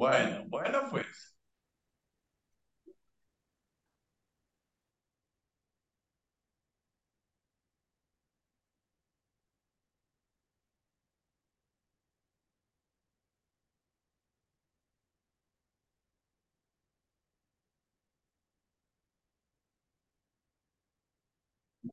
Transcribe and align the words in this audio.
Bueno, 0.00 0.44
bueno, 0.48 0.88
pues. 0.90 1.36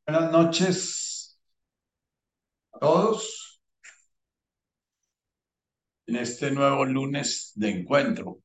Buenas 0.06 0.32
noches 0.32 1.38
a 2.74 2.80
todos 2.80 3.57
en 6.08 6.16
este 6.16 6.52
nuevo 6.52 6.86
lunes 6.86 7.52
de 7.56 7.70
encuentro. 7.70 8.40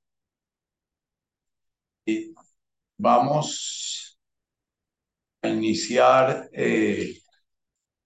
Y 2.06 2.32
vamos 2.98 4.18
a 5.42 5.48
iniciar 5.48 6.48
eh, 6.52 7.14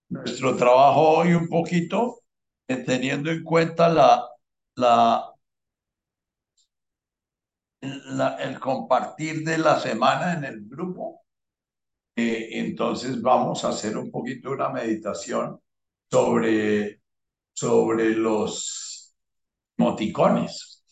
nuestro 0.09 0.57
trabajo 0.57 1.19
hoy 1.19 1.35
un 1.35 1.49
poquito 1.49 2.21
eh, 2.69 2.77
teniendo 2.79 3.31
en 3.31 3.43
cuenta 3.45 3.89
la, 3.89 4.29
la, 7.81 8.37
el 8.39 8.59
compartir 8.61 9.45
de 9.45 9.59
la 9.59 9.79
semana 9.81 10.35
en 10.35 10.45
el 10.45 10.67
grupo. 10.69 11.23
Eh, 12.17 12.49
entonces 12.53 13.21
vamos 13.21 13.65
a 13.65 13.71
hacer 13.71 13.97
un 13.97 14.11
poquito 14.11 14.51
una 14.51 14.71
meditación 14.71 15.61
sobre, 16.11 17.03
sobre 17.55 18.11
los 18.17 18.86
emoticones. 19.79 20.83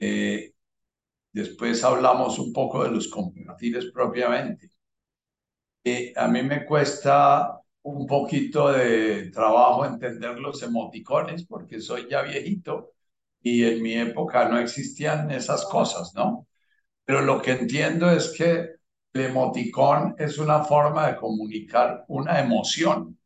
Eh, 0.00 0.52
después 1.32 1.84
hablamos 1.84 2.38
un 2.38 2.52
poco 2.52 2.84
de 2.84 2.90
los 2.92 3.08
compartires 3.08 3.86
propiamente. 3.92 4.70
Eh, 5.84 6.12
a 6.16 6.28
mí 6.28 6.42
me 6.42 6.66
cuesta 6.66 7.60
un 7.82 8.06
poquito 8.06 8.70
de 8.72 9.30
trabajo 9.30 9.86
entender 9.86 10.38
los 10.38 10.62
emoticones 10.62 11.44
porque 11.46 11.80
soy 11.80 12.06
ya 12.10 12.22
viejito 12.22 12.92
y 13.42 13.64
en 13.64 13.82
mi 13.82 13.94
época 13.94 14.48
no 14.48 14.58
existían 14.58 15.30
esas 15.30 15.64
cosas, 15.66 16.12
¿no? 16.14 16.46
Pero 17.06 17.22
lo 17.22 17.42
que 17.42 17.52
entiendo 17.52 18.10
es 18.10 18.34
que 18.38 18.70
el 19.14 19.22
emoticón 19.22 20.16
es 20.18 20.38
una 20.38 20.64
forma 20.64 21.08
de 21.08 21.16
comunicar 21.18 22.06
una 22.08 22.40
emoción. 22.40 23.19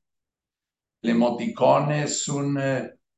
El 1.05 1.10
emoticón 1.10 1.92
eh, 1.92 2.06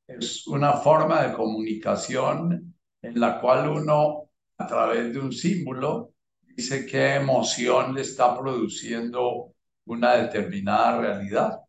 es 0.09 0.47
una 0.49 0.73
forma 0.73 1.23
de 1.23 1.35
comunicación 1.35 2.75
en 3.01 3.21
la 3.21 3.41
cual 3.41 3.69
uno, 3.69 4.29
a 4.59 4.67
través 4.67 5.13
de 5.13 5.21
un 5.21 5.33
símbolo, 5.33 6.13
dice 6.43 6.85
qué 6.85 7.15
emoción 7.15 7.95
le 7.95 8.01
está 8.01 8.37
produciendo 8.37 9.55
una 9.85 10.17
determinada 10.17 11.01
realidad. 11.01 11.61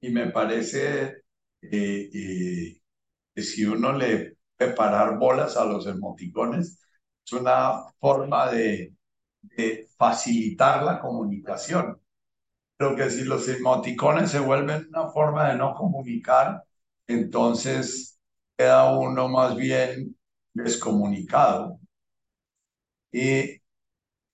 Y 0.00 0.10
me 0.10 0.30
parece 0.30 1.22
eh, 1.62 2.10
eh, 2.14 2.80
que 3.34 3.42
si 3.42 3.64
uno 3.64 3.92
le 3.92 4.36
puede 4.56 4.72
parar 4.74 5.18
bolas 5.18 5.56
a 5.56 5.64
los 5.64 5.86
emoticones, 5.88 6.80
es 7.24 7.32
una 7.32 7.82
forma 7.98 8.52
de 8.52 8.94
facilitar 9.96 10.84
la 10.84 11.00
comunicación. 11.00 12.00
Pero 12.78 12.96
que 12.96 13.10
si 13.10 13.24
los 13.24 13.48
emoticones 13.48 14.30
se 14.32 14.40
vuelven 14.40 14.88
una 14.90 15.08
forma 15.10 15.50
de 15.50 15.56
no 15.58 15.74
comunicar, 15.74 16.64
entonces 17.08 18.18
queda 18.56 18.98
uno 18.98 19.28
más 19.28 19.56
bien 19.56 20.16
descomunicado. 20.54 21.80
Y 23.12 23.60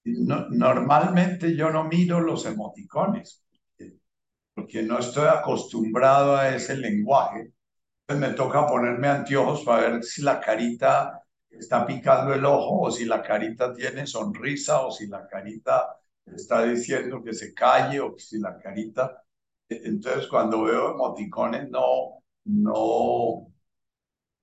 no, 0.05 0.49
normalmente 0.51 1.57
yo 1.57 1.71
no 1.71 1.85
miro 1.85 2.21
los 2.21 2.47
emoticones, 2.47 3.45
porque 4.55 4.83
no 4.83 4.99
estoy 4.99 5.27
acostumbrado 5.29 6.37
a 6.37 6.49
ese 6.55 6.77
lenguaje. 6.77 7.53
Entonces 8.09 8.31
me 8.31 8.37
toca 8.37 8.67
ponerme 8.67 9.09
anteojos 9.09 9.65
para 9.65 9.91
ver 9.91 10.05
si 10.05 10.23
la 10.23 10.41
carita 10.41 11.23
está 11.51 11.87
picando 11.87 12.35
el 12.35 12.45
ojo 12.47 12.83
o 12.83 12.91
si 12.91 13.07
la 13.07 13.23
carita 13.23 13.75
tiene 13.75 14.07
sonrisa 14.07 14.83
o 14.83 14.93
si 14.93 15.09
la 15.09 15.27
carita 15.29 15.97
está 16.27 16.65
diciendo 16.65 17.23
que 17.23 17.33
se 17.35 17.55
calle 17.55 18.01
o 18.01 18.17
si 18.19 18.39
la 18.39 18.59
carita... 18.59 19.21
Entonces 19.69 20.29
cuando 20.29 20.65
veo 20.65 20.93
emoticones 20.93 21.71
no, 21.71 22.23
no, 22.45 23.49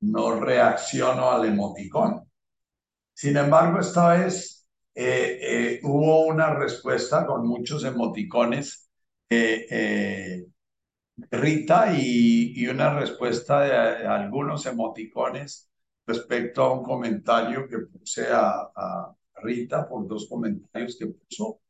no 0.02 0.40
reacciono 0.40 1.32
al 1.32 1.46
emoticón. 1.46 2.30
Sin 3.14 3.38
embargo, 3.38 3.80
esta 3.80 4.14
vez 4.14 4.68
eh, 4.96 5.40
eh, 5.42 5.80
hubo 5.84 6.26
una 6.26 6.54
respuesta 6.56 7.26
con 7.26 7.48
muchos 7.48 7.84
emoticones 7.86 8.90
eh, 9.30 10.46
Rita 11.30 11.94
y, 11.94 12.54
y, 12.56 12.68
una 12.68 13.00
respuesta 13.00 13.62
de, 13.62 14.08
algunos 14.08 14.66
emoticones 14.66 15.70
respecto 16.06 16.64
a 16.64 16.74
un 16.74 16.84
comentario 16.84 17.68
que 17.68 17.80
puse 17.80 18.28
a, 18.32 18.50
a, 18.76 19.16
Rita 19.44 19.88
por 19.90 20.08
dos 20.08 20.28
comentarios 20.30 20.96
que 20.98 21.08
puso. 21.08 21.61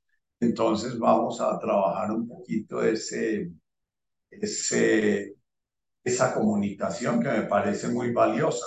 Entonces 0.41 0.99
vamos 0.99 1.39
a 1.39 1.57
trabajar 1.59 2.11
un 2.11 2.27
poquito 2.27 2.83
ese, 2.83 3.51
esa 6.03 6.33
comunicación 6.33 7.21
que 7.21 7.29
me 7.29 7.43
parece 7.43 7.87
muy 7.89 8.11
valiosa. 8.11 8.65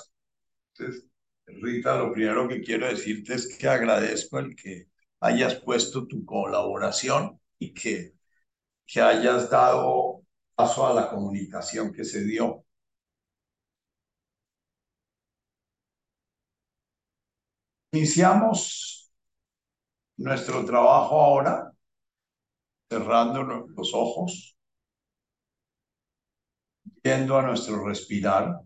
Entonces, 0.76 1.06
Rita, 1.46 1.98
lo 1.98 2.12
primero 2.12 2.48
que 2.48 2.62
quiero 2.62 2.88
decirte 2.88 3.34
es 3.34 3.56
que 3.58 3.68
agradezco 3.68 4.38
el 4.40 4.56
que 4.56 4.88
hayas 5.20 5.56
puesto 5.56 6.06
tu 6.06 6.24
colaboración 6.24 7.40
y 7.58 7.74
que, 7.74 8.14
que 8.86 9.00
hayas 9.02 9.50
dado 9.50 10.22
paso 10.54 10.86
a 10.86 10.94
la 10.94 11.10
comunicación 11.10 11.92
que 11.92 12.04
se 12.04 12.24
dio. 12.24 12.64
Iniciamos 17.92 19.03
nuestro 20.16 20.64
trabajo 20.64 21.20
ahora, 21.20 21.72
cerrando 22.88 23.42
los 23.42 23.92
ojos, 23.94 24.56
yendo 27.02 27.38
a 27.38 27.42
nuestro 27.42 27.84
respirar. 27.86 28.60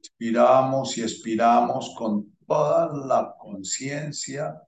Inspiramos 0.00 0.96
y 0.96 1.02
expiramos 1.02 1.94
con 1.96 2.36
toda 2.46 2.90
la 3.06 3.34
conciencia 3.38 4.62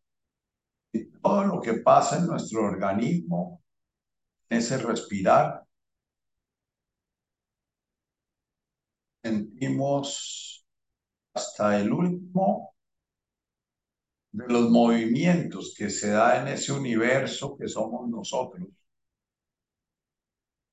de 0.93 1.06
todo 1.22 1.44
lo 1.44 1.60
que 1.60 1.75
pasa 1.75 2.19
en 2.19 2.26
nuestro 2.26 2.62
organismo, 2.65 3.62
ese 4.49 4.78
respirar. 4.78 5.65
Sentimos 9.22 10.66
hasta 11.34 11.78
el 11.81 11.93
último 11.93 12.75
de 14.32 14.47
los 14.49 14.71
movimientos 14.71 15.75
que 15.76 15.91
se 15.91 16.10
da 16.10 16.41
en 16.41 16.49
ese 16.49 16.72
universo 16.72 17.56
que 17.59 17.69
somos 17.69 18.09
nosotros. 18.09 18.69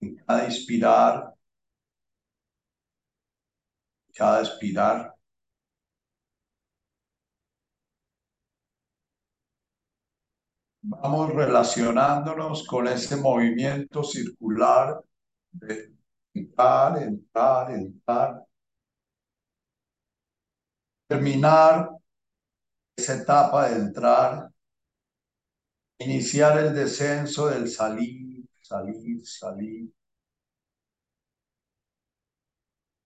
En 0.01 0.15
cada 0.15 0.45
inspirar 0.45 1.35
cada 4.15 4.41
expirar. 4.41 5.14
Vamos 10.87 11.33
relacionándonos 11.33 12.65
con 12.67 12.87
ese 12.87 13.15
movimiento 13.15 14.03
circular 14.03 15.01
de 15.51 15.93
entrar, 16.33 17.01
entrar, 17.01 17.71
entrar. 17.71 18.45
Terminar 21.07 21.89
esa 22.95 23.15
etapa 23.15 23.69
de 23.69 23.75
entrar. 23.77 24.49
Iniciar 25.99 26.59
el 26.59 26.75
descenso 26.75 27.47
del 27.47 27.67
salir, 27.67 28.45
salir, 28.61 29.25
salir. 29.25 29.95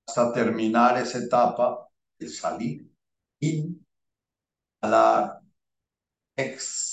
hasta 0.09 0.33
terminar 0.33 0.97
esa 0.97 1.19
etapa 1.19 1.87
de 2.17 2.27
salir, 2.27 2.91
inhalar, 4.81 5.41
exhalar. 6.35 6.88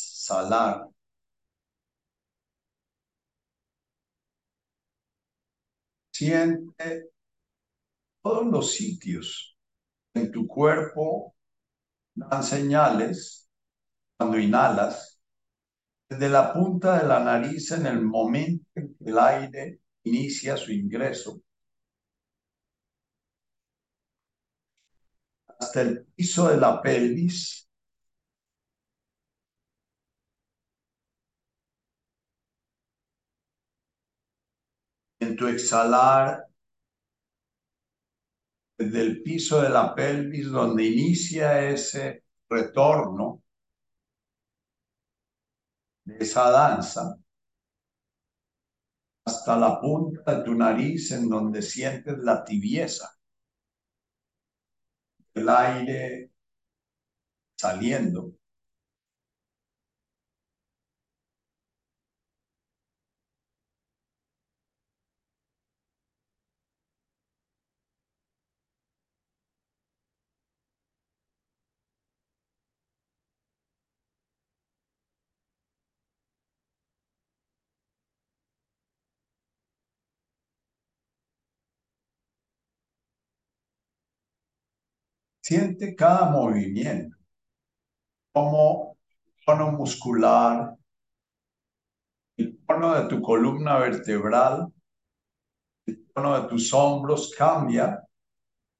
Siente 6.11 7.11
todos 8.23 8.47
los 8.47 8.73
sitios 8.73 9.57
en 10.15 10.33
tu 10.33 10.47
cuerpo 10.47 11.37
dan 12.15 12.43
señales 12.43 13.49
cuando 14.17 14.39
inhalas 14.39 15.21
desde 16.09 16.29
la 16.29 16.53
punta 16.53 17.01
de 17.01 17.07
la 17.07 17.21
nariz 17.21 17.71
en 17.73 17.87
el 17.87 18.01
momento 18.03 18.67
en 18.75 18.95
que 18.97 19.05
el 19.05 19.19
aire 19.19 19.81
inicia 20.05 20.57
su 20.57 20.73
ingreso 20.73 21.41
hasta 25.59 25.83
el 25.83 26.07
piso 26.15 26.49
de 26.49 26.57
la 26.57 26.81
pelvis 26.81 27.66
en 35.27 35.37
tu 35.37 35.47
exhalar 35.49 36.47
desde 38.79 39.01
el 39.01 39.23
piso 39.23 39.61
de 39.63 39.71
la 39.71 39.95
pelvis 39.95 40.51
donde 40.51 40.85
inicia 40.85 41.69
ese 41.69 42.25
retorno 42.49 43.43
de 46.05 46.17
esa 46.19 46.51
danza 46.51 47.17
hasta 49.27 49.57
la 49.59 49.81
punta 49.81 50.37
de 50.37 50.45
tu 50.45 50.55
nariz 50.55 51.11
en 51.13 51.29
donde 51.29 51.61
sientes 51.63 52.17
la 52.19 52.45
tibieza 52.45 53.17
el 55.35 55.49
aire 55.49 56.31
saliendo. 57.57 58.36
Siente 85.49 85.95
cada 85.95 86.29
movimiento, 86.29 87.17
como 88.33 88.99
tono 89.45 89.71
muscular, 89.71 90.77
el 92.37 92.59
tono 92.67 93.01
de 93.01 93.09
tu 93.09 93.23
columna 93.23 93.79
vertebral, 93.79 94.67
el 95.87 96.05
tono 96.13 96.43
de 96.43 96.49
tus 96.49 96.75
hombros 96.75 97.33
cambia 97.39 98.05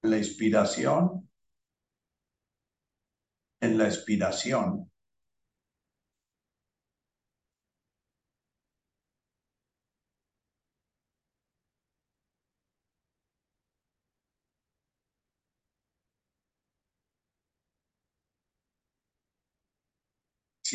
en 0.03 0.11
la 0.11 0.19
inspiración, 0.19 1.31
en 3.61 3.79
la 3.79 3.85
expiración. 3.85 4.91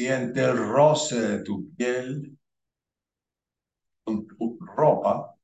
Siente 0.02 0.44
el 0.44 0.58
roce 0.58 1.22
de 1.22 1.44
tu 1.44 1.76
piel 1.76 2.36
con 4.04 4.26
tu 4.28 4.58
ropa 4.76 5.36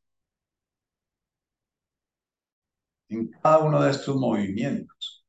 en 3.10 3.28
cada 3.42 3.60
uno 3.60 3.82
de 3.82 3.92
estos 3.92 4.16
movimientos. 4.16 5.26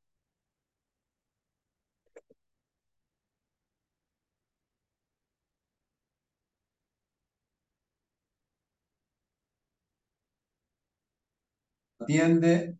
Atiende 11.99 12.79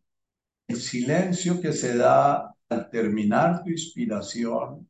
el 0.67 0.77
silencio 0.77 1.61
que 1.61 1.73
se 1.73 1.95
da 1.97 2.55
al 2.69 2.89
terminar 2.89 3.63
tu 3.63 3.69
inspiración 3.69 4.89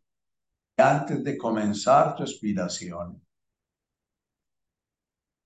antes 0.80 1.24
de 1.24 1.38
comenzar 1.38 2.16
tu 2.16 2.24
expiración, 2.24 3.22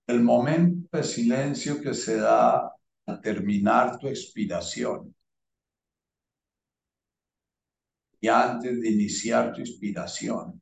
el 0.06 0.20
momento 0.20 0.96
de 0.96 1.02
silencio 1.02 1.80
que 1.80 1.94
se 1.94 2.16
da 2.16 2.70
al 3.06 3.20
terminar 3.20 3.98
tu 3.98 4.08
expiración 4.08 5.14
y 8.20 8.28
antes 8.28 8.80
de 8.80 8.88
iniciar 8.90 9.52
tu 9.52 9.60
inspiración. 9.60 10.60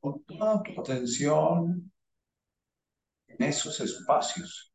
Con 0.00 0.22
toda 0.24 0.62
tu 0.62 0.80
atención 0.80 1.92
en 3.26 3.42
esos 3.42 3.78
espacios. 3.80 4.67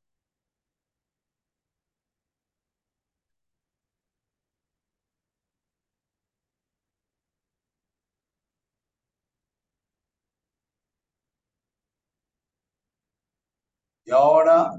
Y 14.05 14.11
ahora 14.11 14.71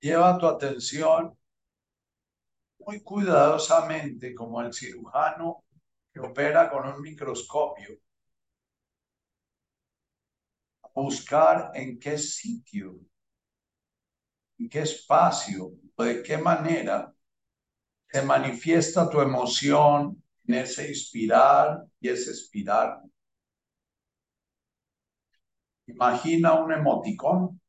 lleva 0.00 0.38
tu 0.38 0.46
atención 0.46 1.36
muy 2.78 3.02
cuidadosamente 3.02 4.34
como 4.34 4.60
el 4.60 4.72
cirujano 4.72 5.64
que 6.12 6.20
opera 6.20 6.70
con 6.70 6.86
un 6.86 7.00
microscopio 7.00 7.98
a 10.82 10.88
buscar 10.94 11.72
en 11.74 11.98
qué 11.98 12.16
sitio, 12.16 13.00
en 14.58 14.68
qué 14.68 14.80
espacio 14.80 15.72
o 15.96 16.04
de 16.04 16.22
qué 16.22 16.38
manera 16.38 17.12
se 18.08 18.22
manifiesta 18.22 19.10
tu 19.10 19.20
emoción 19.20 20.22
en 20.46 20.54
ese 20.54 20.88
inspirar 20.88 21.84
y 22.00 22.08
ese 22.08 22.30
expirar. 22.30 23.00
Imagina 25.86 26.54
un 26.54 26.72
emoticón 26.72 27.60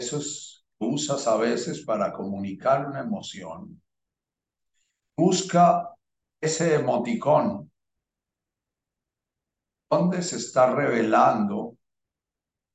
esos 0.00 0.66
usas 0.78 1.26
a 1.26 1.36
veces 1.36 1.84
para 1.84 2.12
comunicar 2.12 2.86
una 2.86 3.00
emoción. 3.00 3.80
Busca 5.14 5.94
ese 6.40 6.74
emoticón 6.74 7.70
donde 9.90 10.22
se 10.22 10.36
está 10.36 10.74
revelando 10.74 11.76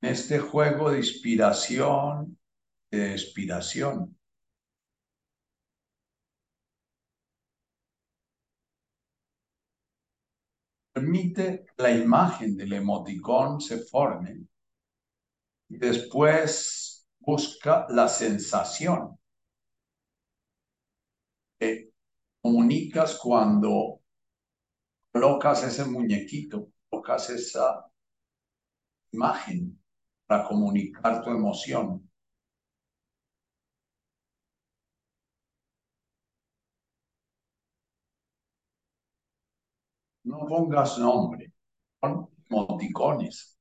en 0.02 0.12
este 0.12 0.38
juego 0.38 0.92
de 0.92 1.00
inspiración 1.00 2.38
de 2.92 3.14
expiración. 3.14 4.16
Permite 10.94 11.66
que 11.66 11.84
la 11.84 11.92
imagen 11.92 12.56
del 12.56 12.74
emoticón 12.74 13.60
se 13.60 13.80
forme 13.80 14.46
y 15.68 15.78
después 15.78 16.95
busca 17.26 17.86
la 17.90 18.08
sensación 18.08 19.18
que 21.60 21.92
comunicas 22.42 23.18
cuando 23.22 24.00
colocas 25.12 25.64
ese 25.64 25.86
muñequito, 25.86 26.70
colocas 26.90 27.30
esa 27.32 27.86
imagen 29.12 29.80
para 30.28 30.44
comunicar 30.48 31.24
tu 31.24 31.32
emoción. 31.32 32.08
No 40.32 40.40
pongas 40.50 40.98
nombre, 40.98 41.52
son 42.02 42.28
emoticones. 42.50 43.58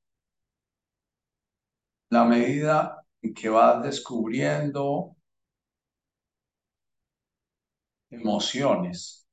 La 2.11 2.25
medida 2.25 3.04
que 3.33 3.49
vas 3.49 3.83
descubriendo 3.83 5.17
emociones. 8.11 9.27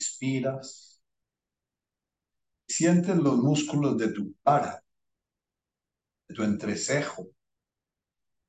Inspiras. 0.00 1.00
Sientes 2.66 3.14
los 3.16 3.36
músculos 3.36 3.98
de 3.98 4.10
tu 4.10 4.32
cara, 4.42 4.82
de 6.26 6.34
tu 6.34 6.42
entrecejo. 6.42 7.28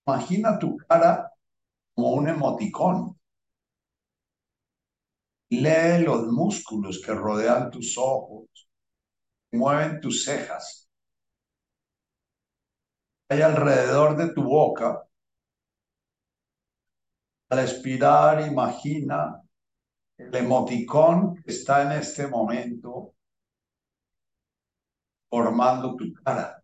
Imagina 0.08 0.60
tu 0.60 0.75
cara 0.77 1.32
como 1.96 2.13
un 2.13 2.29
emoticón. 2.29 3.18
Lee 5.51 6.03
los 6.03 6.25
músculos 6.32 7.00
que 7.06 7.13
rodean 7.13 7.70
tus 7.70 7.96
ojos, 8.00 8.48
mueven 9.51 10.01
tus 10.01 10.25
cejas. 10.25 10.88
Hay 13.29 13.41
alrededor 13.41 14.17
de 14.17 14.33
tu 14.33 14.43
boca. 14.43 15.03
Al 17.50 17.59
expirar, 17.59 18.41
imagina 18.41 19.41
el 20.17 20.36
emoticón 20.36 21.36
que 21.36 21.51
está 21.51 21.83
en 21.83 22.00
este 22.00 22.27
momento 22.27 23.13
formando 25.29 25.95
tu 25.95 26.13
cara. 26.13 26.59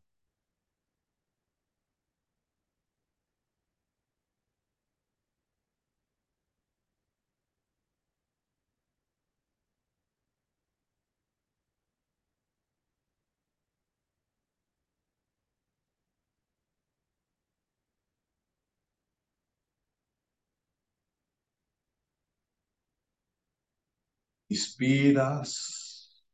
Inspiras, 24.56 26.26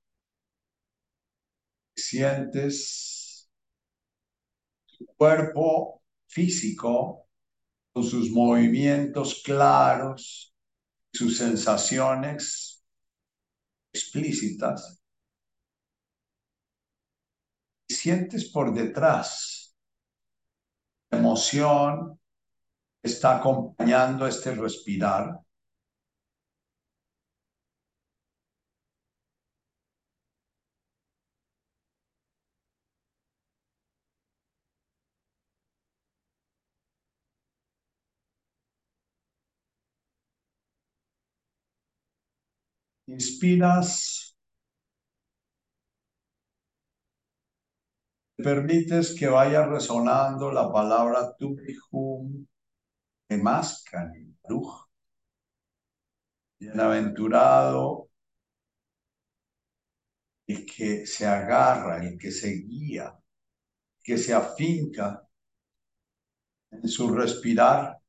sientes 1.95 3.49
tu 4.85 5.07
cuerpo 5.17 6.03
físico 6.27 7.27
con 7.91 8.03
sus 8.03 8.29
movimientos 8.29 9.41
claros, 9.43 10.53
sus 11.11 11.35
sensaciones 11.35 12.85
explícitas. 13.91 15.01
Sientes 17.89 18.51
por 18.51 18.71
detrás 18.71 19.75
la 21.09 21.17
emoción 21.17 22.19
que 23.01 23.09
está 23.09 23.37
acompañando 23.37 24.27
este 24.27 24.53
respirar. 24.53 25.39
Inspiras, 43.11 44.35
permites 48.37 49.13
que 49.17 49.27
vaya 49.27 49.65
resonando 49.65 50.51
la 50.51 50.71
palabra 50.71 51.35
Tubihum, 51.37 52.45
Emascani, 53.29 54.33
Baruch. 54.41 54.87
Bienaventurado 56.59 58.09
el 60.47 60.65
que 60.65 61.05
se 61.05 61.25
agarra, 61.25 62.05
el 62.05 62.17
que 62.17 62.31
se 62.31 62.49
guía, 62.49 63.17
que 64.03 64.17
se 64.17 64.33
afinca 64.33 65.27
en 66.71 66.87
su 66.87 67.13
respirar. 67.13 68.00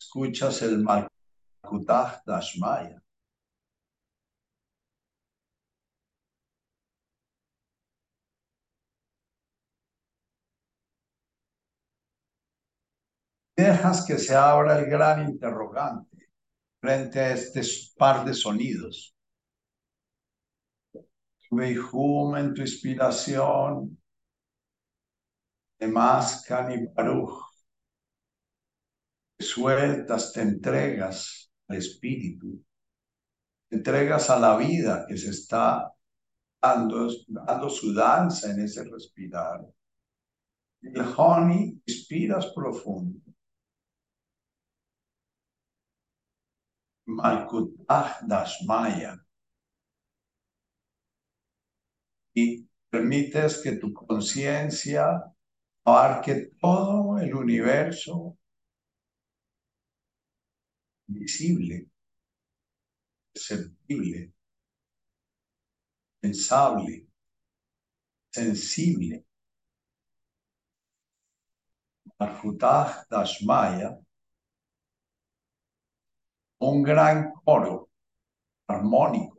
Escuchas 0.00 0.62
el 0.62 0.82
Malkutah 0.82 2.22
Dashmaya. 2.26 3.00
Dejas 13.56 14.04
que 14.04 14.18
se 14.18 14.34
abra 14.34 14.80
el 14.80 14.86
gran 14.86 15.28
interrogante 15.28 16.30
frente 16.80 17.20
a 17.20 17.32
este 17.34 17.62
par 17.96 18.24
de 18.24 18.34
sonidos. 18.34 19.14
Tu 21.48 21.60
en 22.36 22.52
tu 22.52 22.62
inspiración, 22.62 24.03
Emascan 25.78 26.72
y 26.72 26.86
Baruch. 26.86 27.42
Sueltas, 29.38 30.32
te 30.32 30.42
entregas 30.42 31.52
al 31.68 31.76
espíritu, 31.76 32.64
te 33.68 33.76
entregas 33.76 34.30
a 34.30 34.38
la 34.38 34.56
vida 34.56 35.04
que 35.06 35.16
se 35.16 35.30
está 35.30 35.92
dando, 36.60 37.08
dando 37.28 37.68
su 37.68 37.92
danza 37.92 38.50
en 38.50 38.60
ese 38.60 38.84
respirar. 38.84 39.60
El 40.82 41.00
honey, 41.16 41.82
inspiras 41.86 42.46
profundo. 42.54 43.20
Malkutah 47.06 48.20
Dashmaya. 48.26 49.18
Y 52.34 52.66
permites 52.90 53.62
que 53.62 53.72
tu 53.76 53.92
conciencia 53.92 55.33
abarque 55.84 56.50
todo 56.60 57.18
el 57.18 57.34
universo 57.34 58.36
visible, 61.06 61.88
perceptible, 63.32 64.32
pensable, 66.20 67.06
sensible. 68.32 69.24
Malkutah 72.18 73.06
Dashmaya 73.10 73.98
un 76.60 76.82
gran 76.82 77.32
coro 77.44 77.90
armónico, 78.66 79.38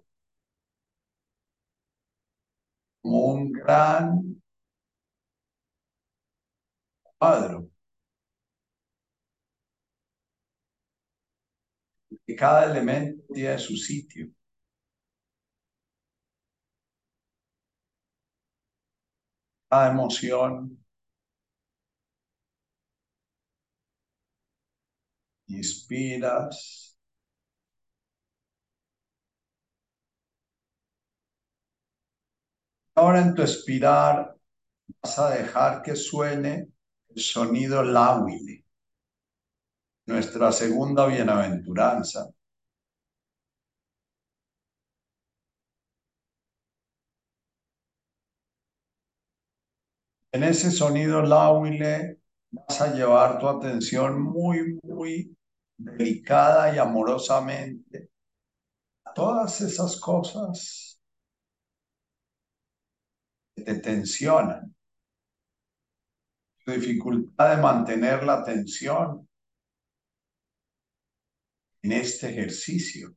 un 3.03 3.51
gran 3.51 4.34
cuadro. 7.17 7.69
Que 12.25 12.35
cada 12.35 12.65
elemento 12.71 13.23
tiene 13.33 13.57
su 13.57 13.75
sitio. 13.77 14.27
Cada 19.69 19.91
emoción 19.91 20.79
inspiras 25.59 26.59
Ahora 32.95 33.21
en 33.21 33.33
tu 33.35 33.41
expirar 33.41 34.35
vas 35.01 35.19
a 35.19 35.29
dejar 35.31 35.81
que 35.83 35.95
suene 35.95 36.69
sonido 37.15 37.83
láhuile, 37.83 38.65
nuestra 40.07 40.51
segunda 40.51 41.05
bienaventuranza. 41.05 42.27
En 50.31 50.43
ese 50.43 50.69
sonido 50.71 51.21
láhuile 51.23 52.19
vas 52.51 52.81
a 52.81 52.93
llevar 52.93 53.39
tu 53.39 53.47
atención 53.47 54.21
muy, 54.21 54.79
muy 54.83 55.35
delicada 55.77 56.75
y 56.75 56.77
amorosamente 56.79 58.11
a 59.05 59.13
todas 59.13 59.61
esas 59.61 59.99
cosas 59.99 60.99
te 63.55 63.75
tensionan. 63.81 64.74
Dificultad 66.65 67.55
de 67.55 67.61
mantener 67.61 68.23
la 68.23 68.39
atención 68.39 69.29
en 71.83 71.91
este 71.91 72.29
ejercicio. 72.29 73.15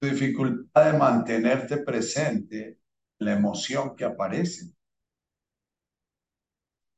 Dificultad 0.00 0.92
de 0.92 0.98
mantenerte 0.98 1.78
presente 1.78 2.80
en 3.20 3.26
la 3.26 3.34
emoción 3.34 3.94
que 3.94 4.04
aparece. 4.04 4.72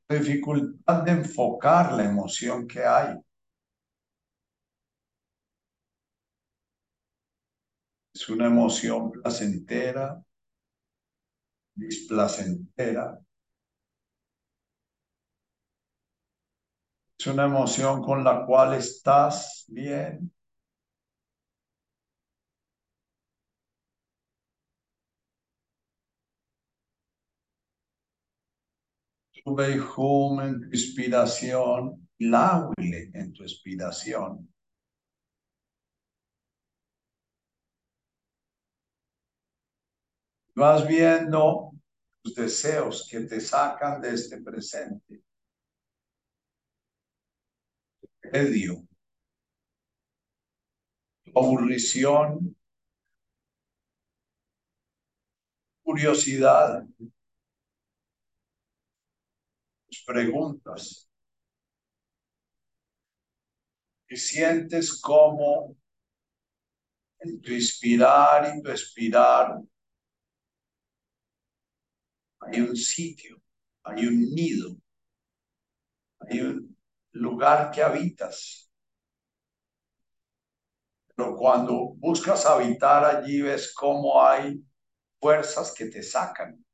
Dificultad 0.08 1.02
de 1.04 1.10
enfocar 1.12 1.92
la 1.92 2.04
emoción 2.04 2.66
que 2.66 2.84
hay. 2.84 3.16
Es 8.14 8.28
una 8.28 8.46
emoción 8.46 9.12
placentera, 9.12 10.22
displacentera. 11.74 13.18
Es 17.20 17.26
una 17.26 17.44
emoción 17.44 18.02
con 18.02 18.24
la 18.24 18.46
cual 18.46 18.72
estás 18.72 19.66
bien. 19.68 20.32
Sube 29.32 29.76
y 29.76 29.78
hum 29.78 30.40
en 30.40 30.60
tu 30.60 30.66
inspiración, 30.68 32.08
láhuile 32.20 33.10
en 33.12 33.34
tu 33.34 33.42
expiración. 33.42 34.48
Vas 40.54 40.88
viendo 40.88 41.72
los 42.24 42.34
deseos 42.34 43.06
que 43.10 43.20
te 43.20 43.40
sacan 43.42 44.00
de 44.00 44.14
este 44.14 44.40
presente. 44.40 45.22
Aburrición. 51.34 52.56
Curiosidad. 55.82 56.86
Preguntas. 60.06 61.08
Y 64.08 64.16
sientes 64.16 65.00
como 65.00 65.76
en 67.20 67.40
tu 67.40 67.52
inspirar 67.52 68.56
y 68.56 68.62
tu 68.62 68.70
expirar 68.70 69.60
hay 72.40 72.60
un 72.60 72.74
sitio, 72.74 73.40
hay 73.84 74.06
un 74.06 74.34
nido, 74.34 74.76
hay 76.20 76.40
un 76.40 76.69
lugar 77.12 77.70
que 77.70 77.82
habitas. 77.82 78.70
Pero 81.14 81.36
cuando 81.36 81.94
buscas 81.98 82.44
habitar 82.46 83.04
allí 83.04 83.42
ves 83.42 83.72
cómo 83.72 84.20
hay 84.20 84.60
fuerzas 85.20 85.72
que 85.74 85.86
te 85.86 86.02
sacan, 86.02 86.64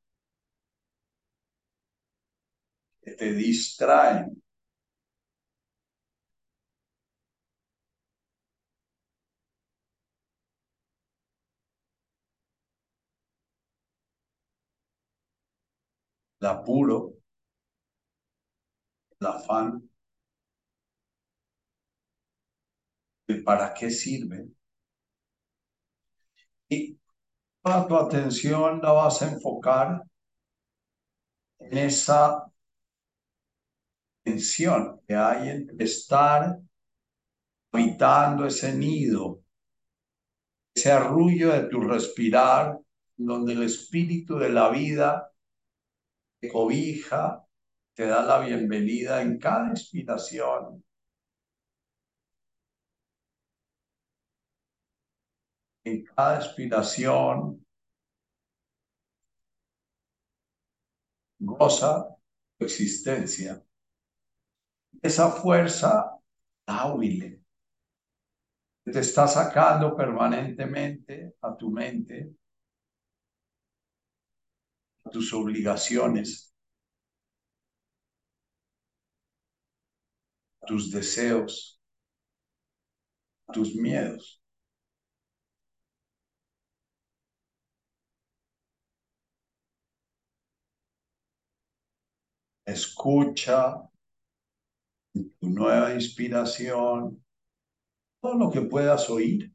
que 3.02 3.12
te 3.12 3.32
distraen. 3.32 4.42
el 16.40 16.46
apuro, 16.46 17.12
el 19.20 19.26
afán, 19.26 19.82
de 23.26 23.42
para 23.42 23.74
qué 23.74 23.90
sirve. 23.90 24.46
Y 26.68 26.98
toda 27.62 27.86
tu 27.88 27.96
atención 27.96 28.80
la 28.82 28.92
vas 28.92 29.22
a 29.22 29.32
enfocar 29.32 30.02
en 31.58 31.78
esa 31.78 32.44
tensión 34.22 35.00
que 35.06 35.14
hay 35.14 35.48
entre 35.50 35.84
estar 35.84 36.58
habitando 37.72 38.46
ese 38.46 38.74
nido, 38.74 39.42
ese 40.74 40.92
arrullo 40.92 41.52
de 41.52 41.68
tu 41.68 41.80
respirar, 41.80 42.78
donde 43.16 43.54
el 43.54 43.62
espíritu 43.62 44.38
de 44.38 44.50
la 44.50 44.68
vida 44.70 45.32
te 46.40 46.48
cobija, 46.48 47.44
te 47.94 48.06
da 48.06 48.22
la 48.22 48.40
bienvenida 48.40 49.22
en 49.22 49.38
cada 49.38 49.70
inspiración. 49.70 50.85
En 55.86 56.02
cada 56.04 56.44
inspiración 56.44 57.64
goza 61.38 62.08
tu 62.58 62.64
existencia. 62.64 63.62
Esa 65.00 65.30
fuerza 65.30 66.18
hábil 66.66 67.40
te 68.82 68.98
está 68.98 69.28
sacando 69.28 69.96
permanentemente 69.96 71.36
a 71.40 71.56
tu 71.56 71.70
mente 71.70 72.34
tus 75.12 75.32
obligaciones, 75.32 76.52
tus 80.66 80.90
deseos, 80.90 81.80
tus 83.52 83.76
miedos. 83.76 84.42
Escucha 92.66 93.88
tu 95.12 95.48
nueva 95.48 95.94
inspiración 95.94 97.24
todo 98.20 98.34
lo 98.34 98.50
que 98.50 98.62
puedas 98.62 99.08
oír. 99.08 99.54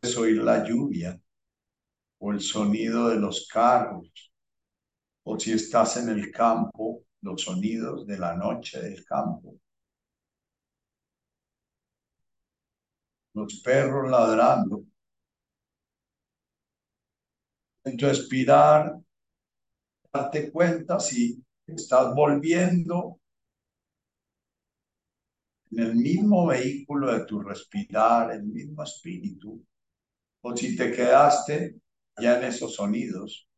Puedes 0.00 0.16
oír 0.16 0.42
la 0.42 0.66
lluvia, 0.66 1.20
o 2.18 2.32
el 2.32 2.40
sonido 2.40 3.10
de 3.10 3.16
los 3.16 3.46
carros, 3.46 4.32
o 5.24 5.38
si 5.38 5.52
estás 5.52 5.98
en 5.98 6.08
el 6.08 6.30
campo, 6.30 7.04
los 7.20 7.42
sonidos 7.42 8.06
de 8.06 8.18
la 8.18 8.34
noche 8.34 8.80
del 8.80 9.04
campo. 9.04 9.60
Los 13.34 13.60
perros 13.60 14.10
ladrando. 14.10 14.84
En 17.84 17.96
tu 17.98 18.06
expirar, 18.06 18.98
darte 20.12 20.50
cuenta 20.50 20.98
si 21.00 21.42
estás 21.66 22.14
volviendo 22.14 23.20
en 25.70 25.78
el 25.80 25.94
mismo 25.94 26.46
vehículo 26.46 27.12
de 27.12 27.24
tu 27.24 27.40
respirar, 27.40 28.32
el 28.32 28.44
mismo 28.44 28.82
espíritu, 28.82 29.64
o 30.42 30.56
si 30.56 30.76
te 30.76 30.92
quedaste 30.92 31.76
ya 32.18 32.38
en 32.38 32.44
esos 32.44 32.74
sonidos. 32.74 33.49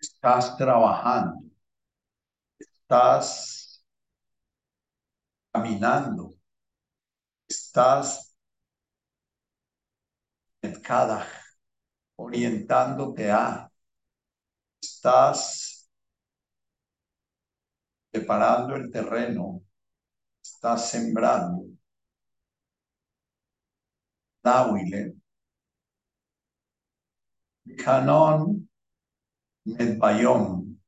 Estás 0.00 0.56
trabajando, 0.56 1.42
estás 2.58 3.82
caminando, 5.52 6.34
estás 7.48 8.34
cada 10.82 11.26
orientándote 12.16 13.30
a, 13.32 13.70
estás 14.80 15.88
preparando 18.10 18.76
el 18.76 18.90
terreno, 18.90 19.60
estás 20.42 20.90
sembrando. 20.90 21.66
Nawile, 24.44 25.02
Canon 27.76 28.68
Medbayom. 29.66 30.78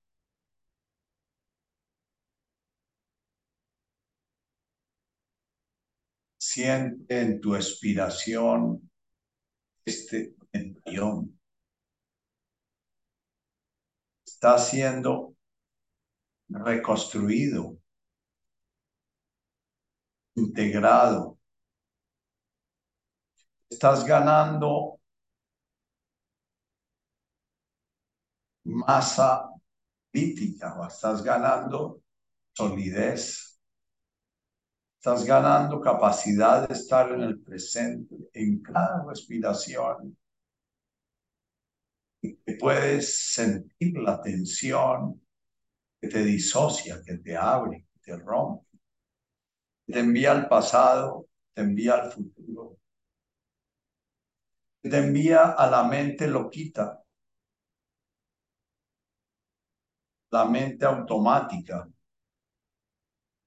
Siente 6.38 7.20
en 7.20 7.40
tu 7.40 7.54
expiración 7.54 8.90
este 9.84 10.34
embrión 10.52 11.36
está 14.36 14.58
siendo 14.58 15.34
reconstruido, 16.48 17.78
integrado. 20.34 21.38
Estás 23.70 24.04
ganando 24.04 24.95
masa 28.66 29.48
crítica 30.10 30.74
o 30.78 30.86
estás 30.86 31.22
ganando 31.22 32.02
solidez. 32.52 33.60
Estás 34.98 35.24
ganando 35.24 35.80
capacidad 35.80 36.66
de 36.66 36.74
estar 36.74 37.12
en 37.12 37.22
el 37.22 37.40
presente, 37.40 38.16
en 38.32 38.60
cada 38.60 39.04
respiración. 39.04 40.16
Y 42.22 42.54
puedes 42.58 43.32
sentir 43.34 43.98
la 43.98 44.20
tensión 44.20 45.20
que 46.00 46.08
te 46.08 46.24
disocia, 46.24 47.00
que 47.04 47.18
te 47.18 47.36
abre, 47.36 47.86
que 47.92 48.00
te 48.00 48.16
rompe. 48.16 48.66
Te 49.86 50.00
envía 50.00 50.32
al 50.32 50.48
pasado, 50.48 51.28
te 51.54 51.62
envía 51.62 51.94
al 51.94 52.10
futuro. 52.10 52.78
te 54.90 54.98
envía 54.98 55.52
a 55.52 55.68
la 55.68 55.82
mente 55.84 56.28
loquita, 56.28 57.05
la 60.30 60.44
mente 60.44 60.84
automática, 60.86 61.88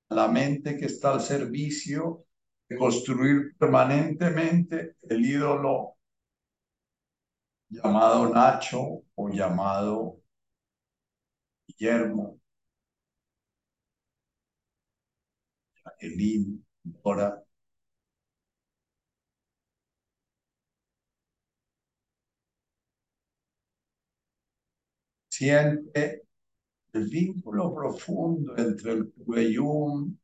la 0.10 0.28
mente 0.28 0.78
que 0.78 0.86
está 0.86 1.14
al 1.14 1.22
servicio 1.22 2.26
de 2.68 2.78
construir 2.78 3.56
permanentemente 3.58 4.98
el 5.04 5.26
ídolo 5.26 5.96
llamado 7.70 8.30
Nacho 8.30 9.04
o 9.16 9.30
llamado 9.30 10.22
Guillermo, 11.68 12.40
Jacqueline, 15.84 16.64
Dora. 16.84 17.44
Siente 25.30 26.29
el 27.00 27.08
vínculo 27.10 27.74
profundo 27.74 28.58
entre 28.58 28.92
el 28.92 29.08
Pubeyum, 29.12 30.18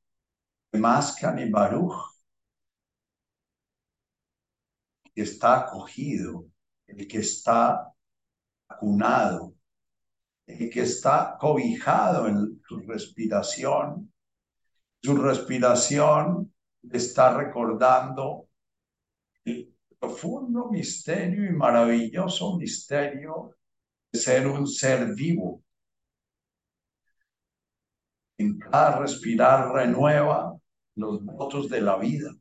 Mascan 0.73 1.39
y 1.39 1.49
Baruch, 1.49 1.95
que 5.13 5.21
está 5.21 5.61
acogido, 5.61 6.47
el 6.88 7.07
que 7.07 7.19
está 7.19 7.93
acunado, 8.67 9.55
el 10.45 10.69
que 10.69 10.81
está 10.81 11.38
cobijado 11.39 12.27
en 12.27 12.61
su 12.67 12.79
respiración. 12.79 14.11
Su 15.01 15.15
respiración 15.15 16.53
está 16.91 17.38
recordando 17.38 18.49
el 19.45 19.73
profundo 19.97 20.69
misterio 20.69 21.45
y 21.45 21.53
maravilloso 21.53 22.57
misterio 22.57 23.55
de 24.11 24.19
ser 24.19 24.47
un 24.47 24.67
ser 24.67 25.15
vivo. 25.15 25.64
En 28.37 28.59
cada 28.59 28.99
respirar 28.99 29.73
renueva 29.73 30.57
los 30.95 31.23
votos 31.23 31.69
de 31.69 31.81
la 31.81 31.97
vida. 31.97 32.31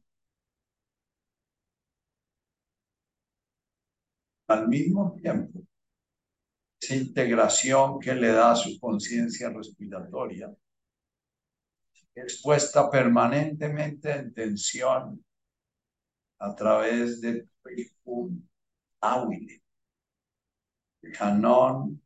Al 4.48 4.68
mismo 4.68 5.14
tiempo, 5.20 5.61
esa 6.80 6.96
integración 6.96 7.98
que 7.98 8.14
le 8.14 8.28
da 8.28 8.54
su 8.54 8.78
conciencia 8.78 9.48
respiratoria, 9.50 10.54
expuesta 12.14 12.90
permanentemente 12.90 14.12
en 14.12 14.35
tensión 14.35 15.24
a 16.38 16.54
través 16.54 17.20
de 17.20 17.48
un 18.04 18.48
áwile, 19.00 19.62
canón, 21.12 22.02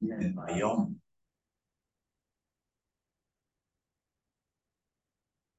el 0.00 0.34
mayón. 0.34 1.00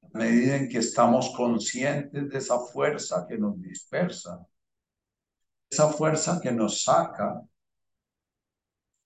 A 0.02 0.08
medida 0.20 0.56
en 0.56 0.68
que 0.68 0.78
estamos 0.78 1.34
conscientes 1.34 2.28
de 2.28 2.38
esa 2.38 2.58
fuerza 2.58 3.26
que 3.26 3.38
nos 3.38 3.58
dispersa, 3.60 4.46
esa 5.70 5.88
fuerza 5.88 6.38
que 6.42 6.52
nos 6.52 6.82
saca, 6.84 7.40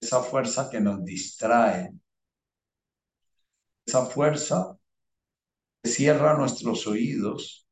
esa 0.01 0.21
fuerza 0.23 0.69
que 0.69 0.81
nos 0.81 1.05
distrae, 1.05 1.93
esa 3.87 4.07
fuerza 4.07 4.77
que 5.83 5.91
cierra 5.91 6.37
nuestros 6.37 6.85
oídos, 6.89 7.69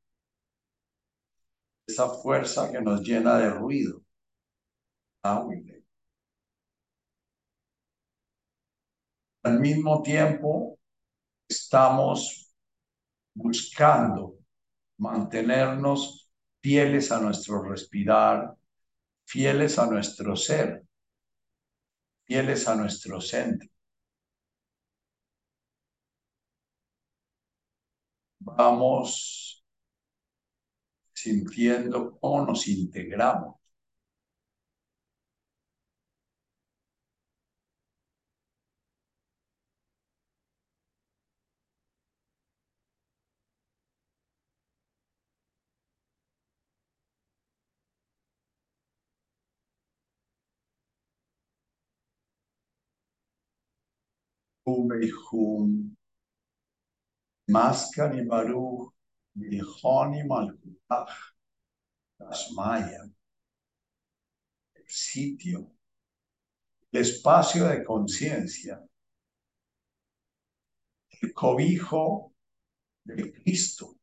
esa 1.86 2.08
fuerza 2.08 2.70
que 2.70 2.80
nos 2.80 3.00
llena 3.00 3.38
de 3.38 3.50
ruido. 3.50 4.04
Al 9.42 9.58
mismo 9.58 10.00
tiempo, 10.02 10.78
estamos 11.48 12.51
buscando 13.34 14.38
mantenernos 14.98 16.30
fieles 16.60 17.10
a 17.12 17.20
nuestro 17.20 17.62
respirar, 17.62 18.54
fieles 19.24 19.78
a 19.78 19.86
nuestro 19.86 20.36
ser, 20.36 20.84
fieles 22.24 22.68
a 22.68 22.74
nuestro 22.76 23.20
centro. 23.20 23.68
Vamos 28.40 29.64
sintiendo 31.14 32.18
cómo 32.20 32.44
nos 32.46 32.68
integramos. 32.68 33.61
Ubehum, 54.66 55.96
Maskan 57.48 58.18
y 58.18 58.24
Baruch, 58.24 58.92
Nihon 59.34 60.14
y 60.14 60.24
Malkutach, 60.24 61.34
Tasmaya, 62.18 63.10
el 64.74 64.84
sitio, 64.86 65.72
el 66.92 67.00
espacio 67.00 67.64
de 67.64 67.82
conciencia, 67.84 68.80
el 71.20 71.32
cobijo 71.32 72.34
de 73.04 73.32
Cristo. 73.32 73.96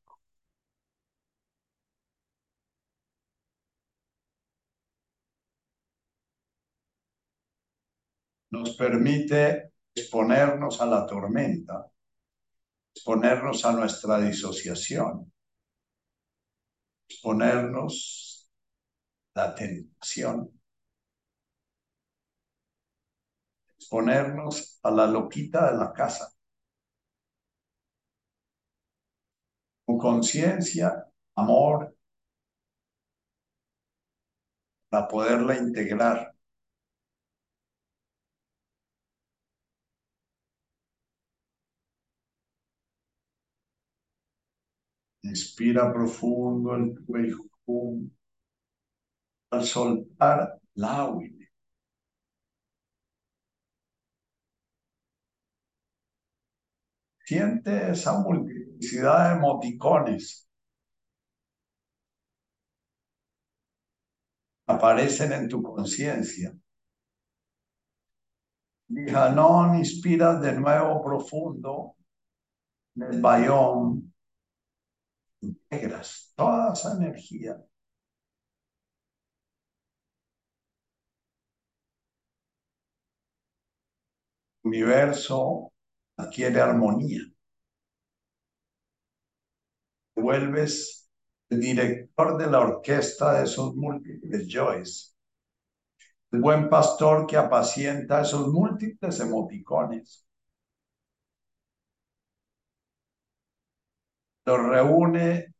Nos 8.51 8.75
permite 8.75 9.68
exponernos 9.99 10.81
a 10.81 10.85
la 10.85 11.05
tormenta, 11.05 11.91
exponernos 12.93 13.65
a 13.65 13.73
nuestra 13.73 14.19
disociación, 14.19 15.31
exponernos 17.07 18.49
a 19.35 19.39
la 19.41 19.55
tentación, 19.55 20.61
exponernos 23.77 24.79
a 24.83 24.91
la 24.91 25.07
loquita 25.07 25.71
de 25.71 25.77
la 25.77 25.93
casa. 25.93 26.29
Con 29.85 29.97
conciencia, 29.97 31.07
amor, 31.35 31.95
para 34.89 35.07
poderla 35.07 35.57
integrar 35.57 36.28
Inspira 45.39 45.93
profundo 45.93 46.75
el 46.75 46.99
cuello. 47.05 47.37
Al 49.51 49.63
soltar 49.63 50.59
la 50.75 51.05
huile. 51.05 51.49
Siente 57.23 57.91
esa 57.91 58.19
multiplicidad 58.19 59.29
de 59.29 59.37
emoticones. 59.37 60.49
Aparecen 64.67 65.31
en 65.33 65.47
tu 65.47 65.61
conciencia. 65.63 66.53
no 68.89 69.75
inspiras 69.75 70.41
de 70.41 70.53
nuevo 70.53 71.03
profundo 71.03 71.95
el 72.95 73.21
bayón 73.21 74.08
integras 75.41 76.31
toda 76.35 76.73
esa 76.73 76.93
energía. 76.93 77.57
Universo 84.63 85.73
adquiere 86.15 86.61
armonía. 86.61 87.21
vuelves 90.19 91.09
el 91.49 91.61
director 91.61 92.37
de 92.37 92.47
la 92.47 92.59
orquesta 92.59 93.33
de 93.33 93.45
esos 93.45 93.75
múltiples 93.75 94.47
joys. 94.51 95.15
El 96.31 96.41
buen 96.41 96.69
pastor 96.69 97.25
que 97.27 97.37
apacienta 97.37 98.21
esos 98.21 98.47
múltiples 98.47 99.19
emoticones. 99.19 100.28
los 104.49 104.67
reúne 104.67 105.53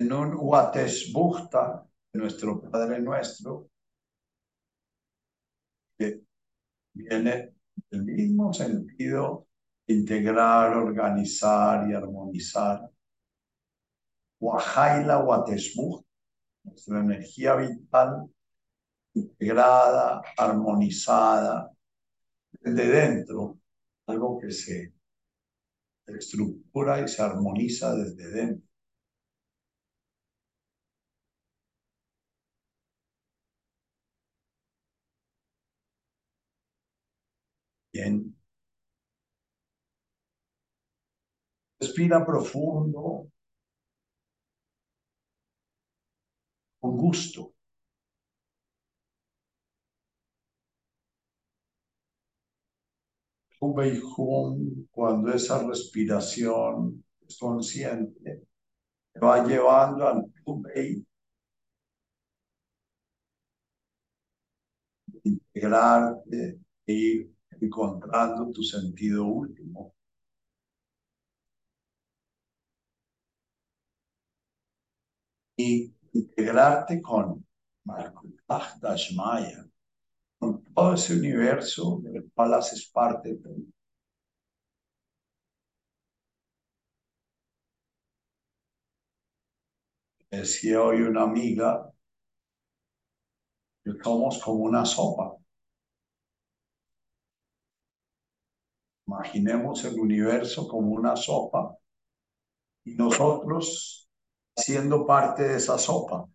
en 0.00 0.12
un 0.12 0.34
Huatesbuchta, 0.36 1.86
nuestro 2.14 2.60
Padre 2.62 3.00
Nuestro, 3.00 3.70
que 5.96 6.22
viene 6.94 7.54
el 7.90 8.02
mismo 8.02 8.52
sentido 8.52 9.46
integrar, 9.86 10.76
organizar 10.76 11.88
y 11.88 11.94
armonizar. 11.94 12.90
Huajaila 14.40 15.22
Huatesbuchta, 15.22 16.08
nuestra 16.64 16.98
energía 16.98 17.54
vital 17.54 18.28
integrada, 19.18 20.22
armonizada, 20.36 21.70
desde 22.62 22.88
dentro, 22.88 23.58
algo 24.06 24.38
que 24.40 24.50
se 24.52 24.92
estructura 26.08 27.00
y 27.00 27.06
se 27.08 27.22
armoniza 27.22 27.94
desde 27.94 28.28
dentro. 28.30 28.68
Bien. 37.92 38.34
Respira 41.80 42.24
profundo, 42.24 43.02
con 46.80 46.96
gusto. 46.96 47.54
Cuando 54.90 55.32
esa 55.32 55.66
respiración 55.66 57.04
es 57.26 57.38
consciente, 57.38 58.46
te 59.12 59.20
va 59.20 59.44
llevando 59.46 60.06
al 60.06 60.32
Tubei, 60.44 61.04
integrarte 65.24 66.60
e 66.86 66.92
ir 66.92 67.34
encontrando 67.60 68.50
tu 68.52 68.62
sentido 68.62 69.24
último. 69.24 69.94
Y 75.56 75.92
integrarte 76.12 77.02
con 77.02 77.44
Malkutaj 77.84 78.78
Dashmaya, 78.80 79.66
con 80.38 80.62
todo 80.74 80.94
ese 80.94 81.14
universo 81.14 82.00
del 82.02 82.30
cual 82.34 82.54
haces 82.54 82.88
parte 82.92 83.38
Decía 90.30 90.82
hoy 90.82 91.02
una 91.02 91.22
amiga 91.22 91.90
que 93.84 93.92
somos 94.02 94.38
como 94.42 94.64
una 94.64 94.84
sopa. 94.84 95.36
Imaginemos 99.06 99.84
el 99.84 99.98
universo 99.98 100.68
como 100.68 100.92
una 100.92 101.16
sopa 101.16 101.76
y 102.84 102.94
nosotros 102.94 104.08
siendo 104.56 105.06
parte 105.06 105.44
de 105.44 105.56
esa 105.56 105.78
sopa. 105.78 106.28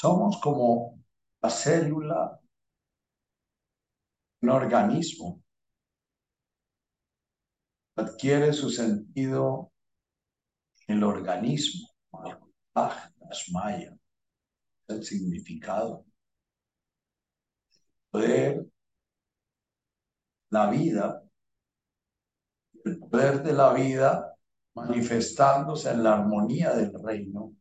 Somos 0.00 0.40
como 0.40 1.02
la 1.42 1.50
célula, 1.50 2.40
un 4.42 4.48
organismo. 4.50 5.42
Adquiere 7.96 8.52
su 8.52 8.70
sentido 8.70 9.72
el 10.86 11.02
organismo, 11.02 11.88
el 14.86 15.04
significado. 15.04 16.04
Poder, 18.12 18.66
la 20.50 20.70
vida, 20.70 21.24
el 22.84 23.00
poder 23.00 23.42
de 23.42 23.52
la 23.52 23.72
vida 23.72 24.36
manifestándose 24.74 25.90
en 25.90 26.04
la 26.04 26.14
armonía 26.18 26.72
del 26.76 26.92
reino 27.02 27.52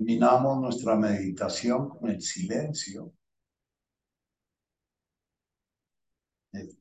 Terminamos 0.00 0.62
nuestra 0.62 0.96
meditación 0.96 1.90
con 1.90 2.08
el 2.08 2.22
silencio. 2.22 3.12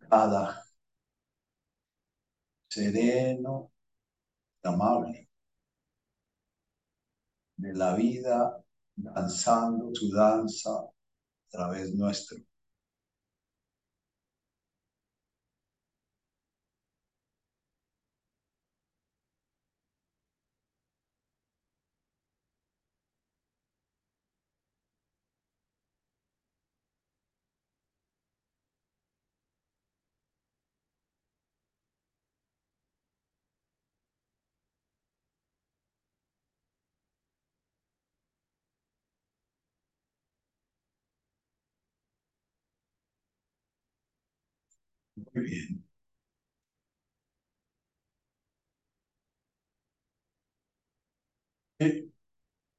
Cada 0.10 0.64
sereno 2.70 3.74
y 4.64 4.68
amable 4.70 5.30
de 7.58 7.74
la 7.74 7.94
vida 7.94 8.64
danzando 8.96 9.94
su 9.94 10.14
danza 10.14 10.72
a 10.80 10.90
través 11.50 11.94
nuestro. 11.94 12.38
Muy 45.34 45.44
bien. 45.46 45.84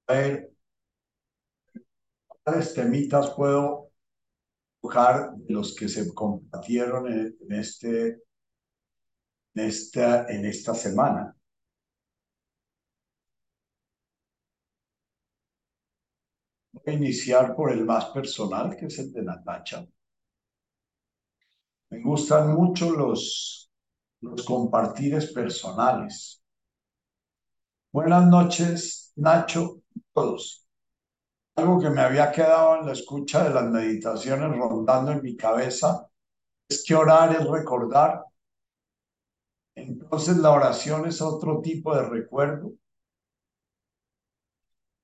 a 0.07 0.13
ver, 0.15 0.51
¿cuáles 2.43 2.75
temitas 2.75 3.31
puedo 3.31 3.91
tocar 4.83 5.33
de 5.37 5.55
los 5.55 5.75
que 5.77 5.89
se 5.89 6.13
compartieron 6.15 7.13
en, 7.13 7.37
este, 7.53 8.09
en, 9.55 9.65
esta, 9.69 10.27
en 10.29 10.45
esta 10.45 10.75
semana? 10.75 11.37
Voy 16.73 16.83
a 16.95 16.97
iniciar 16.97 17.55
por 17.55 17.71
el 17.71 17.85
más 17.85 18.07
personal, 18.07 18.77
que 18.77 18.87
es 18.87 18.99
el 18.99 19.13
de 19.13 19.23
Natacha. 19.23 19.87
Me 21.91 22.01
gustan 22.03 22.55
mucho 22.55 22.91
los, 22.93 23.71
los 24.21 24.45
compartires 24.45 25.33
personales. 25.33 26.43
Buenas 27.93 28.27
noches, 28.27 29.13
Nacho, 29.17 29.83
todos. 30.13 30.67
Algo 31.57 31.81
que 31.81 31.91
me 31.91 32.01
había 32.01 32.31
quedado 32.31 32.77
en 32.81 32.87
la 32.87 32.93
escucha 32.93 33.45
de 33.45 33.51
las 33.55 33.65
meditaciones 33.65 34.57
rondando 34.57 35.13
en 35.13 35.23
mi 35.23 35.37
cabeza 35.37 36.09
es 36.69 36.85
que 36.85 36.95
orar 36.95 37.35
es 37.35 37.47
recordar. 37.47 38.25
Entonces 39.75 40.37
la 40.37 40.53
oración 40.53 41.07
es 41.07 41.21
otro 41.21 41.61
tipo 41.61 41.95
de 41.95 42.03
recuerdo. 42.09 42.73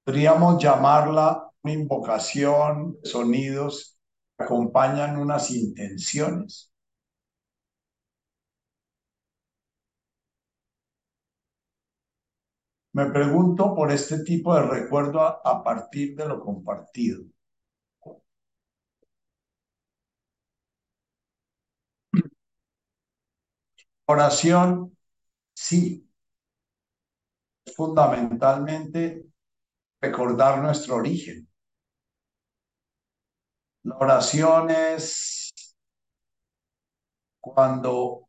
Podríamos 0.05 0.63
llamarla 0.63 1.51
una 1.63 1.73
invocación, 1.73 2.97
sonidos 3.03 3.99
que 4.39 4.45
acompañan 4.45 5.17
unas 5.19 5.51
intenciones. 5.51 6.73
Me 12.97 13.05
pregunto 13.11 13.75
por 13.75 13.93
este 13.93 14.25
tipo 14.25 14.55
de 14.55 14.63
recuerdo 14.63 15.21
a, 15.21 15.63
partir 15.63 16.17
de 16.17 16.27
lo 16.27 16.41
compartido. 16.41 17.25
Oración, 24.07 24.97
sí, 25.55 26.09
fundamentalmente 27.77 29.27
recordar 30.01 30.63
nuestro 30.63 30.97
origen. 30.97 31.47
La 33.83 33.99
oración 33.99 34.71
es 34.71 35.53
cuando 37.41 38.26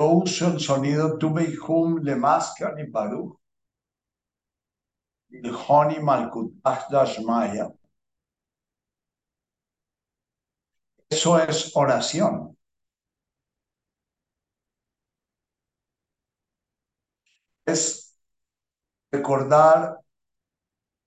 yo 0.00 0.06
uso 0.08 0.46
el 0.48 0.60
sonido 0.60 1.18
tuve 1.18 1.44
hum 1.66 1.98
le 2.02 2.14
masca 2.16 2.72
ni 2.74 2.84
baruch 2.90 3.38
el 5.30 5.54
honi 5.54 5.98
malkutach 6.08 6.88
dashmaya 6.90 7.66
eso 11.10 11.38
es 11.38 11.70
oración 11.76 12.56
es 17.66 18.16
recordar 19.12 20.00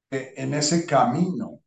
que 0.09 0.33
en 0.37 0.53
ese 0.53 0.85
camino 0.85 1.61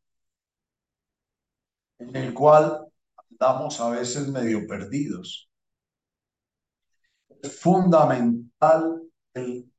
en 1.98 2.16
el 2.16 2.32
cual 2.34 2.86
andamos 3.30 3.80
a 3.80 3.90
veces 3.90 4.28
medio 4.28 4.66
perdidos. 4.66 5.45
Fundamental 7.42 9.02
el 9.34 9.70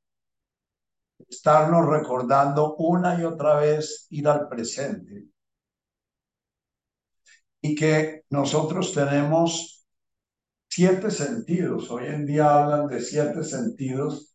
estarnos 1.28 1.86
recordando 1.86 2.76
una 2.76 3.20
y 3.20 3.24
otra 3.24 3.56
vez 3.56 4.06
ir 4.10 4.28
al 4.28 4.48
presente 4.48 5.26
y 7.60 7.74
que 7.74 8.24
nosotros 8.30 8.94
tenemos 8.94 9.86
siete 10.68 11.10
sentidos. 11.10 11.90
Hoy 11.90 12.06
en 12.06 12.24
día 12.24 12.54
hablan 12.54 12.86
de 12.86 13.00
siete 13.00 13.42
sentidos 13.42 14.32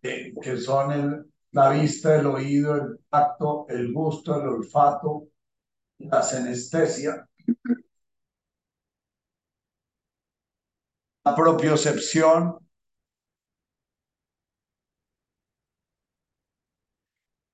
que 0.00 0.56
son 0.56 0.92
el, 0.92 1.32
la 1.52 1.70
vista, 1.70 2.16
el 2.16 2.26
oído, 2.26 2.74
el 2.74 2.98
tacto, 3.08 3.66
el 3.68 3.92
gusto, 3.92 4.40
el 4.40 4.48
olfato, 4.48 5.28
la 5.98 6.22
senestesia, 6.22 7.28
la 7.46 7.58
propiocepción, 11.24 12.58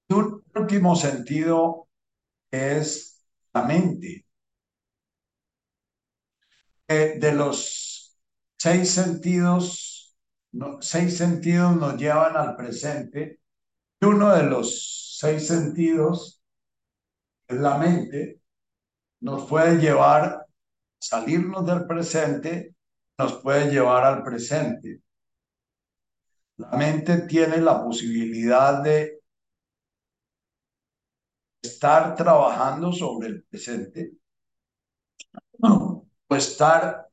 y 0.08 0.14
un 0.14 0.42
último 0.54 0.96
sentido 0.96 1.88
es 2.50 3.24
la 3.52 3.62
mente. 3.64 4.24
de 6.88 7.32
los 7.32 8.16
seis 8.58 8.90
sentidos, 8.90 10.16
seis 10.80 11.18
sentidos 11.18 11.76
nos 11.76 11.96
llevan 11.98 12.36
al 12.36 12.56
presente. 12.56 13.40
Y 14.00 14.06
uno 14.06 14.34
de 14.34 14.44
los 14.44 15.16
seis 15.20 15.46
sentidos 15.46 16.38
la 17.48 17.78
mente, 17.78 18.40
nos 19.20 19.48
puede 19.48 19.78
llevar 19.78 20.24
a 20.24 20.46
salirnos 21.00 21.66
del 21.66 21.86
presente, 21.86 22.74
nos 23.18 23.42
puede 23.42 23.70
llevar 23.70 24.04
al 24.04 24.22
presente. 24.22 25.02
La 26.56 26.70
mente 26.76 27.22
tiene 27.22 27.58
la 27.58 27.82
posibilidad 27.82 28.82
de 28.82 29.20
estar 31.62 32.14
trabajando 32.14 32.92
sobre 32.92 33.28
el 33.28 33.44
presente 33.44 34.12
o 35.60 36.06
estar 36.30 37.08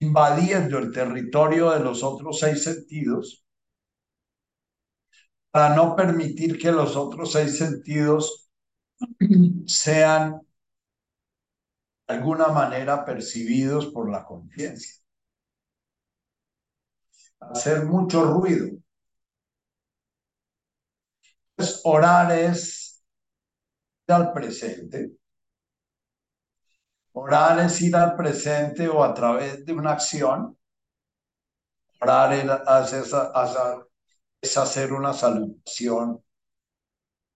invadiendo 0.00 0.78
el 0.78 0.92
territorio 0.92 1.70
de 1.70 1.80
los 1.80 2.02
otros 2.02 2.38
seis 2.38 2.62
sentidos 2.62 3.44
para 5.50 5.74
no 5.74 5.96
permitir 5.96 6.58
que 6.58 6.70
los 6.70 6.96
otros 6.96 7.32
seis 7.32 7.58
sentidos 7.58 8.48
sean 9.66 10.40
de 12.08 12.14
alguna 12.14 12.48
manera 12.48 13.04
percibidos 13.04 13.86
por 13.88 14.10
la 14.10 14.24
conciencia. 14.24 14.94
Hacer 17.40 17.84
mucho 17.84 18.24
ruido. 18.24 18.78
Entonces, 21.50 21.80
orar 21.84 22.32
es 22.32 23.04
ir 24.06 24.14
al 24.14 24.32
presente. 24.32 25.12
Orar 27.12 27.60
es 27.60 27.80
ir 27.82 27.94
al 27.94 28.16
presente 28.16 28.88
o 28.88 29.04
a 29.04 29.12
través 29.12 29.64
de 29.66 29.72
una 29.72 29.92
acción. 29.92 30.56
Orar 32.00 32.32
es 34.40 34.56
hacer 34.56 34.92
una 34.92 35.12
salutación. 35.12 36.24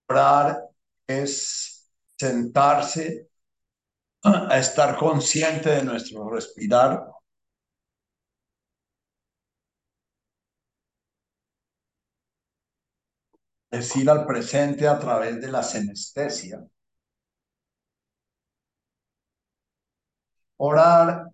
Orar 0.09 0.63
es 1.07 1.91
sentarse 2.17 3.32
a 4.25 4.59
estar 4.59 4.97
consciente 4.97 5.71
de 5.71 5.85
nuestro 5.85 6.29
respirar. 6.31 7.07
Es 13.71 13.97
ir 13.97 14.09
al 14.11 14.27
presente 14.27 14.87
a 14.87 14.99
través 14.99 15.41
de 15.41 15.51
la 15.51 15.63
senestesia. 15.63 16.63
Orar 20.59 21.27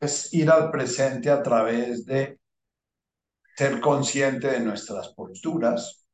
es 0.00 0.32
ir 0.34 0.50
al 0.50 0.70
presente 0.70 1.30
a 1.30 1.42
través 1.42 2.04
de 2.04 2.38
ser 3.56 3.80
consciente 3.80 4.48
de 4.48 4.60
nuestras 4.60 5.08
posturas, 5.14 6.06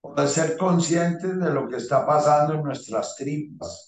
o 0.00 0.14
de 0.14 0.26
ser 0.28 0.56
conscientes 0.56 1.38
de 1.38 1.50
lo 1.50 1.68
que 1.68 1.76
está 1.76 2.06
pasando 2.06 2.54
en 2.54 2.62
nuestras 2.62 3.16
tripas 3.16 3.85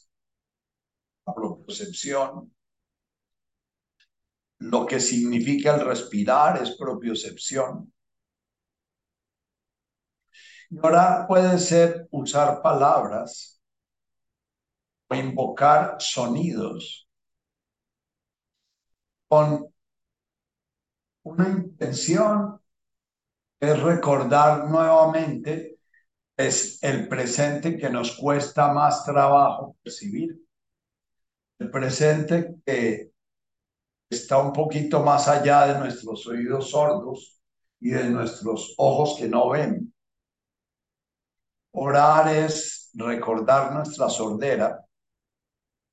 propiocepción. 1.35 2.55
Lo 4.59 4.87
que 4.87 5.01
significa 5.01 5.75
el 5.75 5.87
respirar 5.87 6.62
es 6.62 6.77
propiocepción. 6.77 7.93
Orar 10.83 11.27
puede 11.27 11.59
ser 11.59 12.09
usar 12.11 12.61
palabras 12.61 13.61
o 15.09 15.14
invocar 15.14 15.97
sonidos 15.99 17.09
con 19.29 19.73
una 21.23 21.49
intención 21.49 22.61
es 23.61 23.83
recordar 23.83 24.69
nuevamente 24.69 25.79
es 26.37 26.83
el 26.83 27.09
presente 27.09 27.77
que 27.77 27.91
nos 27.91 28.17
cuesta 28.17 28.73
más 28.73 29.05
trabajo 29.05 29.77
percibir 29.83 30.41
el 31.59 31.71
presente 31.71 32.57
que 32.64 33.12
está 34.09 34.39
un 34.39 34.53
poquito 34.53 35.03
más 35.03 35.28
allá 35.28 35.66
de 35.66 35.78
nuestros 35.78 36.26
oídos 36.26 36.70
sordos 36.70 37.41
y 37.80 37.91
de 37.91 38.05
nuestros 38.05 38.74
ojos 38.78 39.16
que 39.18 39.28
no 39.28 39.51
ven. 39.51 39.93
Orar 41.72 42.28
es 42.35 42.91
recordar 42.95 43.72
nuestra 43.72 44.09
sordera, 44.09 44.85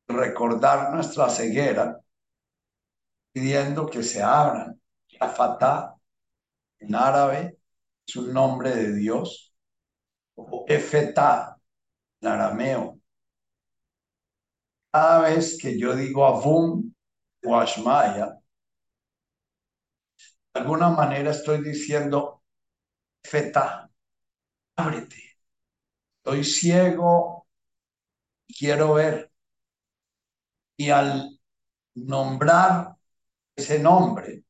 recordar 0.08 0.94
nuestra 0.94 1.30
ceguera, 1.30 2.00
pidiendo 3.32 3.86
que 3.86 4.02
se 4.04 4.22
abran. 4.24 4.80
Yafatá, 5.08 5.96
en 6.80 6.96
árabe, 6.96 7.58
es 8.08 8.16
un 8.16 8.34
nombre 8.34 8.76
de 8.76 8.94
Dios, 8.94 9.54
o 10.36 10.66
Efetá, 10.68 11.58
en 12.22 12.28
arameo, 12.28 12.95
cada 14.96 15.20
vez 15.28 15.58
que 15.60 15.78
yo 15.78 15.94
digo 15.94 16.26
Avum 16.26 16.94
o 17.44 17.56
Ashmaya, 17.58 18.28
de 20.54 20.60
alguna 20.62 20.90
manera 20.90 21.32
estoy 21.32 21.62
diciendo, 21.62 22.42
Feta, 23.22 23.90
ábrete. 24.78 25.22
Estoy 26.20 26.46
ciego, 26.46 27.46
quiero 28.48 28.94
ver. 28.94 29.32
Y 30.78 30.90
al 30.90 31.38
nombrar 31.96 32.96
ese 33.54 33.80
nombre, 33.80 34.46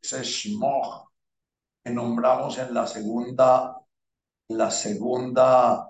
ese 0.00 0.22
Shmoch, 0.24 1.10
que 1.84 1.90
nombramos 1.90 2.56
en 2.56 2.72
la 2.72 2.86
segunda, 2.86 3.78
la 4.48 4.70
segunda 4.70 5.89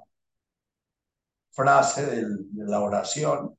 frase 1.51 2.07
de 2.07 2.65
la 2.65 2.81
oración, 2.81 3.57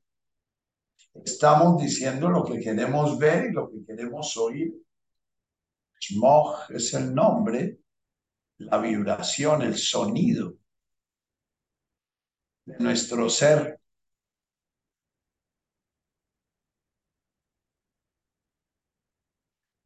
estamos 1.14 1.82
diciendo 1.82 2.30
lo 2.30 2.44
que 2.44 2.60
queremos 2.60 3.18
ver 3.18 3.50
y 3.50 3.54
lo 3.54 3.70
que 3.70 3.86
queremos 3.86 4.36
oír. 4.38 4.74
Shmoch 6.00 6.72
es 6.72 6.94
el 6.94 7.14
nombre, 7.14 7.80
la 8.58 8.78
vibración, 8.78 9.62
el 9.62 9.78
sonido 9.78 10.56
de 12.66 12.78
nuestro 12.80 13.30
ser. 13.30 13.80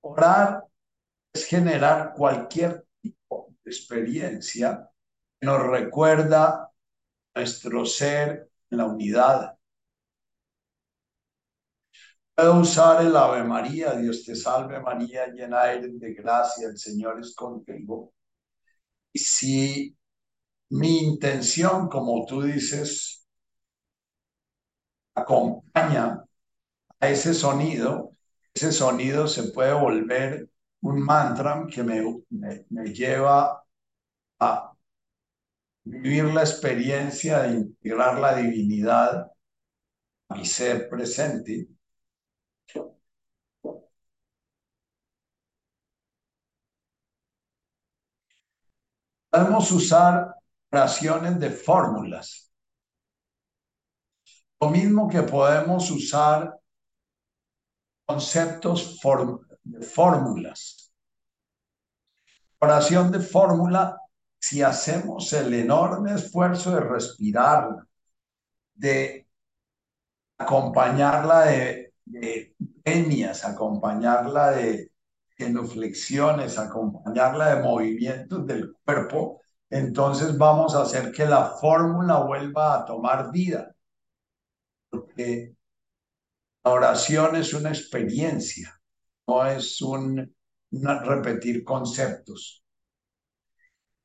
Orar 0.02 0.64
es 1.34 1.46
generar 1.46 2.14
cualquier 2.16 2.86
tipo 3.02 3.56
de 3.64 3.72
experiencia 3.72 4.90
que 5.40 5.46
nos 5.46 5.62
recuerda 5.64 6.72
nuestro 7.36 7.86
ser 7.86 8.50
la 8.70 8.86
unidad. 8.86 9.58
Puedo 12.34 12.60
usar 12.60 13.06
el 13.06 13.16
Ave 13.16 13.44
María, 13.44 13.94
Dios 13.96 14.24
te 14.24 14.36
salve 14.36 14.80
María, 14.82 15.28
llena 15.28 15.72
eres 15.72 16.00
de 16.00 16.14
gracia, 16.14 16.68
el 16.68 16.78
Señor 16.78 17.20
es 17.20 17.34
contigo. 17.36 18.14
Y 19.14 19.20
si 19.20 19.98
mi 20.70 21.00
intención, 21.00 21.90
como 21.90 22.26
tú 22.26 22.42
dices, 22.44 23.26
acompaña 25.16 26.24
a 27.00 27.10
ese 27.10 27.34
sonido, 27.34 28.12
ese 28.54 28.72
sonido 28.72 29.28
se 29.28 29.44
puede 29.52 29.74
volver 29.74 30.50
un 30.82 31.02
mantra 31.02 31.66
que 31.72 31.84
me, 31.84 32.24
me, 32.30 32.86
lleva 32.94 33.64
a 34.40 34.75
vivir 35.86 36.26
la 36.26 36.42
experiencia 36.42 37.40
de 37.44 37.54
integrar 37.54 38.20
la 38.20 38.36
divinidad 38.36 39.32
mi 40.30 40.46
ser 40.46 40.90
presente. 40.90 41.68
Podemos 49.30 49.72
usar 49.72 50.34
oraciones 50.72 51.40
de 51.40 51.50
fórmulas. 51.52 52.52
Lo 54.62 54.70
mismo 54.70 55.08
que 55.10 55.22
podemos 55.24 55.92
usar 55.92 56.58
conceptos 58.06 59.00
de 59.64 59.86
fórmulas. 59.86 60.94
Oración 62.60 63.12
de 63.12 63.20
fórmula, 63.20 64.00
si 64.48 64.62
hacemos 64.62 65.34
el 65.34 65.52
enorme 65.56 66.14
esfuerzo 66.14 66.70
de 66.76 66.82
respirarla, 66.82 67.88
de 68.76 69.28
acompañarla 70.38 71.46
de, 71.46 71.94
de 72.06 72.56
acompañarla 73.44 74.52
de 74.52 74.92
genuflexiones, 75.36 76.60
acompañarla 76.60 77.56
de 77.56 77.64
movimientos 77.64 78.46
del 78.46 78.76
cuerpo, 78.86 79.42
entonces 79.68 80.38
vamos 80.38 80.76
a 80.76 80.84
hacer 80.84 81.12
que 81.12 81.26
la 81.26 81.58
fórmula 81.60 82.20
vuelva 82.20 82.76
a 82.76 82.86
tomar 82.86 83.32
vida. 83.32 83.76
Porque 84.92 85.56
la 86.64 86.72
oración 86.72 87.36
es 87.36 87.52
una 87.56 87.70
experiencia, 87.70 88.80
no 89.26 89.44
es 89.48 89.82
un 89.82 90.36
repetir 90.72 91.64
conceptos. 91.64 92.65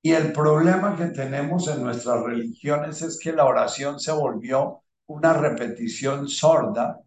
Y 0.02 0.12
el 0.12 0.32
problema 0.32 0.96
que 0.96 1.06
tenemos 1.06 1.68
en 1.68 1.82
nuestras 1.82 2.22
religiones 2.22 3.02
es 3.02 3.18
que 3.18 3.32
la 3.32 3.44
oración 3.44 4.00
se 4.00 4.12
volvió 4.12 4.82
una 5.06 5.34
repetición 5.34 6.28
sorda 6.28 7.00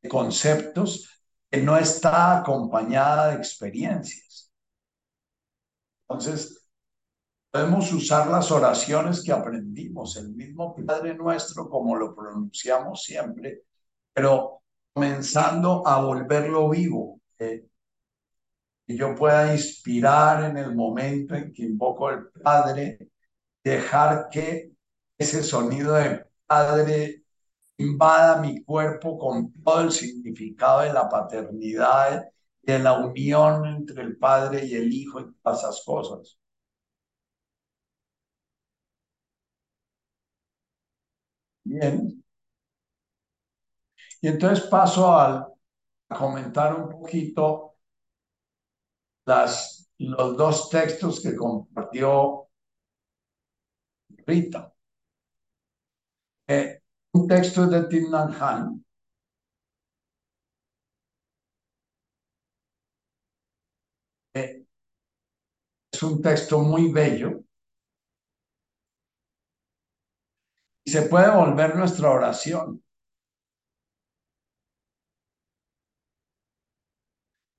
de 0.00 0.08
conceptos 0.08 1.10
que 1.50 1.60
no 1.60 1.76
está 1.76 2.38
acompañada 2.38 3.28
de 3.28 3.36
experiencias. 3.36 4.52
Entonces, 6.08 6.68
podemos 7.50 7.92
usar 7.92 8.28
las 8.28 8.50
oraciones 8.50 9.22
que 9.24 9.32
aprendimos, 9.32 10.16
el 10.16 10.30
mismo 10.34 10.74
Padre 10.86 11.14
Nuestro 11.14 11.68
como 11.68 11.96
lo 11.96 12.14
pronunciamos 12.14 13.02
siempre, 13.02 13.62
pero 14.12 14.62
comenzando 14.92 15.86
a 15.86 16.00
volverlo 16.00 16.68
vivo, 16.68 17.20
que 18.86 18.96
yo 18.96 19.14
pueda 19.14 19.52
inspirar 19.52 20.44
en 20.50 20.56
el 20.58 20.74
momento 20.74 21.34
en 21.34 21.52
que 21.52 21.62
invoco 21.64 22.08
al 22.08 22.30
Padre, 22.42 22.98
dejar 23.64 24.28
que 24.30 24.72
ese 25.18 25.42
sonido 25.42 25.94
de 25.94 26.24
Padre 26.46 27.24
invada 27.78 28.40
mi 28.40 28.62
cuerpo 28.64 29.18
con 29.18 29.52
todo 29.62 29.82
el 29.82 29.92
significado 29.92 30.82
de 30.82 30.92
la 30.92 31.08
paternidad, 31.08 32.24
de 32.62 32.78
la 32.78 32.94
unión 32.98 33.66
entre 33.66 34.02
el 34.02 34.16
Padre 34.18 34.64
y 34.66 34.74
el 34.76 34.92
Hijo 34.92 35.20
y 35.20 35.34
todas 35.42 35.60
esas 35.60 35.82
cosas. 35.84 36.38
Bien. 41.64 42.22
Y 44.20 44.28
entonces 44.28 44.66
paso 44.66 45.12
a 45.12 45.48
comentar 46.08 46.74
un 46.80 46.88
poquito 46.90 47.73
las, 49.26 49.90
los 49.98 50.36
dos 50.36 50.70
textos 50.70 51.20
que 51.20 51.36
compartió 51.36 52.48
Rita. 54.26 54.72
Eh, 56.48 56.80
un 57.12 57.26
texto 57.28 57.66
de 57.66 57.82
Tim. 57.88 58.06
Eh, 64.34 64.64
es 65.92 66.02
un 66.02 66.20
texto 66.20 66.60
muy 66.60 66.92
bello. 66.92 67.42
Y 70.82 70.90
se 70.92 71.02
puede 71.02 71.30
volver 71.30 71.76
nuestra 71.76 72.10
oración. 72.10 72.82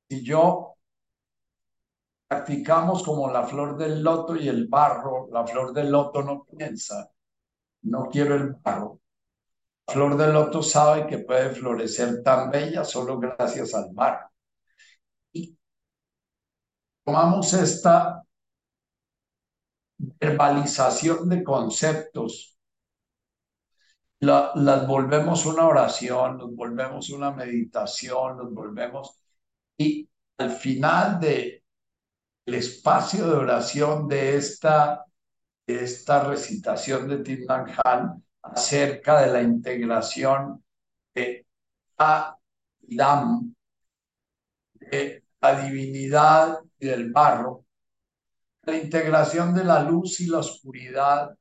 Yo 0.09 0.74
practicamos 2.27 3.03
como 3.03 3.29
la 3.31 3.45
flor 3.45 3.77
del 3.77 4.01
loto 4.03 4.35
y 4.35 4.47
el 4.47 4.67
barro, 4.67 5.29
la 5.31 5.45
flor 5.45 5.73
del 5.73 5.91
loto 5.91 6.23
no 6.23 6.45
piensa, 6.45 7.11
no 7.83 8.05
quiero 8.11 8.35
el 8.35 8.53
barro. 8.53 8.99
La 9.87 9.93
flor 9.93 10.17
del 10.17 10.33
loto 10.33 10.63
sabe 10.63 11.05
que 11.07 11.19
puede 11.19 11.51
florecer 11.51 12.23
tan 12.23 12.49
bella 12.49 12.83
solo 12.83 13.19
gracias 13.19 13.73
al 13.75 13.89
barro. 13.93 14.31
Y 15.33 15.55
tomamos 17.03 17.53
esta 17.53 18.23
verbalización 19.97 21.29
de 21.29 21.43
conceptos, 21.43 22.57
las 24.19 24.87
volvemos 24.87 25.45
una 25.45 25.67
oración, 25.67 26.37
nos 26.37 26.55
volvemos 26.55 27.09
una 27.11 27.31
meditación, 27.31 28.37
nos 28.37 28.51
volvemos 28.53 29.19
y 29.77 30.09
al 30.37 30.51
final 30.51 31.19
de 31.19 31.64
el 32.45 32.53
espacio 32.55 33.27
de 33.27 33.35
oración 33.35 34.07
de 34.07 34.35
esta, 34.37 35.05
esta 35.65 36.23
recitación 36.23 37.07
de 37.07 37.45
Han 37.83 38.23
acerca 38.41 39.21
de 39.21 39.31
la 39.31 39.41
integración 39.41 40.63
de 41.13 41.45
Adam, 41.97 43.55
de 44.73 45.23
la 45.41 45.61
divinidad 45.61 46.59
del 46.79 47.11
barro, 47.11 47.65
la 48.63 48.77
integración 48.77 49.53
de 49.53 49.63
la 49.63 49.81
luz 49.81 50.19
y 50.19 50.27
la 50.27 50.39
oscuridad, 50.39 51.35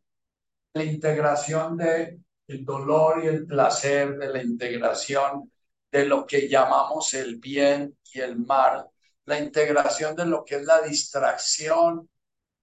la 0.73 0.85
integración 0.85 1.77
de 1.77 2.21
el 2.47 2.65
dolor 2.65 3.25
y 3.25 3.29
el 3.29 3.47
placer, 3.47 4.19
de 4.19 4.29
la 4.29 4.43
integración 4.43 5.51
de 5.91 6.07
lo 6.07 6.27
que 6.27 6.49
llamamos 6.49 7.15
el 7.15 7.37
bien 7.37 7.97
y 8.13 8.21
el 8.21 8.37
mal, 8.37 8.87
la 9.27 9.39
integración 9.39 10.15
de 10.15 10.27
lo 10.27 10.45
que 10.45 10.57
es 10.57 10.65
la 10.65 10.81
distracción 10.83 12.09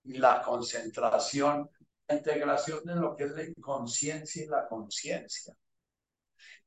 y 0.04 0.18
la 0.18 0.42
concentración, 0.42 1.70
la 2.08 2.16
integración 2.16 2.84
de 2.84 2.96
lo 2.96 3.16
que 3.16 3.26
es 3.26 3.32
la 3.32 3.44
inconsciencia 3.44 4.44
y 4.44 4.48
la 4.48 4.68
conciencia. 4.68 5.54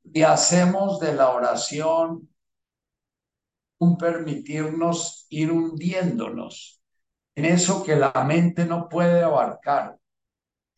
Y 0.03 0.23
hacemos 0.23 1.01
de 1.01 1.15
la 1.15 1.31
oración 1.31 2.29
un 3.79 3.99
permitirnos 3.99 5.27
ir 5.31 5.51
hundiéndonos 5.51 6.81
en 7.35 7.45
eso 7.47 7.83
que 7.83 7.97
la 7.97 8.13
mente 8.27 8.65
no 8.65 8.89
puede 8.89 9.23
abarcar, 9.23 9.97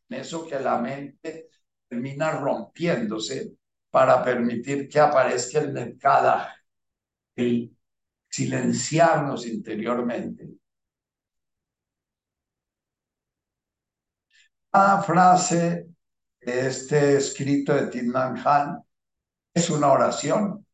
en 0.08 0.20
eso 0.20 0.46
que 0.46 0.58
la 0.58 0.78
mente 0.78 1.48
termina 1.88 2.32
rompiéndose 2.32 3.52
para 3.90 4.24
permitir 4.24 4.88
que 4.88 4.98
aparezca 4.98 5.58
el 5.58 5.72
mercado, 5.72 6.46
el 7.36 7.75
silenciarnos 8.36 9.46
interiormente. 9.46 10.48
Cada 14.70 15.02
frase 15.02 15.88
de 16.40 16.66
este 16.66 17.16
escrito 17.16 17.72
de 17.74 17.86
Tinman 17.86 18.36
Han 18.44 18.84
es 19.54 19.70
una 19.70 19.90
oración. 19.90 20.66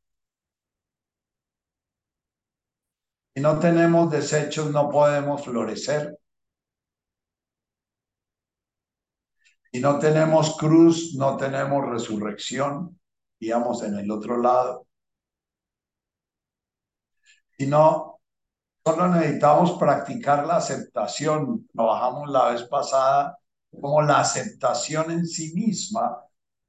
Si 3.34 3.40
no 3.40 3.58
tenemos 3.60 4.10
desechos, 4.10 4.70
no 4.72 4.90
podemos 4.90 5.44
florecer. 5.44 6.18
Si 9.70 9.80
no 9.80 9.98
tenemos 10.00 10.56
cruz, 10.58 11.14
no 11.16 11.36
tenemos 11.36 11.88
resurrección, 11.88 13.00
digamos 13.38 13.82
en 13.84 13.98
el 13.98 14.10
otro 14.10 14.36
lado. 14.36 14.86
Si 17.62 17.68
no, 17.68 18.18
solo 18.84 19.06
necesitamos 19.06 19.78
practicar 19.78 20.44
la 20.44 20.56
aceptación. 20.56 21.68
Trabajamos 21.72 22.28
la 22.28 22.50
vez 22.50 22.64
pasada 22.64 23.38
como 23.70 24.02
la 24.02 24.18
aceptación 24.18 25.12
en 25.12 25.24
sí 25.24 25.52
misma 25.54 26.24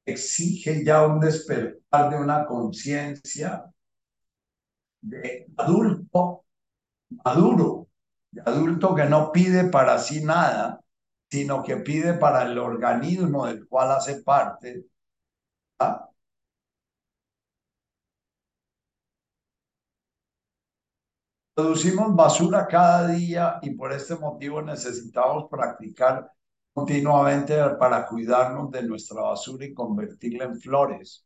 exige 0.06 0.84
ya 0.84 1.04
un 1.04 1.18
despertar 1.18 2.10
de 2.10 2.16
una 2.16 2.46
conciencia 2.46 3.64
de 5.00 5.46
adulto 5.56 6.44
maduro, 7.24 7.88
de 8.30 8.42
adulto 8.42 8.94
que 8.94 9.06
no 9.06 9.32
pide 9.32 9.64
para 9.64 9.98
sí 9.98 10.22
nada, 10.22 10.80
sino 11.28 11.60
que 11.64 11.78
pide 11.78 12.14
para 12.14 12.44
el 12.44 12.56
organismo 12.56 13.46
del 13.46 13.66
cual 13.66 13.90
hace 13.90 14.22
parte. 14.22 14.84
Producimos 21.54 22.14
basura 22.16 22.66
cada 22.66 23.06
día 23.08 23.60
y 23.62 23.70
por 23.70 23.92
este 23.92 24.16
motivo 24.16 24.60
necesitamos 24.60 25.44
practicar 25.48 26.28
continuamente 26.72 27.56
para 27.78 28.04
cuidarnos 28.06 28.72
de 28.72 28.82
nuestra 28.82 29.22
basura 29.22 29.64
y 29.64 29.72
convertirla 29.72 30.46
en 30.46 30.60
flores. 30.60 31.24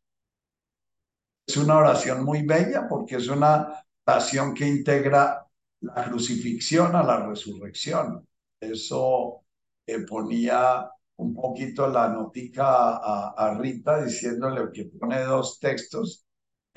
Es 1.46 1.56
una 1.56 1.78
oración 1.78 2.24
muy 2.24 2.44
bella 2.44 2.86
porque 2.86 3.16
es 3.16 3.28
una 3.28 3.82
oración 4.06 4.52
que 4.52 4.68
integra 4.68 5.46
la 5.80 6.04
crucifixión 6.04 6.94
a 6.94 7.02
la 7.02 7.26
resurrección. 7.26 8.28
Eso 8.60 9.44
eh, 9.86 10.00
ponía 10.00 10.90
un 11.16 11.34
poquito 11.34 11.88
la 11.88 12.08
notica 12.08 12.98
a, 12.98 13.34
a, 13.34 13.58
Rita 13.58 14.04
diciéndole 14.04 14.70
que 14.72 14.84
pone 14.84 15.20
dos 15.24 15.58
textos 15.58 16.27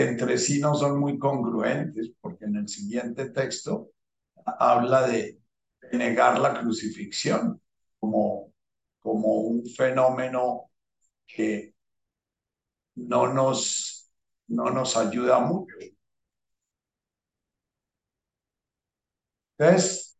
entre 0.04 0.38
sí 0.38 0.60
no 0.60 0.76
son 0.76 1.00
muy 1.00 1.18
congruentes, 1.18 2.12
porque 2.22 2.46
en 2.46 2.58
el 2.58 2.68
siguiente 2.68 3.30
texto 3.30 3.92
habla 4.46 5.08
de, 5.08 5.40
negar 5.94 6.40
la 6.40 6.60
crucifixión 6.62 7.62
como, 8.00 8.54
como 9.00 9.42
un 9.42 9.66
fenómeno 9.66 10.72
que 11.28 11.76
no 12.96 13.28
nos, 13.34 14.10
no 14.48 14.70
nos 14.70 14.96
ayuda 14.98 15.40
mucho. 15.40 15.76
Entonces, 19.58 20.11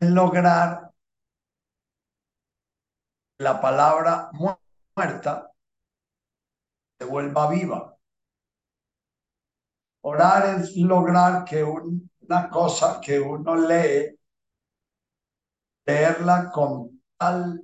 es 0.00 0.10
lograr 0.10 0.92
la 3.38 3.60
palabra 3.60 4.30
muerta 4.32 5.52
se 6.98 7.04
vuelva 7.04 7.48
viva. 7.50 7.96
Orar 10.02 10.60
es 10.60 10.76
lograr 10.76 11.44
que 11.44 11.62
una 11.62 12.50
cosa 12.50 13.00
que 13.00 13.20
uno 13.20 13.54
lee, 13.56 14.18
leerla 15.86 16.50
con 16.50 17.00
tal 17.16 17.62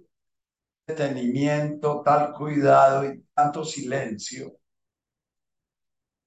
detenimiento, 0.86 2.02
tal 2.02 2.32
cuidado 2.32 3.04
y 3.06 3.22
tanto 3.34 3.64
silencio, 3.64 4.58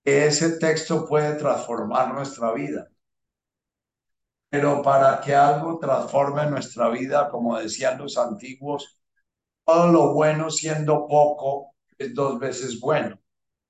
que 0.04 0.28
ese 0.28 0.58
texto 0.58 1.06
puede 1.06 1.36
transformar 1.36 2.14
nuestra 2.14 2.52
vida. 2.54 2.88
Pero 4.50 4.82
para 4.82 5.20
que 5.22 5.36
algo 5.36 5.80
transforme 5.80 6.50
nuestra 6.50 6.90
vida, 6.90 7.30
como 7.30 7.58
decían 7.60 7.98
los 7.98 8.18
antiguos, 8.18 9.00
todo 9.66 9.92
lo 9.92 10.14
bueno 10.14 10.50
siendo 10.50 11.08
poco 11.08 11.76
es 11.98 12.14
dos 12.16 12.40
veces 12.40 12.80
bueno. 12.80 13.20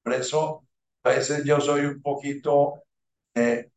Por 0.04 0.14
eso 0.14 0.66
a 1.04 1.10
veces 1.10 1.44
yo 1.46 1.60
soy 1.62 1.86
un 1.86 2.02
poquito 2.02 2.84
eh, 3.36 3.72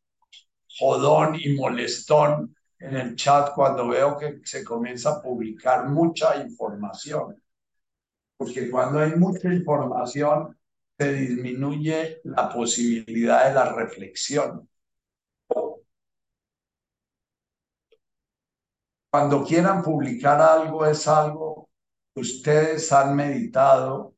jodón 0.78 1.36
y 1.40 1.54
molestón 1.54 2.56
en 2.78 2.96
el 2.96 3.16
chat 3.16 3.54
cuando 3.54 3.88
veo 3.88 4.16
que 4.18 4.40
se 4.44 4.64
comienza 4.64 5.10
a 5.10 5.22
publicar 5.22 5.88
mucha 5.88 6.36
información. 6.36 7.42
Porque 8.36 8.70
cuando 8.70 9.00
hay 9.00 9.16
mucha 9.16 9.52
información, 9.52 10.58
se 10.98 11.12
disminuye 11.12 12.20
la 12.24 12.48
posibilidad 12.48 13.48
de 13.48 13.54
la 13.54 13.72
reflexión. 13.74 14.69
Cuando 19.10 19.44
quieran 19.44 19.82
publicar 19.82 20.40
algo, 20.40 20.86
es 20.86 21.08
algo 21.08 21.68
que 22.14 22.20
ustedes 22.20 22.92
han 22.92 23.16
meditado, 23.16 24.14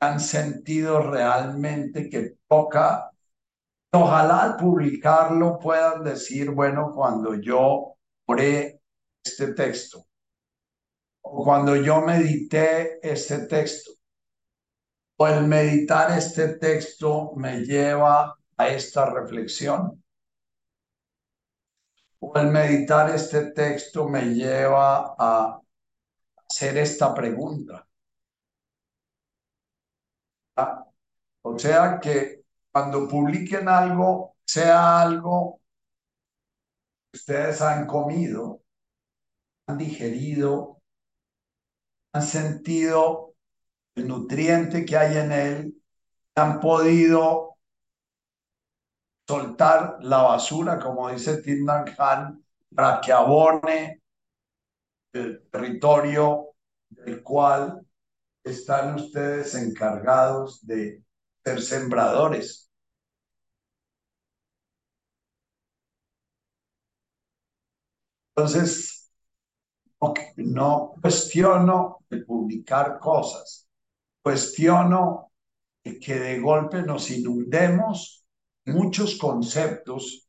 han 0.00 0.20
sentido 0.20 1.00
realmente 1.00 2.08
que 2.08 2.36
toca. 2.48 3.10
Ojalá 3.92 4.42
al 4.42 4.56
publicarlo 4.56 5.58
puedan 5.58 6.04
decir, 6.04 6.50
bueno, 6.50 6.92
cuando 6.94 7.34
yo 7.34 7.96
oré 8.26 8.80
este 9.24 9.54
texto, 9.54 10.06
o 11.22 11.42
cuando 11.44 11.74
yo 11.74 12.00
medité 12.02 13.00
este 13.02 13.46
texto, 13.46 13.90
o 15.18 15.26
el 15.26 15.46
meditar 15.46 16.16
este 16.16 16.48
texto 16.58 17.32
me 17.36 17.60
lleva 17.60 18.36
a 18.56 18.68
esta 18.68 19.10
reflexión, 19.10 20.02
o 22.20 22.32
meditar 22.44 23.10
este 23.10 23.52
texto 23.52 24.08
me 24.08 24.22
lleva 24.34 25.14
a 25.18 25.60
hacer 26.48 26.78
esta 26.78 27.14
pregunta. 27.14 27.86
O 31.42 31.58
sea 31.58 32.00
que 32.00 32.44
cuando 32.72 33.08
publiquen 33.08 33.68
algo, 33.68 34.36
sea 34.44 35.00
algo 35.00 35.60
que 37.10 37.18
ustedes 37.18 37.60
han 37.62 37.86
comido, 37.86 38.62
han 39.66 39.78
digerido, 39.78 40.80
han 42.12 42.22
sentido 42.22 43.34
el 43.94 44.08
nutriente 44.08 44.84
que 44.84 44.96
hay 44.96 45.16
en 45.18 45.32
él, 45.32 45.82
han 46.34 46.60
podido 46.60 47.55
soltar 49.26 49.98
la 50.02 50.22
basura, 50.22 50.78
como 50.78 51.10
dice 51.10 51.42
Tindan 51.42 51.86
Han, 51.98 52.44
para 52.74 53.00
que 53.00 53.12
abone 53.12 54.02
el 55.12 55.48
territorio 55.50 56.50
del 56.88 57.22
cual 57.22 57.86
están 58.44 58.96
ustedes 58.96 59.54
encargados 59.54 60.64
de 60.66 61.02
ser 61.44 61.60
sembradores. 61.60 62.70
Entonces, 68.36 69.10
no 70.36 70.94
cuestiono 71.00 72.04
el 72.10 72.24
publicar 72.26 72.98
cosas, 72.98 73.66
cuestiono 74.22 75.32
que 75.82 76.18
de 76.18 76.40
golpe 76.40 76.82
nos 76.82 77.10
inundemos 77.10 78.25
muchos 78.66 79.16
conceptos, 79.18 80.28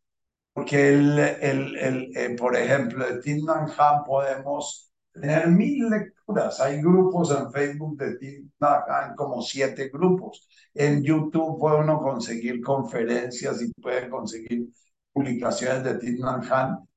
porque 0.53 0.89
el, 0.89 1.19
el, 1.19 1.77
el, 1.77 2.17
eh, 2.17 2.35
por 2.37 2.55
ejemplo, 2.55 3.05
de 3.05 3.21
Tinman 3.21 3.69
Han 3.77 4.03
podemos 4.03 4.91
tener 5.13 5.47
mil 5.47 5.89
lecturas. 5.89 6.59
Hay 6.61 6.81
grupos 6.81 7.31
en 7.31 7.51
Facebook 7.51 7.97
de 7.97 8.17
Tinman 8.17 8.81
Han, 8.87 9.15
como 9.15 9.41
siete 9.41 9.89
grupos. 9.89 10.47
En 10.73 11.03
YouTube 11.03 11.59
puede 11.59 11.79
uno 11.79 12.01
conseguir 12.01 12.61
conferencias 12.61 13.61
y 13.61 13.71
puede 13.81 14.09
conseguir 14.09 14.67
publicaciones 15.13 15.83
de 15.83 15.95
Tinman 15.99 16.41
Han 16.51 16.87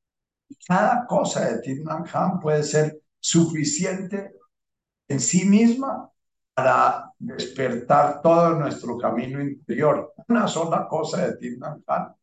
cada 0.67 1.07
cosa 1.07 1.49
de 1.51 1.61
Tidman 1.61 2.05
Han 2.13 2.41
puede 2.41 2.63
ser 2.63 3.01
suficiente 3.19 4.33
en 5.09 5.21
sí 5.21 5.45
misma 5.45 6.11
para 6.55 7.13
despertar 7.19 8.21
todo 8.23 8.55
nuestro 8.55 8.99
camino 8.99 9.41
interior. 9.41 10.13
Una 10.29 10.47
sola 10.49 10.87
cosa 10.89 11.27
de 11.27 11.37
Tidman 11.37 11.83
Han. 11.87 12.15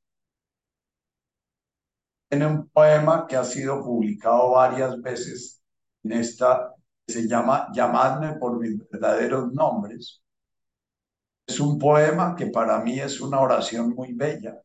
Tiene 2.30 2.46
un 2.48 2.70
poema 2.70 3.26
que 3.28 3.36
ha 3.38 3.44
sido 3.44 3.84
publicado 3.84 4.52
varias 4.52 5.02
veces 5.02 5.62
en 6.04 6.14
esta, 6.14 6.74
se 7.08 7.28
llama 7.28 7.70
Llamadme 7.74 8.34
por 8.36 8.60
mis 8.60 8.78
verdaderos 8.90 9.54
nombres. 9.54 10.22
Es 11.48 11.60
un 11.60 11.80
poema 11.80 12.36
que 12.36 12.48
para 12.48 12.80
mí 12.80 13.00
es 13.00 13.20
una 13.22 13.40
oración 13.40 13.90
muy 13.96 14.14
bella 14.14 14.62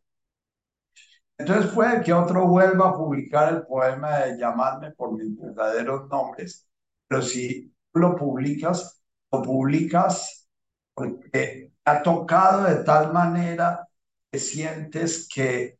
Entonces 1.38 1.70
puede 1.72 2.02
que 2.02 2.12
otro 2.12 2.46
vuelva 2.46 2.90
a 2.90 2.96
publicar 2.96 3.52
el 3.52 3.66
poema 3.66 4.18
de 4.20 4.38
llamarme 4.38 4.92
por 4.92 5.12
mis 5.12 5.36
verdaderos 5.38 6.08
nombres, 6.08 6.68
pero 7.08 7.22
si 7.22 7.72
lo 7.94 8.16
publicas, 8.16 9.01
publicas 9.40 10.48
porque 10.94 11.72
ha 11.84 12.02
tocado 12.02 12.64
de 12.64 12.84
tal 12.84 13.12
manera 13.12 13.88
que 14.30 14.38
sientes 14.38 15.28
que 15.32 15.78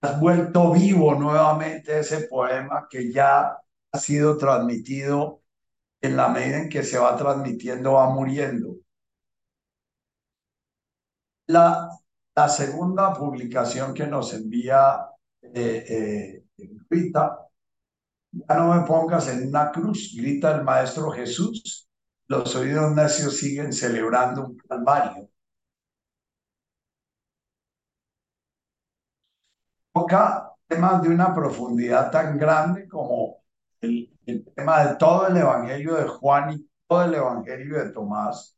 has 0.00 0.18
vuelto 0.20 0.72
vivo 0.72 1.14
nuevamente 1.14 2.00
ese 2.00 2.22
poema 2.28 2.86
que 2.90 3.12
ya 3.12 3.58
ha 3.92 3.98
sido 3.98 4.36
transmitido 4.36 5.42
en 6.00 6.16
la 6.16 6.28
medida 6.28 6.58
en 6.58 6.68
que 6.68 6.82
se 6.82 6.98
va 6.98 7.16
transmitiendo, 7.16 7.94
va 7.94 8.10
muriendo. 8.10 8.76
La, 11.46 11.90
la 12.36 12.48
segunda 12.48 13.12
publicación 13.12 13.94
que 13.94 14.06
nos 14.06 14.32
envía 14.34 15.08
eh, 15.42 16.44
eh, 16.56 16.74
Rita, 16.90 17.48
ya 18.32 18.54
no 18.56 18.74
me 18.74 18.86
pongas 18.86 19.28
en 19.28 19.48
una 19.48 19.70
cruz, 19.70 20.14
grita 20.16 20.54
el 20.56 20.64
Maestro 20.64 21.10
Jesús, 21.10 21.87
los 22.28 22.54
oídos 22.56 22.94
necios 22.94 23.36
siguen 23.38 23.72
celebrando 23.72 24.46
un 24.46 24.56
calvario. 24.58 25.28
Toca 29.92 30.52
temas 30.66 31.02
de 31.02 31.08
una 31.08 31.34
profundidad 31.34 32.10
tan 32.10 32.38
grande 32.38 32.86
como 32.88 33.38
el, 33.80 34.14
tema 34.54 34.84
de 34.84 34.96
todo 34.96 35.28
el 35.28 35.36
Evangelio 35.38 35.94
de 35.96 36.08
Juan 36.08 36.52
y 36.52 36.70
todo 36.86 37.04
el 37.04 37.14
Evangelio 37.14 37.78
de 37.84 37.90
Tomás, 37.92 38.56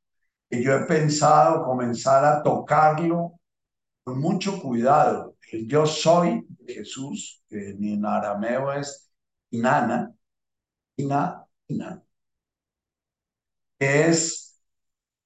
que 0.48 0.62
yo 0.62 0.74
he 0.74 0.84
pensado 0.86 1.64
comenzar 1.64 2.24
a 2.24 2.42
tocarlo 2.42 3.40
con 4.04 4.20
mucho 4.20 4.60
cuidado. 4.60 5.36
El 5.52 5.68
yo 5.68 5.86
soy 5.86 6.44
de 6.48 6.74
Jesús, 6.74 7.42
que 7.48 7.70
en 7.70 8.04
arameo 8.04 8.72
es 8.72 9.10
Inana, 9.50 10.12
Ina, 10.96 11.44
Ina, 11.68 12.02
es 13.80 14.60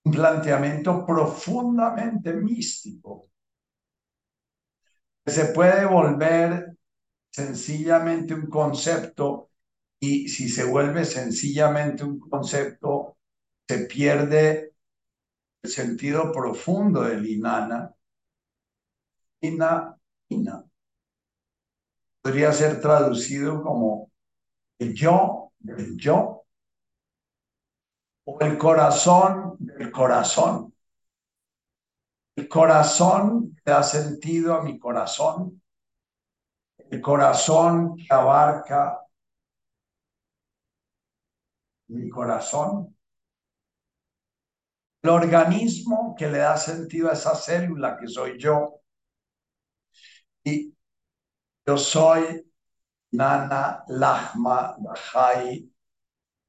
un 0.05 0.13
planteamiento 0.13 1.05
profundamente 1.07 2.33
místico, 2.35 3.29
se 5.27 5.47
puede 5.47 5.87
volver 5.87 6.77
sencillamente 7.31 8.35
un 8.35 8.49
concepto 8.49 9.51
y 9.99 10.29
si 10.29 10.49
se 10.49 10.65
vuelve 10.65 11.05
sencillamente 11.05 12.05
un 12.05 12.19
concepto, 12.21 13.17
se 13.67 13.87
pierde 13.87 14.75
el 15.63 15.71
sentido 15.71 16.31
profundo 16.33 17.03
del 17.03 17.27
inana. 17.27 17.95
Ina, 19.41 19.97
ina. 20.29 20.65
Podría 22.23 22.53
ser 22.53 22.81
traducido 22.81 23.63
como 23.63 24.11
el 24.79 24.95
yo 24.95 25.53
del 25.61 25.97
yo 25.99 26.44
o 28.25 28.39
el 28.41 28.59
corazón 28.59 29.57
del 29.59 29.91
corazón. 29.91 30.75
El 32.37 32.49
corazón 32.49 33.55
que 33.55 33.71
da 33.71 33.83
sentido 33.83 34.55
a 34.55 34.63
mi 34.63 34.79
corazón. 34.79 35.63
El 36.91 37.01
corazón 37.01 37.97
que 37.97 38.07
abarca 38.11 39.05
mi 41.89 42.09
corazón, 42.09 42.97
el 45.03 45.11
organismo 45.11 46.15
que 46.19 46.29
le 46.29 46.39
da 46.39 46.57
sentido 46.57 47.11
a 47.11 47.13
esa 47.13 47.35
célula 47.35 47.97
que 47.99 48.09
soy 48.09 48.39
yo. 48.39 48.81
Y 50.45 50.75
yo 51.67 51.77
soy 51.79 52.51
Nana 53.13 53.85
Lahma 53.89 54.77
Bahai, 54.79 55.71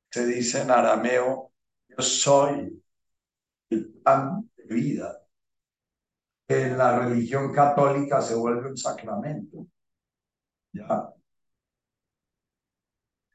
se 0.09 0.25
dice 0.25 0.61
en 0.61 0.71
arameo, 0.71 1.51
yo 1.95 2.03
soy 2.03 2.83
el 3.69 3.93
pan 4.03 4.49
de 4.57 4.63
vida. 4.73 5.21
En 6.47 6.77
la 6.77 6.99
religión 6.99 7.51
católica 7.53 8.21
se 8.21 8.35
vuelve 8.35 8.69
un 8.69 8.77
sacramento. 8.77 9.67
¿Ya? 10.73 11.13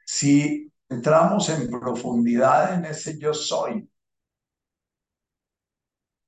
Si 0.04 0.70
entramos 0.88 1.48
en 1.48 1.70
profundidad 1.70 2.74
en 2.74 2.84
ese 2.84 3.18
yo 3.18 3.32
soy. 3.32 3.88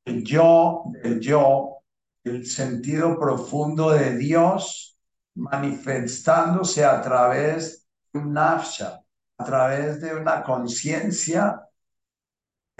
El 0.04 0.24
yo, 0.24 0.84
el 1.02 1.20
yo, 1.20 1.82
el 2.24 2.46
sentido 2.46 3.18
profundo 3.18 3.90
de 3.90 4.16
Dios 4.16 4.98
manifestándose 5.34 6.84
a 6.84 7.00
través 7.00 7.86
de 8.12 8.18
un 8.18 8.32
nafsha, 8.32 9.00
a 9.38 9.44
través 9.44 10.00
de 10.00 10.14
una 10.14 10.42
conciencia 10.42 11.60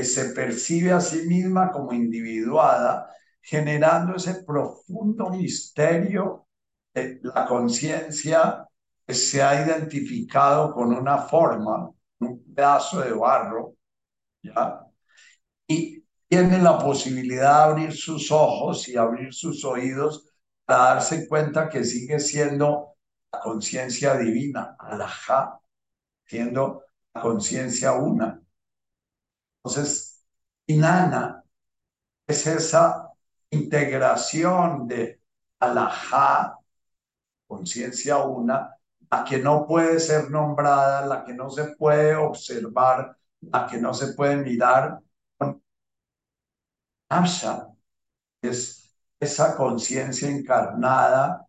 se 0.05 0.27
percibe 0.31 0.93
a 0.93 1.01
sí 1.01 1.27
misma 1.27 1.71
como 1.71 1.93
individuada, 1.93 3.09
generando 3.41 4.17
ese 4.17 4.45
profundo 4.45 5.31
misterio 5.31 6.47
de 6.95 7.21
la 7.23 7.47
conciencia 7.47 8.67
se 9.09 9.43
ha 9.43 9.65
identificado 9.65 10.73
con 10.73 10.93
una 10.95 11.19
forma, 11.19 11.91
un 12.21 12.55
pedazo 12.55 13.01
de 13.01 13.13
barro, 13.13 13.75
¿ya? 14.43 14.87
Y 15.67 16.05
tiene 16.29 16.59
la 16.63 16.79
posibilidad 16.79 17.67
de 17.67 17.73
abrir 17.73 17.93
sus 17.93 18.31
ojos 18.31 18.89
y 18.89 18.97
abrir 18.97 19.35
sus 19.35 19.65
oídos 19.65 20.27
para 20.65 20.95
darse 20.95 21.29
cuenta 21.29 21.69
que 21.69 21.85
sigue 21.85 22.19
siendo 22.21 22.97
la 23.33 23.41
conciencia 23.41 24.17
divina, 24.17 24.77
alajá, 24.79 25.61
siendo 26.27 26.85
la 27.15 27.23
conciencia 27.23 27.93
una. 27.95 28.42
Entonces, 29.65 30.23
Inana 30.67 31.45
es 32.27 32.47
esa 32.47 33.11
integración 33.51 34.89
de 34.89 35.21
alajá, 35.61 36.59
conciencia 37.47 38.19
una, 38.19 38.77
la 39.11 39.25
que 39.25 39.39
no 39.39 39.67
puede 39.67 40.01
ser 40.01 40.31
nombrada, 40.31 41.07
la 41.07 41.25
que 41.25 41.35
no 41.35 41.51
se 41.51 41.77
puede 41.77 42.17
observar, 42.17 43.17
la 43.41 43.67
que 43.67 43.79
no 43.79 43.95
se 43.95 44.15
puede 44.15 44.37
mirar. 44.37 45.01
Amsha 47.09 47.69
es 48.43 48.95
esa 49.21 49.57
conciencia 49.57 50.29
encarnada, 50.29 51.47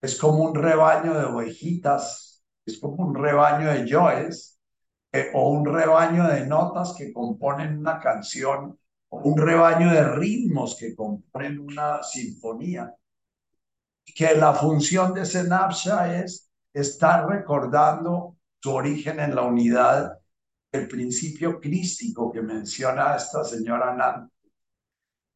es 0.00 0.18
como 0.18 0.44
un 0.44 0.54
rebaño 0.54 1.14
de 1.14 1.26
ovejitas, 1.26 2.42
es 2.66 2.78
como 2.80 3.04
un 3.04 3.14
rebaño 3.14 3.68
de 3.70 3.86
yoes, 3.88 4.57
eh, 5.12 5.30
o 5.34 5.50
un 5.50 5.64
rebaño 5.64 6.26
de 6.28 6.46
notas 6.46 6.94
que 6.96 7.12
componen 7.12 7.78
una 7.78 7.98
canción, 7.98 8.78
o 9.10 9.18
un 9.18 9.38
rebaño 9.38 9.90
de 9.92 10.04
ritmos 10.04 10.76
que 10.76 10.94
componen 10.94 11.58
una 11.58 12.02
sinfonía. 12.02 12.94
Que 14.04 14.34
la 14.34 14.54
función 14.54 15.14
de 15.14 15.22
ese 15.22 15.44
Napsha 15.44 16.20
es 16.22 16.50
está 16.72 17.26
recordando 17.26 18.36
su 18.60 18.72
origen 18.72 19.20
en 19.20 19.34
la 19.34 19.42
unidad, 19.42 20.18
el 20.72 20.88
principio 20.88 21.60
crístico 21.60 22.30
que 22.30 22.42
menciona 22.42 23.16
esta 23.16 23.44
señora 23.44 23.94
Nan, 23.94 24.30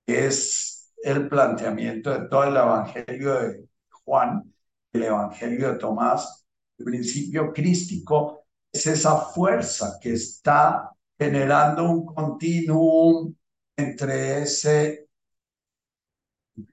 que 0.06 0.26
es 0.26 0.92
el 1.02 1.28
planteamiento 1.28 2.10
de 2.10 2.28
todo 2.28 2.44
el 2.44 2.56
Evangelio 2.56 3.34
de 3.34 3.68
Juan, 4.04 4.52
el 4.92 5.02
Evangelio 5.04 5.72
de 5.72 5.78
Tomás. 5.78 6.46
El 6.78 6.86
principio 6.86 7.52
crístico 7.52 8.41
es 8.72 8.86
esa 8.86 9.16
fuerza 9.16 9.98
que 10.00 10.14
está 10.14 10.90
generando 11.18 11.90
un 11.90 12.06
continuum 12.06 13.34
entre 13.76 14.42
ese 14.42 15.08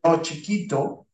yo 0.03 0.21
chiquito 0.21 1.07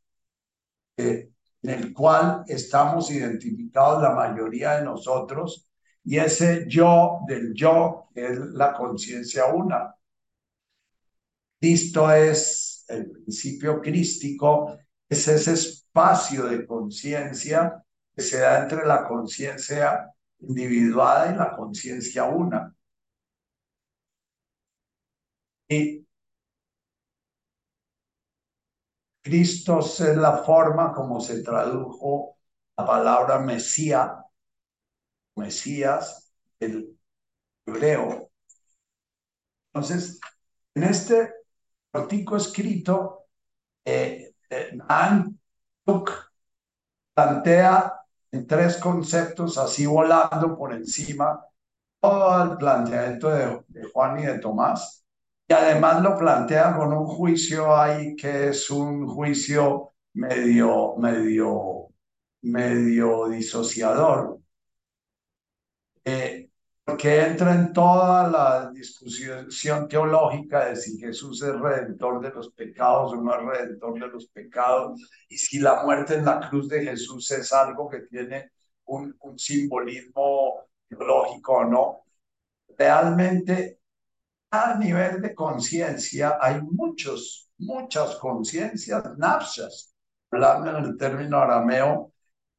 que 0.95 1.31
en 1.63 1.69
el 1.69 1.93
cual 1.93 2.43
estamos 2.47 3.09
identificados 3.09 4.01
la 4.03 4.11
mayoría 4.11 4.77
de 4.77 4.86
nosotros, 4.86 5.67
y 6.03 6.17
ese 6.17 6.65
yo 6.67 7.21
del 7.27 7.53
yo 7.55 8.09
es 8.13 8.38
la 8.38 8.71
conciencia 8.73 9.47
una. 9.47 9.95
Cristo 11.59 12.11
es 12.11 12.86
el 12.88 13.09
principio 13.09 13.81
crístico, 13.81 14.77
es 15.09 15.27
ese 15.27 15.53
espacio 15.53 16.45
de 16.45 16.65
conciencia 16.67 17.83
que 18.15 18.21
se 18.21 18.39
da 18.39 18.61
entre 18.61 18.86
la 18.86 19.07
conciencia 19.07 20.14
individuada 20.47 21.31
y 21.33 21.35
la 21.37 21.55
conciencia 21.55 22.25
una. 22.25 22.73
Y 25.69 26.05
Cristo 29.23 29.79
es 29.79 29.99
la 30.17 30.37
forma 30.43 30.93
como 30.93 31.19
se 31.19 31.41
tradujo 31.43 32.37
la 32.77 32.85
palabra 32.85 33.39
Mesías, 33.39 34.11
Mesías, 35.35 36.31
el 36.59 36.97
hebreo. 37.65 38.29
Entonces, 39.73 40.19
en 40.75 40.83
este 40.83 41.33
artículo 41.93 42.37
escrito, 42.37 43.27
eh, 43.85 44.35
eh 44.49 44.77
plantea 47.13 48.04
tres 48.43 48.77
conceptos 48.77 49.57
así 49.57 49.86
volando 49.86 50.57
por 50.57 50.73
encima 50.73 51.41
todo 51.99 52.43
el 52.43 52.57
planteamiento 52.57 53.29
de, 53.29 53.61
de 53.67 53.83
Juan 53.91 54.19
y 54.19 54.25
de 54.25 54.39
Tomás. 54.39 55.05
Y 55.47 55.53
además 55.53 56.01
lo 56.01 56.17
plantea 56.17 56.75
con 56.77 56.93
un 56.93 57.05
juicio 57.05 57.75
ahí 57.75 58.15
que 58.15 58.49
es 58.49 58.69
un 58.69 59.07
juicio 59.07 59.93
medio, 60.13 60.95
medio, 60.97 61.89
medio 62.41 63.27
disociador, 63.29 64.39
eh, 66.03 66.44
porque 66.86 67.19
entra 67.19 67.55
en 67.55 67.73
toda 67.73 68.29
la 68.29 68.69
discusión 68.71 69.88
teológica 69.88 70.65
de 70.67 70.75
si 70.75 70.99
Jesús 70.99 71.41
es 71.41 71.59
redentor 71.59 72.21
de 72.21 72.29
los 72.29 72.51
pecados 72.51 73.13
o 73.13 73.15
no 73.15 73.33
es 73.33 73.41
redentor 73.41 73.99
de 73.99 74.07
los 74.07 74.27
pecados, 74.27 75.01
y 75.27 75.38
si 75.38 75.59
la 75.59 75.83
muerte 75.83 76.13
en 76.15 76.25
la 76.25 76.47
cruz 76.47 76.69
de 76.69 76.83
Jesús 76.83 77.31
es 77.31 77.51
algo 77.51 77.89
que 77.89 78.01
tiene 78.01 78.51
un, 78.86 79.15
un 79.21 79.39
simbolismo 79.39 80.67
teológico 80.88 81.53
o 81.53 81.65
no. 81.65 82.05
Realmente 82.77 83.79
a 84.51 84.77
nivel 84.77 85.21
de 85.21 85.33
conciencia 85.33 86.38
hay 86.39 86.61
muchos, 86.61 87.49
muchas 87.57 88.15
conciencias, 88.17 89.17
nafshas, 89.17 89.95
hablando 90.31 90.77
en 90.77 90.86
el 90.86 90.97
término 90.97 91.39
arameo, 91.39 92.13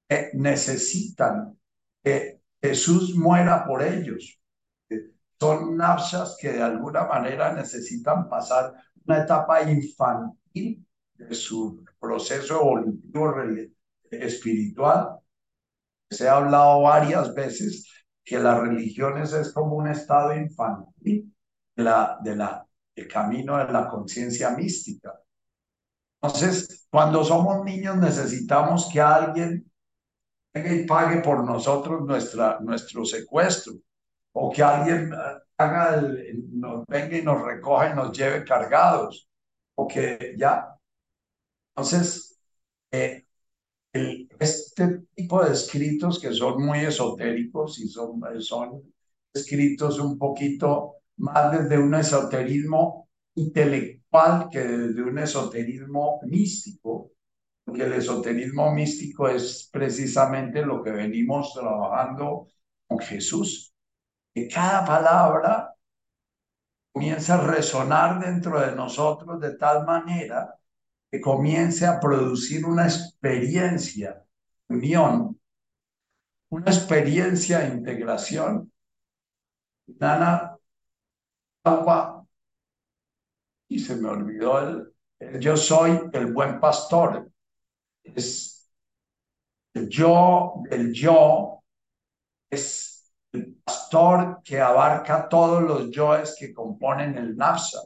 que 0.09 0.31
necesitan 0.35 1.59
que 2.03 2.36
Jesús 2.61 3.15
muera 3.15 3.65
por 3.65 3.83
ellos. 3.83 4.41
Son 5.39 5.77
nafshas 5.77 6.37
que 6.41 6.53
de 6.53 6.63
alguna 6.63 7.05
manera 7.05 7.53
necesitan 7.53 8.29
pasar 8.29 8.73
una 9.05 9.23
etapa 9.23 9.63
infantil 9.63 10.87
de 11.15 11.35
su 11.35 11.85
proceso 11.99 12.57
evolutivo 12.61 13.35
espiritual. 14.11 15.19
Se 16.11 16.29
ha 16.29 16.37
hablado 16.37 16.83
varias 16.83 17.35
veces 17.35 17.87
que 18.25 18.39
las 18.39 18.61
religiones 18.61 19.33
es 19.33 19.53
como 19.53 19.77
un 19.77 19.89
estado 19.89 20.35
infantil 20.35 21.35
la, 21.77 22.19
de 22.23 22.35
la, 22.35 22.67
el 22.95 23.07
camino 23.07 23.59
de 23.59 23.73
la 23.73 23.89
conciencia 23.89 24.51
mística. 24.51 25.13
Entonces, 26.21 26.87
cuando 26.91 27.23
somos 27.25 27.65
niños 27.65 27.97
necesitamos 27.97 28.89
que 28.93 29.01
alguien 29.01 29.71
y 30.65 30.87
pague 30.87 31.21
por 31.21 31.45
nosotros 31.45 32.03
nuestra, 32.05 32.59
nuestro 32.61 33.05
secuestro, 33.05 33.75
o 34.33 34.51
que 34.53 34.63
alguien 34.63 35.13
eh, 35.13 35.17
haga 35.59 36.03
nos 36.53 36.87
venga 36.87 37.19
y 37.19 37.23
nos 37.23 37.43
recoja 37.43 37.91
y 37.91 37.95
nos 37.95 38.17
lleve 38.17 38.45
cargados, 38.45 39.29
o 39.75 39.87
que 39.87 40.35
ya. 40.39 40.77
Entonces, 41.75 42.39
eh, 42.91 43.25
el, 43.93 44.29
este 44.39 45.01
tipo 45.15 45.45
de 45.45 45.53
escritos 45.53 46.19
que 46.21 46.33
son 46.33 46.65
muy 46.65 46.81
esotéricos 46.81 47.79
y 47.81 47.89
son, 47.89 48.21
son 48.41 48.83
escritos 49.33 49.99
un 49.99 50.19
poquito 50.19 50.97
más 51.19 51.53
desde 51.53 51.79
un 51.79 51.95
esoterismo 51.95 53.09
intelectual 53.35 54.49
que 54.51 54.61
desde 54.61 55.03
un 55.03 55.19
esoterismo 55.19 56.21
místico, 56.25 57.13
porque 57.67 57.83
el 57.83 57.95
esoterismo 57.95 58.73
místico 58.73 59.29
es 59.29 59.69
precisamente 59.73 60.65
lo 60.65 60.85
que 60.85 60.93
venimos 60.93 61.53
trabajando 61.53 62.47
con 62.87 63.01
Jesús, 63.01 63.75
que 64.33 64.47
cada 64.47 64.85
palabra 64.85 65.75
comienza 66.93 67.35
a 67.35 67.45
resonar 67.45 68.21
dentro 68.25 68.61
de 68.61 68.77
nosotros 68.77 69.41
de 69.41 69.57
tal 69.57 69.85
manera 69.85 70.55
que 71.11 71.21
comience 71.21 71.85
a 71.85 71.99
producir 71.99 72.65
una 72.65 72.85
experiencia, 72.85 74.25
unión, 74.69 75.41
una 76.51 76.71
experiencia 76.71 77.59
de 77.59 77.75
integración. 77.75 78.73
Nana 79.99 80.57
agua 81.65 82.25
y 83.69 83.81
se 83.81 83.97
me 83.97 84.09
olvidó 84.09 84.61
el, 85.19 85.41
yo 85.41 85.57
soy 85.57 85.99
el 86.13 86.33
buen 86.33 86.61
pastor. 86.61 87.29
Es 88.15 88.71
el 89.75 89.89
yo, 89.89 90.63
el 90.71 90.93
yo 90.93 91.63
es 92.51 93.13
el 93.33 93.57
pastor 93.65 94.41
que 94.43 94.61
abarca 94.61 95.29
todos 95.29 95.63
los 95.63 95.91
yoes 95.91 96.35
que 96.39 96.55
componen 96.55 97.19
el 97.19 97.37
napsa. 97.37 97.81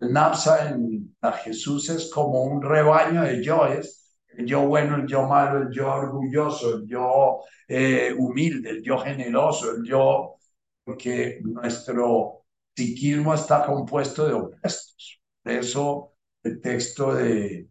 El 0.00 0.12
napsa 0.12 0.70
en 0.70 1.16
la 1.22 1.32
Jesús 1.32 1.88
es 1.88 2.10
como 2.10 2.42
un 2.42 2.60
rebaño 2.62 3.22
de 3.22 3.42
yoes, 3.42 4.16
el 4.28 4.46
yo 4.46 4.66
bueno, 4.66 4.96
el 4.96 5.06
yo 5.06 5.26
malo, 5.26 5.62
el 5.62 5.70
yo 5.72 5.92
orgulloso, 5.92 6.76
el 6.76 6.86
yo 6.86 7.40
eh, 7.68 8.14
humilde, 8.16 8.70
el 8.70 8.82
yo 8.82 8.98
generoso, 8.98 9.70
el 9.72 9.84
yo, 9.84 10.36
porque 10.84 11.40
nuestro 11.42 12.44
psiquismo 12.76 13.34
está 13.34 13.64
compuesto 13.64 14.26
de 14.26 14.34
opuestos. 14.34 15.20
Por 15.42 15.52
eso 15.52 16.12
el 16.42 16.60
texto 16.60 17.14
de, 17.14 17.68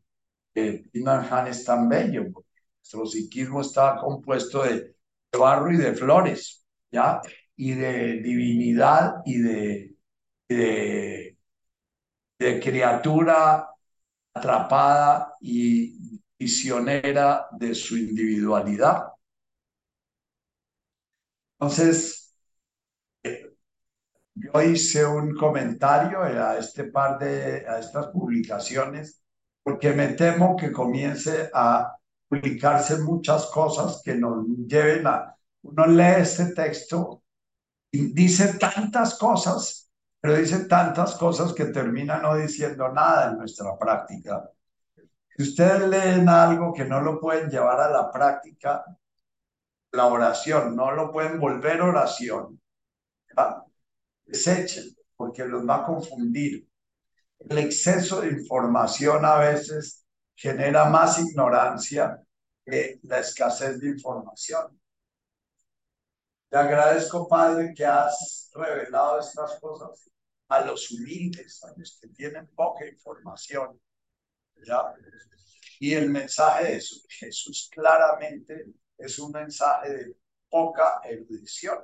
de 0.53 0.89
Han 1.31 1.47
es 1.47 1.63
tan 1.65 1.89
bello, 1.89 2.31
porque 2.31 2.49
nuestro 2.79 3.05
psiquismo 3.05 3.61
está 3.61 3.97
compuesto 3.97 4.63
de, 4.63 4.95
barro 5.37 5.71
y 5.71 5.77
de 5.77 5.93
flores, 5.93 6.65
¿ya? 6.91 7.21
Y 7.55 7.73
de 7.73 8.21
divinidad 8.21 9.21
y 9.25 9.39
de, 9.39 9.95
de, 10.49 11.37
de 12.39 12.59
criatura 12.59 13.69
atrapada 14.33 15.35
y 15.41 16.21
visionera 16.37 17.47
de 17.51 17.75
su 17.75 17.97
individualidad. 17.97 19.03
Entonces, 21.59 22.33
yo 24.35 24.61
hice 24.61 25.05
un 25.05 25.35
comentario 25.35 26.21
a 26.21 26.57
este 26.57 26.85
par 26.85 27.19
de, 27.19 27.65
a 27.67 27.79
estas 27.79 28.07
publicaciones, 28.07 29.21
porque 29.63 29.93
me 29.93 30.09
temo 30.09 30.55
que 30.55 30.71
comience 30.71 31.49
a 31.53 31.95
publicarse 32.27 32.97
muchas 32.99 33.47
cosas 33.47 34.01
que 34.03 34.15
nos 34.15 34.45
lleven 34.67 35.05
a, 35.07 35.35
uno 35.63 35.85
lee 35.85 36.21
este 36.21 36.53
texto 36.53 37.23
y 37.91 38.13
dice 38.13 38.53
tantas 38.57 39.17
cosas, 39.17 39.91
pero 40.19 40.35
dice 40.35 40.65
tantas 40.65 41.15
cosas 41.15 41.53
que 41.53 41.65
termina 41.65 42.19
no 42.19 42.35
diciendo 42.35 42.89
nada 42.89 43.31
en 43.31 43.37
nuestra 43.37 43.77
práctica. 43.77 44.49
Si 45.35 45.43
ustedes 45.43 45.87
leen 45.89 46.29
algo 46.29 46.73
que 46.73 46.85
no 46.85 47.01
lo 47.01 47.19
pueden 47.19 47.49
llevar 47.49 47.81
a 47.81 47.89
la 47.89 48.11
práctica, 48.11 48.83
la 49.91 50.05
oración, 50.07 50.75
no 50.75 50.91
lo 50.91 51.11
pueden 51.11 51.39
volver 51.39 51.81
oración, 51.81 52.61
desechen, 54.25 54.95
porque 55.15 55.45
los 55.45 55.67
va 55.67 55.77
a 55.77 55.85
confundir. 55.85 56.67
El 57.49 57.57
exceso 57.57 58.21
de 58.21 58.29
información 58.29 59.25
a 59.25 59.37
veces 59.37 60.05
genera 60.35 60.85
más 60.85 61.19
ignorancia 61.19 62.21
que 62.65 62.99
la 63.03 63.19
escasez 63.19 63.79
de 63.79 63.89
información. 63.89 64.79
Te 66.49 66.57
agradezco, 66.57 67.27
Padre, 67.27 67.73
que 67.73 67.85
has 67.85 68.51
revelado 68.53 69.19
estas 69.19 69.59
cosas 69.59 70.09
a 70.49 70.61
los 70.61 70.91
humildes, 70.91 71.63
a 71.63 71.73
los 71.77 71.97
que 71.99 72.09
tienen 72.09 72.47
poca 72.47 72.85
información. 72.85 73.79
Y 75.79 75.93
el 75.93 76.09
mensaje 76.09 76.75
de 76.75 76.83
Jesús 77.09 77.69
claramente 77.71 78.65
es 78.97 79.17
un 79.17 79.31
mensaje 79.31 79.89
de 79.89 80.17
poca 80.49 80.99
erudición. 81.03 81.79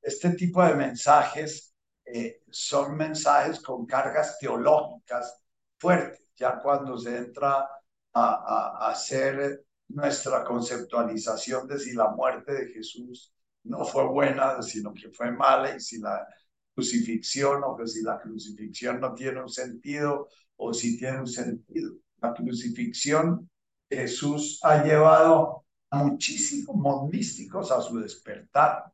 Este 0.00 0.30
tipo 0.30 0.62
de 0.62 0.74
mensajes 0.74 1.73
eh, 2.04 2.42
son 2.50 2.96
mensajes 2.96 3.60
con 3.60 3.86
cargas 3.86 4.38
teológicas 4.38 5.42
fuertes, 5.78 6.20
ya 6.36 6.60
cuando 6.60 6.98
se 6.98 7.16
entra 7.16 7.68
a, 8.12 8.88
hacer 8.90 9.64
nuestra 9.88 10.44
conceptualización 10.44 11.66
de 11.66 11.78
si 11.78 11.92
la 11.94 12.08
muerte 12.10 12.52
de 12.52 12.72
Jesús 12.72 13.32
no 13.64 13.84
fue 13.84 14.06
buena, 14.06 14.62
sino 14.62 14.92
que 14.92 15.10
fue 15.10 15.30
mala, 15.32 15.76
y 15.76 15.80
si 15.80 15.98
la 15.98 16.26
crucifixión 16.74 17.62
o 17.64 17.76
que 17.76 17.86
si 17.86 18.02
la 18.02 18.20
crucifixión 18.20 19.00
no 19.00 19.14
tiene 19.14 19.42
un 19.42 19.48
sentido 19.48 20.28
o 20.56 20.74
si 20.74 20.98
tiene 20.98 21.20
un 21.20 21.26
sentido. 21.26 21.94
La 22.20 22.34
crucifixión 22.34 23.48
Jesús 23.88 24.60
ha 24.62 24.82
llevado 24.84 25.64
a 25.90 25.98
muchísimos 25.98 27.08
místicos 27.08 27.70
a 27.70 27.80
su 27.80 27.98
despertar 27.98 28.93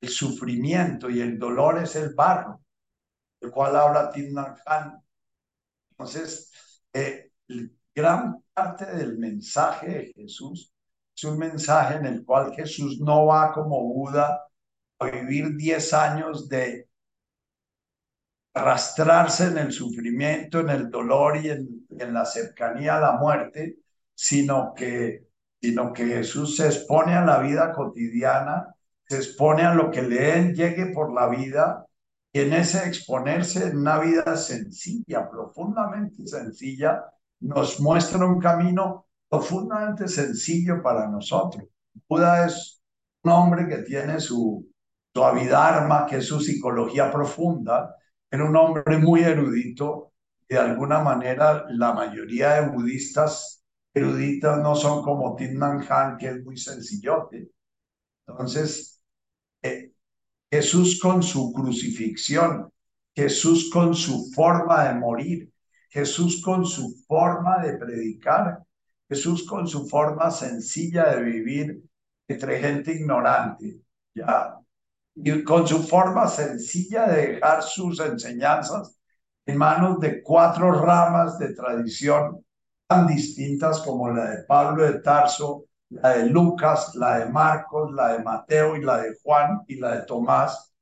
el 0.00 0.08
sufrimiento 0.08 1.10
y 1.10 1.20
el 1.20 1.38
dolor 1.38 1.82
es 1.82 1.96
el 1.96 2.14
barro, 2.14 2.62
el 3.40 3.50
cual 3.50 3.76
habla 3.76 4.10
Timnan 4.10 4.56
Khan. 4.64 5.02
Entonces, 5.90 6.52
eh, 6.92 7.32
gran 7.94 8.42
parte 8.52 8.86
del 8.86 9.18
mensaje 9.18 9.88
de 9.88 10.12
Jesús 10.14 10.72
es 11.16 11.24
un 11.24 11.38
mensaje 11.38 11.96
en 11.96 12.06
el 12.06 12.24
cual 12.24 12.54
Jesús 12.54 13.00
no 13.00 13.26
va 13.26 13.52
como 13.52 13.82
Buda 13.82 14.40
a 15.00 15.06
vivir 15.06 15.56
10 15.56 15.92
años 15.94 16.48
de 16.48 16.88
arrastrarse 18.54 19.46
en 19.46 19.58
el 19.58 19.72
sufrimiento, 19.72 20.60
en 20.60 20.70
el 20.70 20.90
dolor 20.90 21.36
y 21.36 21.50
en, 21.50 21.86
en 21.90 22.14
la 22.14 22.24
cercanía 22.24 22.96
a 22.96 23.00
la 23.00 23.12
muerte, 23.12 23.78
sino 24.14 24.74
que 24.74 25.28
sino 25.60 25.92
que 25.92 26.06
Jesús 26.06 26.56
se 26.56 26.66
expone 26.66 27.14
a 27.14 27.24
la 27.24 27.40
vida 27.40 27.72
cotidiana, 27.72 28.74
se 29.08 29.16
expone 29.16 29.62
a 29.62 29.74
lo 29.74 29.90
que 29.90 30.02
le 30.02 30.52
llegue 30.54 30.86
por 30.86 31.12
la 31.12 31.28
vida, 31.28 31.86
y 32.32 32.40
en 32.40 32.52
ese 32.52 32.86
exponerse 32.86 33.68
en 33.68 33.78
una 33.78 33.98
vida 33.98 34.36
sencilla, 34.36 35.28
profundamente 35.30 36.26
sencilla, 36.26 37.04
nos 37.40 37.80
muestra 37.80 38.26
un 38.26 38.38
camino 38.38 39.06
profundamente 39.28 40.08
sencillo 40.08 40.82
para 40.82 41.08
nosotros. 41.08 41.64
Buda 42.08 42.46
es 42.46 42.80
un 43.22 43.32
hombre 43.32 43.66
que 43.66 43.78
tiene 43.78 44.20
su, 44.20 44.66
su 45.14 45.22
que 46.08 46.16
es 46.16 46.26
su 46.26 46.40
psicología 46.40 47.10
profunda, 47.10 47.94
era 48.30 48.44
un 48.44 48.56
hombre 48.56 48.98
muy 48.98 49.22
erudito, 49.22 50.12
de 50.48 50.58
alguna 50.58 51.00
manera 51.00 51.64
la 51.70 51.92
mayoría 51.92 52.54
de 52.54 52.68
budistas 52.68 53.64
eruditas 53.94 54.58
no 54.62 54.74
son 54.74 55.02
como 55.02 55.34
Tim 55.34 55.62
Han, 55.62 56.16
que 56.18 56.28
es 56.28 56.44
muy 56.44 56.56
sencillote. 56.56 57.50
Entonces, 58.26 58.97
eh, 59.62 59.92
Jesús 60.50 61.00
con 61.00 61.22
su 61.22 61.52
crucifixión, 61.52 62.72
Jesús 63.14 63.70
con 63.70 63.94
su 63.94 64.30
forma 64.32 64.84
de 64.88 64.94
morir, 64.94 65.52
Jesús 65.90 66.42
con 66.42 66.64
su 66.64 66.94
forma 67.06 67.58
de 67.58 67.76
predicar, 67.76 68.62
Jesús 69.08 69.46
con 69.46 69.66
su 69.66 69.88
forma 69.88 70.30
sencilla 70.30 71.14
de 71.14 71.22
vivir 71.22 71.82
entre 72.28 72.60
gente 72.60 72.92
ignorante, 72.92 73.80
¿ya? 74.14 74.58
Y 75.14 75.42
con 75.42 75.66
su 75.66 75.82
forma 75.82 76.28
sencilla 76.28 77.08
de 77.08 77.34
dejar 77.34 77.62
sus 77.62 77.98
enseñanzas 78.00 78.96
en 79.46 79.56
manos 79.56 79.98
de 79.98 80.22
cuatro 80.22 80.70
ramas 80.72 81.38
de 81.38 81.54
tradición 81.54 82.44
tan 82.86 83.06
distintas 83.06 83.80
como 83.80 84.10
la 84.10 84.30
de 84.30 84.44
Pablo 84.44 84.84
de 84.84 85.00
Tarso, 85.00 85.64
la 85.90 86.10
de 86.18 86.26
Lucas, 86.26 86.94
la 86.94 87.18
de 87.18 87.26
Marcos, 87.30 87.92
la 87.92 88.14
de 88.14 88.22
Mateo 88.22 88.76
y 88.76 88.82
la 88.82 88.98
de 89.02 89.16
Juan 89.22 89.62
y 89.66 89.76
la 89.76 89.96
de 89.96 90.06
Tomás, 90.06 90.74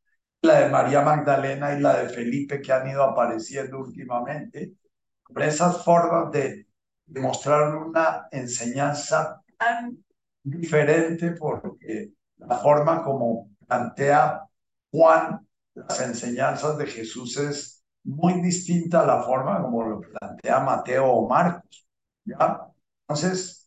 la 0.43 0.61
de 0.61 0.69
María 0.71 1.03
Magdalena 1.03 1.75
y 1.75 1.81
la 1.81 1.99
de 1.99 2.09
Felipe 2.09 2.61
que 2.61 2.73
han 2.73 2.89
ido 2.89 3.03
apareciendo 3.03 3.79
últimamente, 3.79 4.75
con 5.23 5.43
esas 5.43 5.85
formas 5.85 6.31
de 6.33 6.67
demostrar 7.07 7.75
una 7.77 8.29
enseñanza 8.31 9.43
tan 9.57 9.97
diferente 10.43 11.33
porque 11.33 12.13
la 12.39 12.57
forma 12.59 13.03
como 13.03 13.51
plantea 13.67 14.43
Juan 14.91 15.47
las 15.77 16.01
enseñanzas 16.01 16.79
de 16.79 16.87
Jesús 16.87 17.37
es 17.37 17.85
muy 18.05 18.41
distinta 18.41 19.03
a 19.03 19.07
la 19.07 19.23
forma 19.23 19.61
como 19.63 19.85
lo 19.85 20.01
plantea 20.01 20.61
Mateo 20.61 21.07
o 21.07 21.29
Marcos. 21.29 21.87
¿ya? 22.25 22.67
Entonces, 23.03 23.66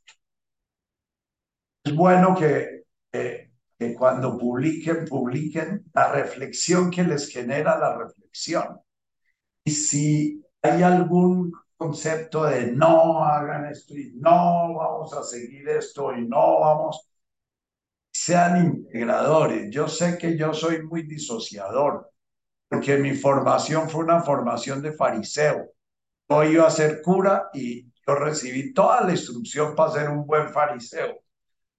es 1.90 1.96
bueno 1.96 2.36
que, 2.36 2.84
que 3.12 3.96
cuando 3.96 4.38
publiquen, 4.38 5.06
publiquen 5.06 5.86
la 5.94 6.12
reflexión 6.12 6.92
que 6.92 7.04
les 7.04 7.30
genera 7.30 7.80
la 7.80 7.98
reflexión. 7.98 8.80
Y 9.64 9.72
si 9.72 10.46
hay 10.62 10.84
algún 10.84 11.52
concepto 11.76 12.44
de 12.44 12.72
no 12.72 13.24
hagan 13.24 13.66
esto 13.66 13.96
y 13.96 14.14
no 14.16 14.76
vamos 14.76 15.14
a 15.14 15.24
seguir 15.24 15.68
esto 15.70 16.14
y 16.16 16.28
no 16.28 16.60
vamos, 16.60 17.10
sean 18.12 18.66
integradores. 18.66 19.72
Yo 19.72 19.88
sé 19.88 20.18
que 20.18 20.38
yo 20.38 20.54
soy 20.54 20.84
muy 20.84 21.04
disociador, 21.04 22.12
porque 22.68 22.98
mi 22.98 23.16
formación 23.16 23.90
fue 23.90 24.04
una 24.04 24.22
formación 24.22 24.82
de 24.82 24.94
fariseo. 24.94 25.72
Yo 26.30 26.44
iba 26.44 26.68
a 26.68 26.72
ser 26.72 27.02
cura 27.02 27.50
y 27.54 27.92
recibí 28.06 28.74
toda 28.74 29.02
la 29.02 29.12
instrucción 29.12 29.76
para 29.76 29.92
ser 29.92 30.10
un 30.10 30.26
buen 30.26 30.50
fariseo. 30.50 31.20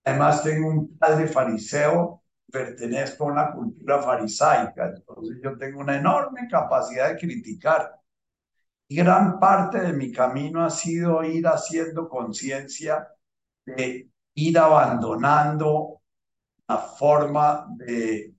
Además, 0.05 0.43
tengo 0.43 0.69
un 0.69 0.99
padre 0.99 1.27
fariseo, 1.29 2.23
pertenezco 2.51 3.25
a 3.25 3.33
una 3.33 3.53
cultura 3.53 4.03
farisaica, 4.03 4.89
entonces 4.89 5.39
yo 5.43 5.57
tengo 5.57 5.81
una 5.81 5.97
enorme 5.97 6.49
capacidad 6.51 7.11
de 7.11 7.19
criticar. 7.19 7.95
Y 8.89 8.97
gran 8.97 9.39
parte 9.39 9.81
de 9.81 9.93
mi 9.93 10.13
camino 10.13 10.65
ha 10.65 10.71
sido 10.71 11.23
ir 11.25 11.47
haciendo 11.47 12.09
conciencia 12.09 13.09
de 13.65 14.11
ir 14.35 14.59
abandonando 14.59 16.03
la 16.69 16.79
forma 16.79 17.67
de, 17.77 18.35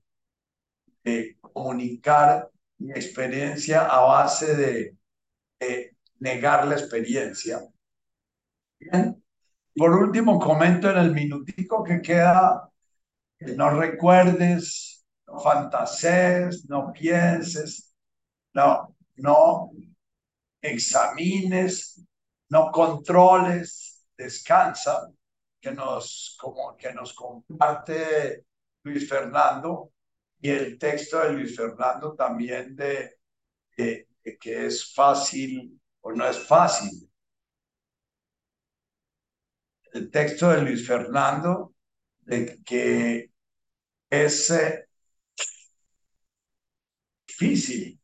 de 1.04 1.38
comunicar 1.40 2.50
mi 2.78 2.90
experiencia 2.92 3.86
a 3.86 4.00
base 4.00 4.56
de, 4.56 4.96
de 5.60 5.96
negar 6.20 6.66
la 6.66 6.74
experiencia 6.74 7.60
por 9.76 9.90
último, 9.94 10.38
comento 10.38 10.90
en 10.90 10.98
el 10.98 11.12
minutico 11.12 11.82
que 11.82 12.00
queda 12.00 12.68
que 13.38 13.54
no 13.56 13.70
recuerdes, 13.70 15.04
no 15.26 15.40
fantasees, 15.40 16.68
no 16.68 16.92
pienses, 16.92 17.94
no, 18.54 18.94
no 19.16 19.70
examines, 20.60 22.04
no 22.50 22.70
controles, 22.70 24.06
descansa, 24.16 25.08
que 25.60 25.72
nos, 25.72 26.36
como, 26.40 26.76
que 26.76 26.92
nos 26.92 27.14
comparte 27.14 28.44
Luis 28.82 29.08
Fernando 29.08 29.92
y 30.40 30.50
el 30.50 30.78
texto 30.78 31.20
de 31.20 31.32
Luis 31.32 31.56
Fernando 31.56 32.14
también 32.14 32.74
de, 32.76 33.16
de 33.76 34.06
que 34.40 34.66
es 34.66 34.92
fácil 34.92 35.80
o 36.00 36.12
no 36.12 36.26
es 36.26 36.38
fácil 36.46 37.11
el 39.92 40.10
texto 40.10 40.50
de 40.50 40.62
Luis 40.62 40.86
Fernando, 40.86 41.74
de 42.20 42.62
que 42.64 43.30
es 44.10 44.50
eh, 44.50 44.86
difícil 47.26 47.98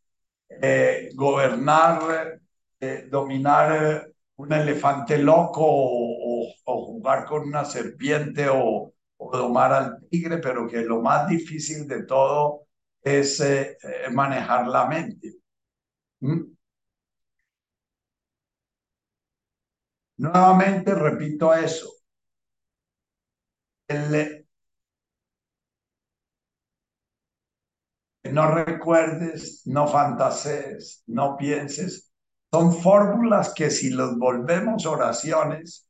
eh, 0.49 1.11
gobernar, 1.15 2.41
eh, 2.81 3.07
dominar 3.11 4.11
un 4.37 4.53
elefante 4.53 5.19
loco 5.19 5.63
o, 5.65 6.55
jugar 6.65 7.25
con 7.27 7.43
una 7.43 7.65
serpiente 7.65 8.47
o, 8.51 8.93
domar 9.33 9.73
al 9.73 10.09
tigre, 10.09 10.39
pero 10.39 10.67
que 10.69 10.81
lo 10.83 11.01
más 11.03 11.29
difícil 11.29 11.87
de 11.89 12.05
todo 12.05 12.67
es 13.03 13.43
manejar 14.13 14.67
la 14.69 14.87
mente. 14.87 15.35
¿Mm? 16.21 16.58
Nuevamente 20.19 20.95
repito 20.95 21.53
eso. 21.55 21.89
no 28.33 28.51
recuerdes, 28.55 29.63
no 29.67 29.87
fantasees, 29.89 31.03
no 31.07 31.37
pienses. 31.37 32.13
Son 32.53 32.73
fórmulas 32.75 33.53
que 33.55 33.71
si 33.71 33.91
los 33.91 34.19
volvemos 34.19 34.87
oraciones 34.87 35.89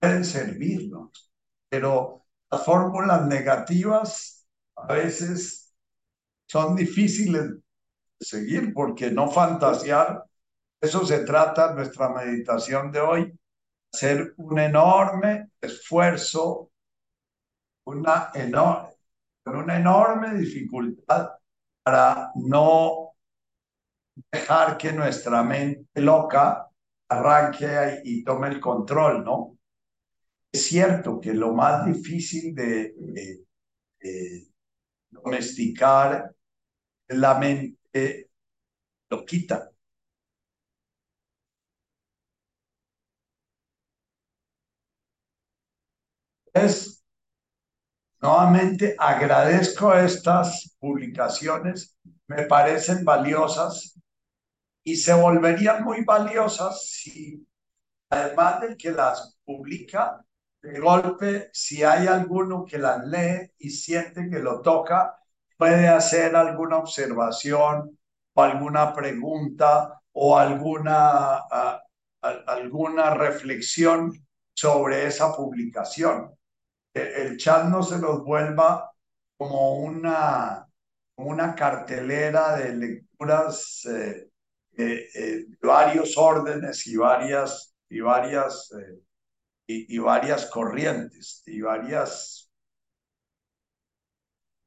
pueden 0.00 0.24
servirnos, 0.24 1.32
pero 1.68 2.24
las 2.50 2.64
fórmulas 2.64 3.26
negativas 3.26 4.46
a 4.76 4.92
veces 4.94 5.74
son 6.46 6.76
difíciles 6.76 7.42
de 7.50 7.60
seguir 8.20 8.72
porque 8.74 9.10
no 9.10 9.30
fantasear, 9.30 10.24
eso 10.80 11.06
se 11.06 11.20
trata 11.24 11.74
nuestra 11.74 12.10
meditación 12.10 12.92
de 12.92 13.00
hoy, 13.00 13.37
hacer 13.92 14.34
un 14.36 14.58
enorme 14.58 15.50
esfuerzo, 15.60 16.70
una 17.84 18.30
enorme, 18.34 18.90
con 19.42 19.56
una 19.56 19.76
enorme 19.76 20.34
dificultad 20.34 21.30
para 21.82 22.30
no 22.34 23.14
dejar 24.30 24.76
que 24.76 24.92
nuestra 24.92 25.42
mente 25.42 26.00
loca 26.00 26.68
arranque 27.08 28.02
y 28.04 28.22
tome 28.24 28.48
el 28.48 28.60
control, 28.60 29.24
¿no? 29.24 29.58
Es 30.52 30.66
cierto 30.66 31.20
que 31.20 31.34
lo 31.34 31.52
más 31.54 31.86
difícil 31.86 32.54
de, 32.54 33.44
domesticar 35.10 36.34
es 37.06 37.18
la 37.18 37.38
mente 37.38 38.30
loquita. 39.10 39.70
Es, 46.52 47.04
nuevamente 48.20 48.94
agradezco 48.98 49.94
estas 49.94 50.76
publicaciones, 50.78 51.96
me 52.26 52.42
parecen 52.44 53.04
valiosas 53.04 53.98
y 54.84 54.96
se 54.96 55.14
volverían 55.14 55.84
muy 55.84 56.04
valiosas 56.04 56.86
si, 56.86 57.46
además 58.10 58.60
del 58.60 58.76
que 58.76 58.90
las 58.90 59.38
publica, 59.44 60.24
de 60.62 60.80
golpe, 60.80 61.50
si 61.52 61.82
hay 61.84 62.06
alguno 62.06 62.64
que 62.64 62.78
las 62.78 63.04
lee 63.06 63.52
y 63.58 63.70
siente 63.70 64.28
que 64.28 64.40
lo 64.40 64.60
toca, 64.60 65.16
puede 65.56 65.88
hacer 65.88 66.34
alguna 66.34 66.78
observación 66.78 67.98
alguna 68.42 68.92
pregunta 68.92 70.00
o 70.12 70.38
alguna, 70.38 71.42
alguna 72.20 73.14
reflexión 73.14 74.12
sobre 74.54 75.06
esa 75.06 75.34
publicación. 75.34 76.37
El 76.94 77.36
chat 77.36 77.66
no 77.68 77.82
se 77.82 77.98
los 77.98 78.24
vuelva 78.24 78.92
como 79.36 79.74
una, 79.80 80.66
una 81.16 81.54
cartelera 81.54 82.56
de 82.56 82.74
lecturas 82.74 83.84
eh, 83.86 84.30
eh, 84.76 85.08
eh, 85.14 85.46
varios 85.62 86.16
órdenes 86.18 86.86
y 86.86 86.96
varias, 86.96 87.74
y 87.88 88.00
varias, 88.00 88.70
y, 89.66 89.96
y, 89.96 89.98
varias 89.98 90.46
corrientes 90.46 91.42
y 91.46 91.60
varias, 91.60 92.50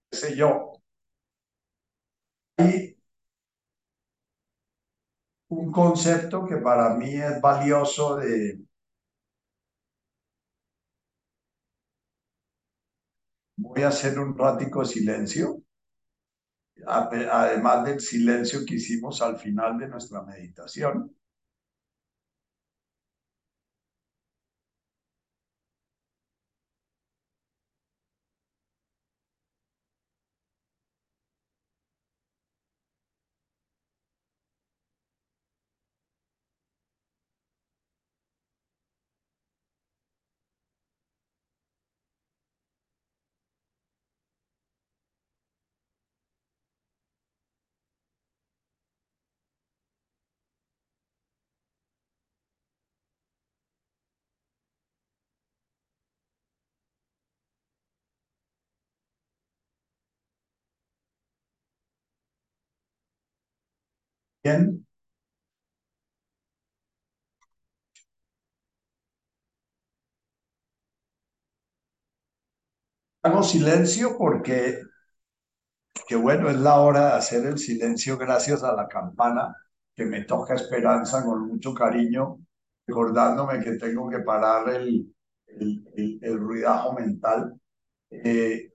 qué 0.09 0.17
sé 0.17 0.35
yo. 0.35 0.73
Hay 2.57 2.97
un 5.49 5.71
concepto 5.71 6.45
que 6.47 6.57
para 6.57 6.95
mí 6.95 7.13
es 7.15 7.39
valioso 7.41 8.15
de, 8.17 8.60
voy 13.71 13.83
a 13.83 13.87
hacer 13.87 14.19
un 14.19 14.37
rático 14.37 14.83
silencio 14.83 15.63
además 16.85 17.85
del 17.85 17.99
silencio 17.99 18.65
que 18.65 18.75
hicimos 18.75 19.21
al 19.21 19.37
final 19.37 19.77
de 19.77 19.87
nuestra 19.87 20.23
meditación. 20.23 21.15
Bien. 64.43 64.85
Hago 73.23 73.41
silencio 73.41 74.15
porque, 74.15 74.77
que 76.07 76.15
bueno, 76.15 76.49
es 76.49 76.57
la 76.57 76.79
hora 76.81 77.07
de 77.07 77.13
hacer 77.13 77.45
el 77.45 77.57
silencio 77.57 78.17
gracias 78.17 78.63
a 78.63 78.73
la 78.73 78.87
campana 78.87 79.55
que 79.95 80.05
me 80.05 80.23
toca 80.23 80.55
esperanza 80.55 81.23
con 81.23 81.47
mucho 81.47 81.73
cariño, 81.73 82.39
recordándome 82.87 83.63
que 83.63 83.73
tengo 83.77 84.09
que 84.09 84.19
parar 84.19 84.69
el, 84.69 85.13
el, 85.47 86.19
el, 86.21 86.37
ruidajo 86.39 86.93
mental. 86.93 87.53
Eh, 88.11 88.71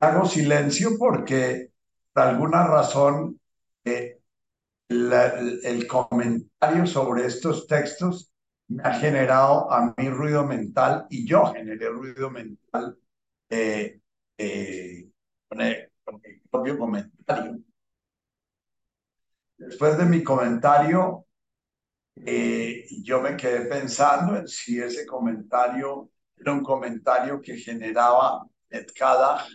hago 0.00 0.26
silencio 0.26 0.90
porque 0.98 1.72
por 2.12 2.22
alguna 2.24 2.66
razón 2.66 3.40
eh, 3.84 4.13
el 4.88 5.86
comentario 5.86 6.86
sobre 6.86 7.26
estos 7.26 7.66
textos 7.66 8.32
me 8.68 8.82
ha 8.82 8.94
generado 8.94 9.70
a 9.70 9.94
mí 9.96 10.08
ruido 10.08 10.44
mental 10.44 11.06
y 11.10 11.26
yo 11.26 11.46
generé 11.52 11.88
ruido 11.88 12.30
mental 12.30 12.98
eh, 13.50 14.00
eh, 14.38 15.10
con, 15.48 15.60
el, 15.60 15.90
propio 16.50 16.78
comentario. 16.78 17.60
Después 19.56 19.96
de 19.98 20.04
mi 20.04 20.22
comentario, 20.22 21.26
eh, 22.16 22.86
yo 23.02 23.20
me 23.20 23.36
quedé 23.36 23.66
pensando 23.66 24.36
en 24.36 24.48
si 24.48 24.80
ese 24.80 25.06
comentario 25.06 26.10
era 26.36 26.52
un 26.52 26.62
comentario 26.62 27.40
que 27.40 27.56
generaba 27.56 28.46
Etkadach, 28.70 29.48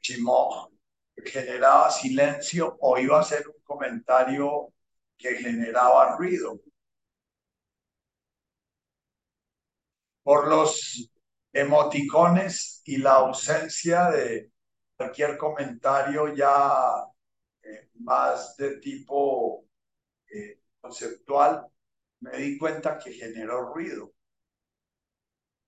Shimoch, 0.00 0.70
generaba 1.24 1.90
silencio 1.90 2.76
o 2.80 2.98
iba 2.98 3.20
a 3.20 3.22
ser 3.22 3.44
comentario 3.64 4.72
que 5.16 5.36
generaba 5.36 6.16
ruido. 6.16 6.60
Por 10.22 10.48
los 10.48 11.10
emoticones 11.52 12.82
y 12.84 12.96
la 12.98 13.14
ausencia 13.14 14.10
de 14.10 14.50
cualquier 14.96 15.36
comentario 15.36 16.34
ya 16.34 17.04
eh, 17.62 17.90
más 18.00 18.56
de 18.56 18.78
tipo 18.78 19.66
eh, 20.30 20.60
conceptual, 20.80 21.66
me 22.20 22.36
di 22.38 22.58
cuenta 22.58 22.98
que 22.98 23.12
generó 23.12 23.72
ruido. 23.72 24.12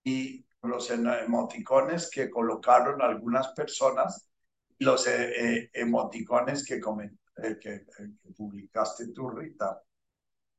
Y 0.05 0.47
los 0.62 0.90
emoticones 0.90 2.11
que 2.11 2.30
colocaron 2.30 3.03
algunas 3.03 3.49
personas 3.49 4.28
los 4.78 5.07
eh, 5.07 5.70
emoticones 5.72 6.64
que, 6.64 6.80
eh, 7.37 7.59
que, 7.61 7.87
publicaste 8.37 9.09
tú, 9.09 9.30
Rita. 9.30 9.82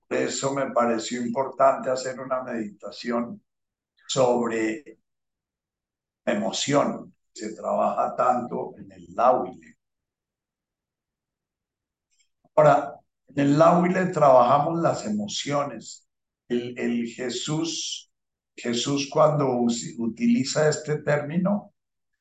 Por 0.08 0.18
eso 0.18 0.54
me 0.54 0.72
pareció 0.72 1.22
importante 1.22 1.90
hacer 1.90 2.20
una 2.20 2.44
meditación 2.44 3.42
sobre 4.08 5.00
emoción. 6.26 7.14
Se 7.34 7.54
trabaja 7.56 8.16
tanto 8.16 8.76
en 8.78 8.92
el 8.92 9.06
Lauile. 9.16 9.78
Ahora, 12.56 13.00
en 13.28 13.40
el 13.40 13.58
Lauile 13.58 14.08
trabajamos 14.08 14.80
las 14.80 15.06
emociones. 15.06 16.08
El, 16.48 16.78
el 16.80 17.08
Jesús, 17.08 18.12
Jesús 18.56 19.10
cuando 19.12 19.50
utiliza 19.98 20.70
este 20.70 21.00
término, 21.00 21.74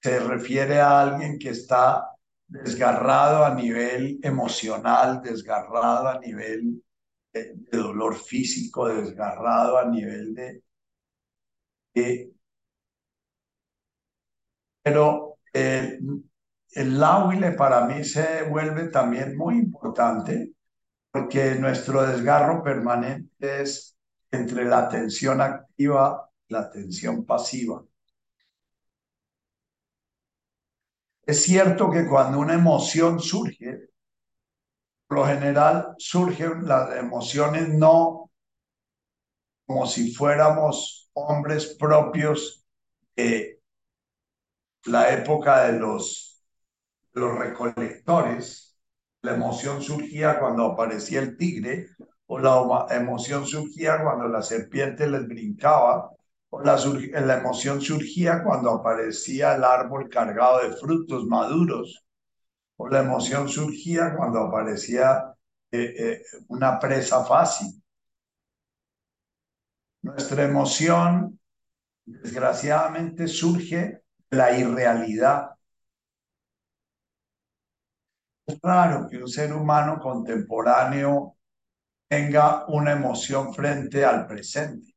se 0.03 0.19
refiere 0.21 0.81
a 0.81 1.01
alguien 1.01 1.39
que 1.39 1.51
está 1.51 2.16
desgarrado 2.49 3.45
a 3.45 3.55
nivel 3.55 4.19
emocional, 4.23 5.23
desgarrado 5.23 6.09
a 6.09 6.19
nivel 6.21 6.83
de, 7.33 7.55
dolor 7.73 8.15
físico, 8.17 8.89
desgarrado 8.89 9.79
a 9.79 9.85
nivel 9.87 10.35
de... 10.35 10.63
pero 14.83 15.39
el, 15.53 16.25
el 16.73 17.57
para 17.57 17.87
mí 17.87 18.05
se 18.05 18.45
vuelve 18.45 18.89
también 18.89 19.37
muy 19.37 19.57
importante 19.57 20.53
porque 21.11 21.55
nuestro 21.55 22.03
desgarro 22.07 22.63
permanente 22.63 23.63
es 23.63 23.97
entre 24.31 24.65
la 24.67 24.81
atención 24.81 25.41
activa 25.41 26.31
y 26.47 26.53
la 26.53 26.61
atención 26.61 27.25
pasiva. 27.25 27.83
Es 31.27 31.43
cierto 31.43 31.91
que 31.91 32.07
cuando 32.07 32.39
una 32.39 32.55
emoción 32.55 33.19
surge, 33.19 33.89
por 35.09 35.19
lo 35.19 35.27
general 35.27 35.95
surgen 35.99 36.67
las 36.67 36.97
emociones 36.97 37.69
no 37.69 38.31
como 39.67 39.87
si 39.87 40.15
fuéramos 40.15 41.11
hombres 41.15 41.77
propios 41.79 42.65
de 43.17 43.61
la 44.85 45.13
época 45.13 45.67
de 45.67 45.81
los, 45.81 46.45
los 47.13 47.37
recolectores. 47.37 48.79
La 49.23 49.35
emoción 49.35 49.83
surgía 49.83 50.39
cuando 50.39 50.65
aparecía 50.67 51.19
el 51.19 51.37
tigre 51.37 51.89
o 52.27 52.39
la 52.39 52.87
emoción 52.91 53.45
surgía 53.47 54.01
cuando 54.01 54.29
la 54.29 54.43
serpiente 54.43 55.09
les 55.09 55.27
brincaba 55.27 56.16
la, 56.53 57.39
emoción 57.39 57.81
surgía 57.81 58.43
cuando 58.43 58.71
aparecía 58.71 59.55
el 59.55 59.65
árbol 59.65 60.09
cargado 60.09 60.63
de 60.63 60.77
frutos 60.77 61.27
maduros, 61.27 62.05
o 62.77 62.89
la 62.89 63.01
emoción 63.01 63.49
surgía 63.49 64.15
cuando 64.17 64.41
aparecía 64.41 65.35
eh, 65.71 65.95
eh, 65.99 66.23
una 66.49 66.79
presa 66.79 67.25
fácil. 67.25 67.83
Nuestra 70.03 70.45
emoción, 70.45 71.39
desgraciadamente, 72.05 73.27
surge 73.29 74.03
de 74.31 74.37
la 74.37 74.57
irrealidad. 74.57 75.51
Es 78.47 78.59
raro 78.63 79.09
que 79.09 79.19
un 79.19 79.29
ser 79.29 79.53
humano 79.53 79.99
contemporáneo 80.01 81.37
tenga 82.09 82.67
una 82.69 82.93
emoción 82.93 83.53
frente 83.53 84.05
al 84.05 84.27
presente. 84.27 84.96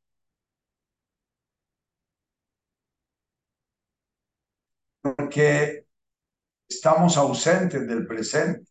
Porque 5.01 5.85
estamos 6.67 7.17
ausentes 7.17 7.87
del 7.87 8.05
presente. 8.07 8.69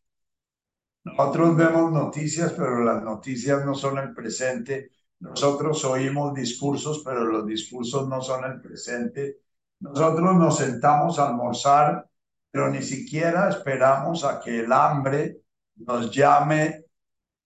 Nosotros 1.05 1.57
vemos 1.57 1.93
noticias, 1.93 2.53
pero 2.53 2.85
las 2.85 3.03
noticias 3.03 3.65
no 3.65 3.75
son 3.75 3.99
el 3.99 4.15
presente, 4.15 4.91
Nosotros 5.21 5.85
oímos 5.85 6.33
discursos, 6.35 7.03
pero 7.05 7.25
los 7.25 7.45
discursos 7.47 8.09
no 8.09 8.21
son 8.23 8.45
el 8.45 8.61
presente. 8.61 9.39
Nosotros 9.81 10.37
nos 10.37 10.59
sentamos 10.59 11.19
a 11.19 11.29
almorzar, 11.29 12.09
pero 12.51 12.71
ni 12.71 12.83
siquiera 12.83 13.49
esperamos 13.49 14.25
a 14.25 14.41
que 14.41 14.61
el 14.61 14.73
hambre 14.73 15.39
nos 15.77 16.15
llame 16.15 16.85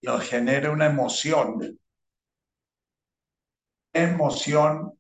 y 0.01 0.07
nos 0.07 0.23
genere 0.29 0.69
una 0.69 0.87
emoción. 0.87 1.79
Emoción 3.95 4.93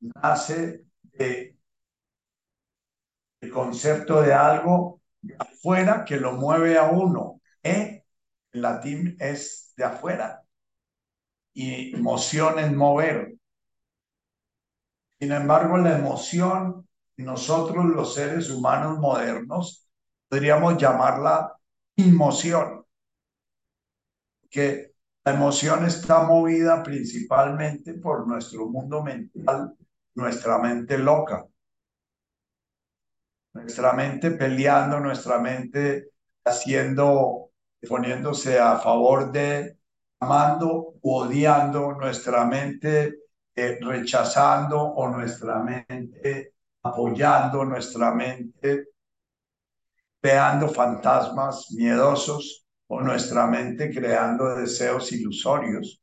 nace 0.00 0.84
de 1.02 1.57
el 3.40 3.50
concepto 3.50 4.22
de 4.22 4.32
algo 4.32 5.00
afuera 5.38 6.04
que 6.04 6.18
lo 6.18 6.32
mueve 6.32 6.78
a 6.78 6.84
uno. 6.84 7.40
E, 7.62 8.04
en 8.52 8.62
latín 8.62 9.16
es 9.20 9.72
de 9.76 9.84
afuera 9.84 10.42
y 11.58 11.92
emoción 11.94 12.58
es 12.60 12.72
mover. 12.72 13.34
Sin 15.18 15.32
embargo, 15.32 15.76
la 15.76 15.98
emoción, 15.98 16.88
nosotros 17.16 17.84
los 17.86 18.14
seres 18.14 18.48
humanos 18.50 18.98
modernos, 19.00 19.88
podríamos 20.28 20.78
llamarla 20.78 21.52
emoción, 21.96 22.84
que 24.48 24.92
la 25.24 25.32
emoción 25.34 25.84
está 25.84 26.22
movida 26.22 26.80
principalmente 26.84 27.94
por 27.94 28.28
nuestro 28.28 28.66
mundo 28.66 29.02
mental, 29.02 29.74
nuestra 30.14 30.58
mente 30.58 30.96
loca, 30.96 31.44
nuestra 33.62 33.92
mente 33.92 34.30
peleando, 34.32 35.00
nuestra 35.00 35.38
mente 35.38 36.10
haciendo, 36.44 37.50
poniéndose 37.88 38.58
a 38.58 38.78
favor 38.78 39.30
de, 39.32 39.78
amando 40.20 40.94
odiando, 41.02 41.92
nuestra 41.92 42.44
mente 42.44 43.14
eh, 43.54 43.78
rechazando 43.80 44.80
o 44.80 45.08
nuestra 45.08 45.62
mente 45.62 46.54
apoyando, 46.82 47.64
nuestra 47.64 48.14
mente 48.14 48.88
creando 50.20 50.68
fantasmas 50.68 51.70
miedosos 51.72 52.66
o 52.88 53.00
nuestra 53.00 53.46
mente 53.46 53.90
creando 53.90 54.54
deseos 54.56 55.12
ilusorios. 55.12 56.00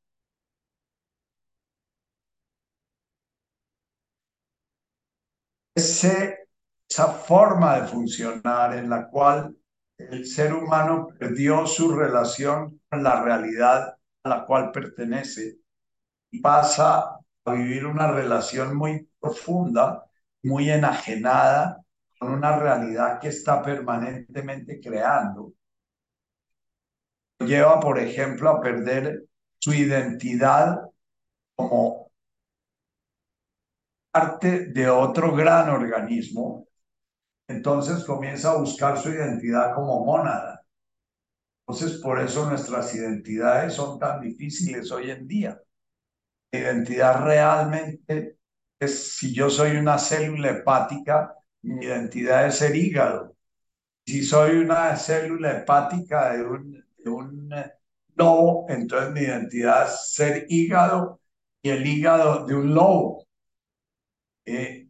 Ese, 5.75 6.44
esa 6.95 7.11
forma 7.11 7.81
de 7.81 7.87
funcionar 7.87 8.77
en 8.77 8.89
la 8.89 9.09
cual 9.09 9.53
el 9.97 10.25
ser 10.25 10.53
humano 10.53 11.09
perdió 11.19 11.67
su 11.67 11.93
relación 11.93 12.79
con 12.89 13.03
la 13.03 13.21
realidad 13.21 13.97
a 14.23 14.29
la 14.29 14.45
cual 14.45 14.71
pertenece 14.71 15.57
y 16.31 16.39
pasa 16.39 17.19
a 17.43 17.51
vivir 17.51 17.85
una 17.85 18.09
relación 18.09 18.77
muy 18.77 19.09
profunda, 19.19 20.05
muy 20.43 20.69
enajenada 20.69 21.83
con 22.17 22.31
una 22.31 22.57
realidad 22.57 23.19
que 23.19 23.27
está 23.27 23.61
permanentemente 23.61 24.79
creando. 24.79 25.51
Lleva, 27.39 27.77
por 27.81 27.99
ejemplo, 27.99 28.49
a 28.49 28.61
perder 28.61 29.25
su 29.59 29.73
identidad 29.73 30.79
como 31.55 32.09
parte 34.11 34.67
de 34.67 34.89
otro 34.89 35.35
gran 35.35 35.69
organismo. 35.69 36.65
Entonces 37.47 38.03
comienza 38.03 38.51
a 38.51 38.57
buscar 38.57 38.97
su 38.97 39.09
identidad 39.09 39.73
como 39.75 40.05
mónada. 40.05 40.63
Entonces, 41.67 41.99
por 41.99 42.19
eso 42.19 42.47
nuestras 42.49 42.93
identidades 42.95 43.73
son 43.73 43.99
tan 43.99 44.21
difíciles 44.21 44.91
hoy 44.91 45.11
en 45.11 45.27
día. 45.27 45.59
identidad 46.51 47.23
realmente 47.23 48.37
es, 48.79 49.13
si 49.17 49.33
yo 49.33 49.49
soy 49.49 49.77
una 49.77 49.97
célula 49.99 50.51
hepática, 50.51 51.35
mi 51.63 51.85
identidad 51.85 52.47
es 52.47 52.57
ser 52.57 52.75
hígado. 52.75 53.35
Si 54.05 54.23
soy 54.23 54.57
una 54.57 54.95
célula 54.97 55.59
hepática 55.59 56.33
de 56.33 56.43
un, 56.43 56.85
de 56.97 57.09
un 57.09 57.49
lobo, 58.15 58.67
entonces 58.69 59.11
mi 59.13 59.21
identidad 59.21 59.87
es 59.87 60.13
ser 60.13 60.45
hígado 60.49 61.21
y 61.61 61.69
el 61.71 61.85
hígado 61.85 62.45
de 62.45 62.55
un 62.55 62.73
lobo. 62.73 63.25
Eh, 64.45 64.84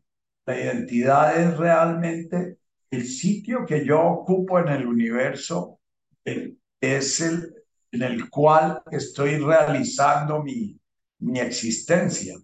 la 0.46 0.60
identidad 0.60 1.38
es 1.40 1.58
realmente 1.58 2.60
el 2.92 3.06
sitio 3.06 3.66
que 3.66 3.86
yo 3.86 4.02
ocupo 4.02 4.60
en 4.60 4.70
el 4.70 4.88
universo, 4.88 5.80
es 6.24 7.22
el 7.22 7.66
en 7.96 8.04
el 8.04 8.30
cual 8.30 8.84
estoy 8.92 9.38
realizando 9.38 10.44
mi, 10.44 10.78
mi 11.20 11.40
existencia. 11.40 12.36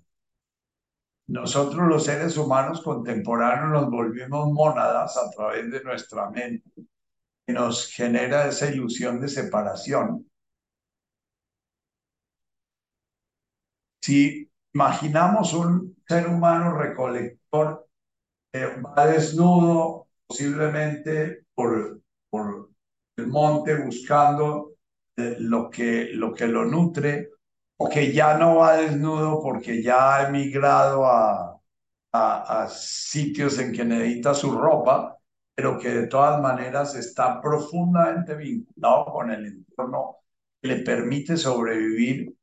Nosotros 1.28 1.88
los 1.88 2.06
seres 2.06 2.38
humanos 2.38 2.82
contemporáneos 2.82 3.70
nos 3.70 3.92
volvimos 3.92 4.52
mónadas 4.52 5.18
a 5.18 5.30
través 5.32 5.70
de 5.72 5.84
nuestra 5.84 6.30
mente 6.30 6.70
y 7.48 7.54
nos 7.54 7.88
genera 7.88 8.48
esa 8.48 8.70
ilusión 8.70 9.20
de 9.20 9.28
separación. 9.28 10.26
Si 14.02 14.50
imaginamos 14.74 15.54
un 15.54 15.96
ser 16.08 16.28
humano 16.28 16.78
recolector 16.78 17.88
que 18.52 18.66
va 18.82 19.08
desnudo, 19.08 20.08
posiblemente 20.28 21.46
por, 21.54 22.02
por 22.30 22.70
el 23.18 23.28
monte 23.28 23.76
buscando 23.76 24.74
eh, 25.18 25.36
lo, 25.40 25.70
que, 25.70 26.10
lo 26.14 26.34
que 26.34 26.48
lo 26.48 26.66
nutre, 26.66 27.30
o 27.78 27.90
que 27.90 28.12
ya 28.14 28.38
no 28.38 28.58
va 28.58 28.78
desnudo 28.78 29.42
porque 29.42 29.82
ya 29.82 30.16
ha 30.18 30.28
emigrado 30.28 31.06
a, 31.06 31.60
a, 32.14 32.64
a 32.64 32.68
sitios 32.70 33.58
en 33.60 33.72
que 33.74 33.84
necesita 33.86 34.34
su 34.34 34.52
ropa, 34.58 35.18
pero 35.56 35.80
que 35.80 35.90
de 35.90 36.08
todas 36.08 36.42
maneras 36.42 36.96
está 36.96 37.42
profundamente 37.42 38.36
vinculado 38.36 39.06
con 39.06 39.32
el 39.32 39.46
entorno 39.46 40.18
que 40.62 40.68
le 40.70 40.78
permite 40.78 41.38
sobrevivir 41.38 42.36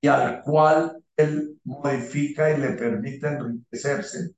y 0.00 0.08
al 0.08 0.42
cual 0.42 1.02
él 1.16 1.58
modifica 1.64 2.50
y 2.50 2.58
le 2.60 2.70
permite 2.70 3.28
enriquecerse. 3.28 4.34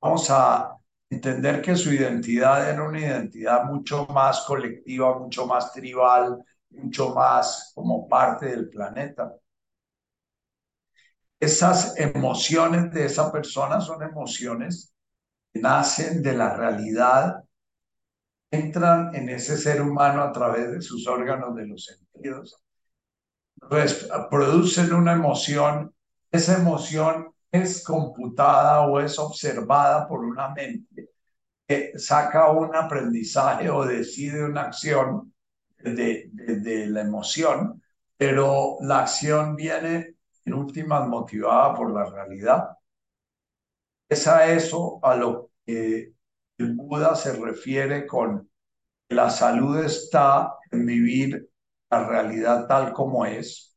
Vamos 0.00 0.30
a 0.30 0.76
entender 1.10 1.62
que 1.62 1.76
su 1.76 1.92
identidad 1.92 2.70
era 2.70 2.82
una 2.82 3.00
identidad 3.00 3.64
mucho 3.64 4.06
más 4.06 4.40
colectiva, 4.42 5.18
mucho 5.18 5.46
más 5.46 5.72
tribal, 5.72 6.42
mucho 6.70 7.14
más 7.14 7.72
como 7.74 8.08
parte 8.08 8.46
del 8.46 8.68
planeta. 8.68 9.34
Esas 11.38 11.98
emociones 11.98 12.92
de 12.92 13.06
esa 13.06 13.30
persona 13.30 13.80
son 13.80 14.02
emociones 14.02 14.94
que 15.52 15.60
nacen 15.60 16.22
de 16.22 16.32
la 16.34 16.56
realidad, 16.56 17.44
entran 18.50 19.14
en 19.14 19.28
ese 19.28 19.56
ser 19.56 19.82
humano 19.82 20.22
a 20.22 20.32
través 20.32 20.70
de 20.72 20.80
sus 20.80 21.06
órganos 21.06 21.54
de 21.54 21.66
los 21.66 21.84
sentidos, 21.84 22.62
producen 24.30 24.94
una 24.94 25.12
emoción, 25.12 25.94
esa 26.30 26.56
emoción 26.58 27.34
es 27.62 27.82
computada 27.84 28.82
o 28.82 29.00
es 29.00 29.18
observada 29.18 30.06
por 30.08 30.20
una 30.24 30.48
mente 30.50 31.10
que 31.66 31.98
saca 31.98 32.50
un 32.52 32.74
aprendizaje 32.74 33.68
o 33.70 33.84
decide 33.84 34.44
una 34.44 34.62
acción 34.62 35.34
de, 35.78 36.28
de, 36.32 36.86
la 36.86 37.02
emoción, 37.02 37.82
pero 38.16 38.76
la 38.80 39.00
acción 39.00 39.56
viene 39.56 40.16
en 40.44 40.54
últimas 40.54 41.08
motivada 41.08 41.74
por 41.74 41.92
la 41.92 42.04
realidad. 42.06 42.68
Es 44.08 44.26
a 44.26 44.52
eso 44.52 45.00
a 45.02 45.16
lo 45.16 45.50
que 45.64 46.12
el 46.58 46.74
Buda 46.74 47.14
se 47.16 47.32
refiere 47.32 48.06
con 48.06 48.48
la 49.08 49.30
salud 49.30 49.78
está 49.84 50.54
en 50.70 50.86
vivir 50.86 51.50
la 51.90 52.08
realidad 52.08 52.66
tal 52.66 52.92
como 52.92 53.26
es, 53.26 53.76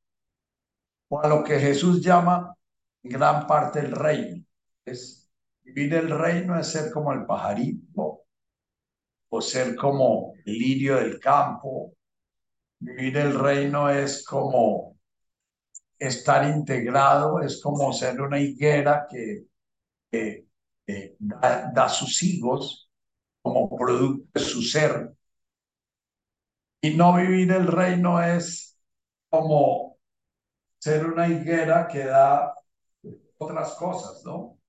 o 1.09 1.19
a 1.21 1.27
lo 1.27 1.43
que 1.43 1.59
Jesús 1.59 2.01
llama 2.01 2.55
gran 3.03 3.47
parte 3.47 3.79
el 3.79 3.91
reino. 3.91 4.43
Es, 4.85 5.29
vivir 5.63 5.93
el 5.93 6.09
reino 6.09 6.59
es 6.59 6.67
ser 6.67 6.91
como 6.91 7.13
el 7.13 7.25
pajarito 7.25 8.23
o 9.29 9.41
ser 9.41 9.75
como 9.75 10.33
el 10.45 10.53
lirio 10.53 10.97
del 10.97 11.19
campo. 11.19 11.93
Vivir 12.79 13.17
el 13.17 13.37
reino 13.37 13.89
es 13.89 14.25
como 14.25 14.97
estar 15.97 16.49
integrado, 16.49 17.41
es 17.41 17.61
como 17.61 17.91
ser 17.93 18.21
una 18.21 18.39
higuera 18.39 19.05
que, 19.09 19.45
da, 21.19 21.71
da, 21.73 21.89
sus 21.89 22.23
higos 22.23 22.89
como 23.41 23.69
producto 23.77 24.27
de 24.33 24.39
su 24.39 24.61
ser. 24.61 25.11
Y 26.81 26.95
no 26.95 27.15
vivir 27.17 27.51
el 27.51 27.67
reino 27.67 28.23
es 28.23 28.79
como 29.29 29.97
ser 30.79 31.05
una 31.05 31.27
higuera 31.27 31.87
que 31.87 32.05
da 32.05 32.53
otras 33.39 33.73
cosas, 33.75 34.23
¿no? 34.25 34.59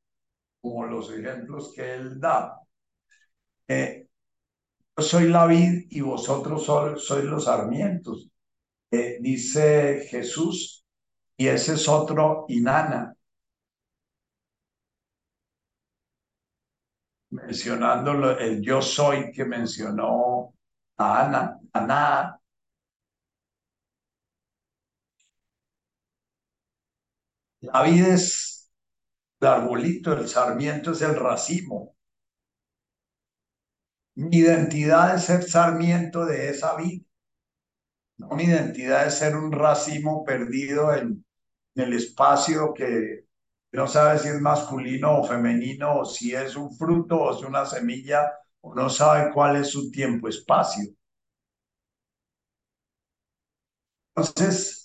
Como 0.63 0.87
los 0.87 1.11
ejemplos 1.13 1.73
que 1.75 1.95
él 1.95 2.21
da. 2.21 2.61
Eh, 3.69 4.09
yo 4.97 5.03
soy 5.05 5.29
la 5.29 5.47
vid 5.47 5.87
y 5.91 6.01
vosotros 6.03 6.65
sois 6.67 7.25
los 7.25 7.45
sarmientos. 7.45 8.29
eh, 8.93 9.19
dice 9.21 10.07
Jesús, 10.11 10.85
y 11.37 11.49
ese 11.49 11.75
es 11.75 11.89
otro 11.89 12.47
Inanna. 12.49 13.15
Mencionando 17.31 18.31
el 18.39 18.61
yo 18.63 18.81
soy 18.83 19.31
que 19.33 19.45
mencionó 19.45 20.55
a 20.97 21.25
Ana, 21.27 21.59
Ana. 21.73 22.41
La 27.63 27.83
vida 27.85 28.15
es 28.15 28.60
el 29.41 29.49
arbolito, 29.49 30.13
el 30.13 30.29
sarmiento 30.29 30.93
es 30.93 31.03
el 31.03 31.17
racimo. 31.17 31.95
Mi 34.15 34.37
identidad 34.39 35.17
es 35.17 35.25
ser 35.25 35.43
sarmiento 35.43 36.25
de 36.27 36.51
esa 36.51 36.77
vida. 36.77 37.05
No, 38.19 38.29
mi 38.37 38.45
identidad 38.45 39.07
es 39.07 39.15
ser 39.15 39.37
un 39.37 39.51
racimo 39.53 40.25
perdido 40.25 40.95
en, 40.95 41.25
el 41.77 41.93
espacio 41.95 42.75
que 42.75 43.25
no 43.73 43.87
sabe 43.87 44.19
si 44.19 44.29
es 44.29 44.41
masculino 44.41 45.21
o 45.21 45.25
femenino, 45.25 46.01
o 46.01 46.05
si 46.05 46.35
es 46.35 46.57
un 46.57 46.77
fruto 46.77 47.17
o 47.21 47.37
es 47.37 47.43
una 47.45 47.65
semilla, 47.65 48.33
o 48.61 48.75
no 48.75 48.91
sabe 48.91 49.33
cuál 49.33 49.57
es 49.57 49.71
su 49.71 49.91
tiempo-espacio. 49.91 50.85
Entonces, 54.15 54.80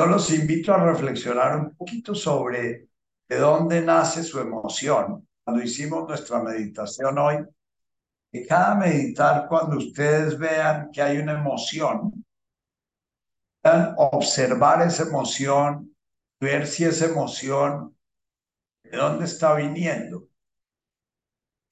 yo 0.00 0.06
los 0.06 0.30
invito 0.30 0.72
a 0.72 0.82
reflexionar 0.82 1.58
un 1.58 1.76
poquito 1.76 2.14
sobre 2.14 2.88
de 3.28 3.36
dónde 3.36 3.82
nace 3.82 4.22
su 4.22 4.40
emoción. 4.40 5.28
Cuando 5.44 5.62
hicimos 5.62 6.08
nuestra 6.08 6.42
meditación 6.42 7.18
hoy, 7.18 7.44
que 8.32 8.46
cada 8.46 8.76
meditar, 8.76 9.46
cuando 9.46 9.76
ustedes 9.76 10.38
vean 10.38 10.90
que 10.90 11.02
hay 11.02 11.18
una 11.18 11.32
emoción, 11.32 12.24
observar 13.98 14.80
esa 14.80 15.02
emoción, 15.02 15.94
ver 16.40 16.66
si 16.66 16.84
esa 16.84 17.04
emoción, 17.04 17.94
de 18.82 18.96
dónde 18.96 19.26
está 19.26 19.54
viniendo. 19.54 20.28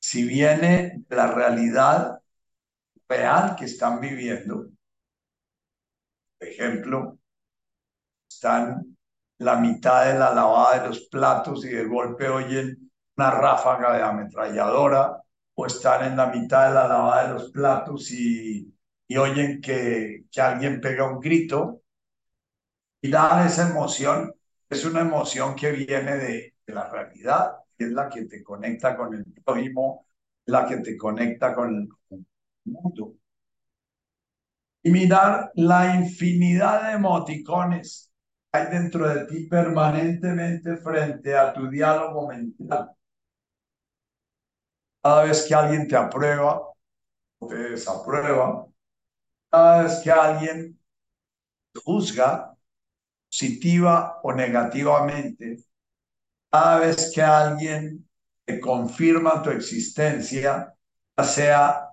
Si 0.03 0.25
viene 0.25 1.03
de 1.09 1.17
la 1.17 1.29
realidad 1.29 2.21
real 3.09 3.57
que 3.57 3.65
están 3.65 4.03
viviendo, 4.03 4.69
por 6.39 6.47
ejemplo, 6.47 7.19
están 8.29 8.97
la 9.39 9.57
mitad 9.57 10.07
de 10.07 10.19
la 10.19 10.35
lavada 10.35 10.81
de 10.83 10.89
los 10.89 11.01
platos 11.09 11.65
y 11.65 11.69
de 11.71 11.85
golpe 11.85 12.29
oyen 12.29 12.91
una 13.17 13.31
ráfaga 13.31 13.97
de 13.97 14.03
ametralladora 14.03 15.23
o 15.55 15.67
están 15.67 16.05
en 16.13 16.17
la 16.17 16.27
mitad 16.27 16.69
de 16.69 16.75
la 16.75 16.89
lavada 16.89 17.29
de 17.29 17.35
los 17.35 17.51
platos 17.51 18.11
y, 18.13 18.73
y 19.09 19.17
oyen 19.17 19.61
que, 19.61 20.25
que 20.31 20.41
alguien 20.41 20.81
pega 20.81 21.09
un 21.11 21.21
grito 21.21 21.83
y 23.01 23.11
da 23.11 23.47
esa 23.47 23.69
emoción, 23.71 24.33
es 24.69 24.85
una 24.85 25.01
emoción 25.01 25.55
que 25.57 25.73
viene 25.73 26.17
de, 26.17 26.55
de 26.67 26.75
la 26.75 26.89
realidad, 26.89 27.53
que 27.77 27.85
es 27.85 27.93
la 27.93 28.09
que 28.09 28.25
te 28.27 28.43
conecta 28.43 28.97
con 28.97 29.15
el 29.15 29.25
prójimo, 29.45 30.07
la 30.47 30.67
que 30.67 30.79
te 30.79 30.97
conecta 30.97 31.55
con 31.55 31.75
el 31.77 31.89
mundo. 32.65 33.17
Y 34.83 34.91
mirar 34.91 35.51
la 35.55 35.95
infinidad 35.97 36.85
de 36.89 36.93
emoticones 36.95 38.08
hay 38.59 38.71
dentro 38.71 39.09
de 39.09 39.27
ti 39.27 39.47
permanentemente 39.47 40.77
frente 40.77 41.37
a 41.37 41.53
tu 41.53 41.69
diálogo 41.69 42.29
mental. 42.29 42.91
Cada 45.03 45.25
vez 45.25 45.47
que 45.47 45.55
alguien 45.55 45.89
te 45.89 45.97
aprueba 45.97 46.61
o 47.39 47.47
te 47.49 47.57
desaprueba, 47.57 48.67
cada 49.51 49.83
vez 49.85 50.01
que 50.03 50.11
alguien 50.11 50.79
juzga 51.85 52.55
positiva 53.29 54.21
o 54.23 54.33
negativamente, 54.33 55.59
cada 56.51 56.81
vez 56.81 57.13
que 57.15 57.23
alguien 57.23 58.09
te 58.45 58.61
confirma 58.61 59.43
tu 59.43 59.51
existencia, 59.51 60.75
ya 61.17 61.25
sea 61.25 61.89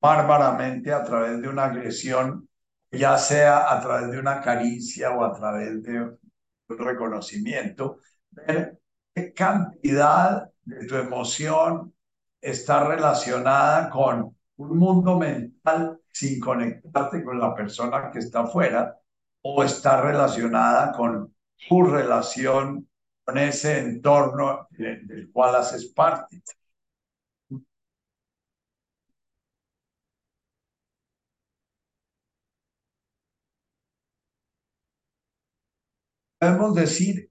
bárbaramente 0.00 0.92
a 0.92 1.04
través 1.04 1.40
de 1.40 1.48
una 1.48 1.64
agresión, 1.66 2.48
ya 2.92 3.16
sea 3.18 3.72
a 3.72 3.80
través 3.80 4.10
de 4.10 4.18
una 4.18 4.40
caricia 4.40 5.10
o 5.10 5.24
a 5.24 5.32
través 5.32 5.82
de 5.82 6.00
un 6.02 6.78
reconocimiento, 6.78 7.98
ver 8.30 8.78
qué 9.14 9.32
cantidad 9.32 10.50
de 10.64 10.86
tu 10.86 10.96
emoción 10.96 11.94
está 12.40 12.84
relacionada 12.84 13.88
con 13.90 14.36
un 14.56 14.78
mundo 14.78 15.18
mental 15.18 16.00
sin 16.10 16.40
conectarte 16.40 17.24
con 17.24 17.38
la 17.40 17.54
persona 17.54 18.10
que 18.10 18.18
está 18.18 18.40
afuera 18.40 18.98
o 19.42 19.64
está 19.64 20.00
relacionada 20.00 20.92
con 20.92 21.34
tu 21.68 21.82
relación 21.84 22.88
con 23.24 23.38
ese 23.38 23.78
entorno 23.78 24.66
del 24.70 25.30
cual 25.32 25.56
haces 25.56 25.86
parte. 25.86 26.42
Podemos 36.42 36.74
decir 36.74 37.30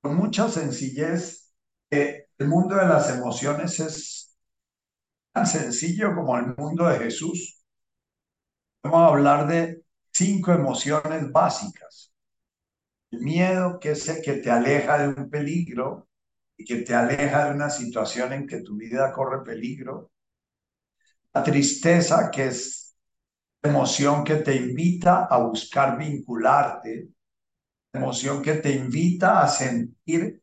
con 0.00 0.16
mucha 0.16 0.48
sencillez 0.48 1.52
el 1.90 2.48
mundo 2.48 2.74
de 2.76 2.86
las 2.86 3.10
emociones 3.10 3.78
es 3.78 4.38
tan 5.34 5.46
sencillo 5.46 6.14
como 6.14 6.38
el 6.38 6.56
mundo 6.56 6.88
de 6.88 6.98
Jesús. 6.98 7.62
Vamos 8.82 9.00
a 9.02 9.06
hablar 9.08 9.46
de 9.48 9.82
cinco 10.10 10.50
emociones 10.50 11.30
básicas. 11.30 12.14
El 13.10 13.20
miedo, 13.20 13.78
que 13.78 13.90
es 13.90 14.08
el 14.08 14.22
que 14.22 14.32
te 14.38 14.50
aleja 14.50 14.96
de 14.96 15.08
un 15.08 15.28
peligro 15.28 16.08
y 16.56 16.64
que 16.64 16.76
te 16.76 16.94
aleja 16.94 17.50
de 17.50 17.54
una 17.54 17.68
situación 17.68 18.32
en 18.32 18.46
que 18.46 18.62
tu 18.62 18.78
vida 18.78 19.12
corre 19.12 19.44
peligro. 19.44 20.10
La 21.34 21.42
tristeza, 21.42 22.30
que 22.30 22.46
es 22.46 22.96
emoción 23.62 24.24
que 24.24 24.36
te 24.36 24.56
invita 24.56 25.26
a 25.26 25.36
buscar 25.36 25.98
vincularte, 25.98 27.10
emoción 27.92 28.42
que 28.42 28.54
te 28.54 28.72
invita 28.72 29.42
a 29.42 29.48
sentir 29.48 30.42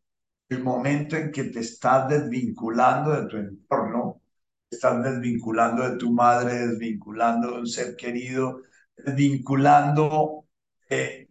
el 0.50 0.64
momento 0.64 1.16
en 1.16 1.32
que 1.32 1.46
te 1.46 1.60
estás 1.60 2.08
desvinculando 2.08 3.12
de 3.12 3.28
tu 3.28 3.38
entorno, 3.38 4.22
estás 4.70 5.04
desvinculando 5.04 5.90
de 5.90 5.98
tu 5.98 6.12
madre, 6.12 6.68
desvinculando 6.68 7.52
de 7.52 7.60
un 7.60 7.68
ser 7.68 7.96
querido, 7.96 8.62
desvinculando 8.96 10.46
de 10.90 11.30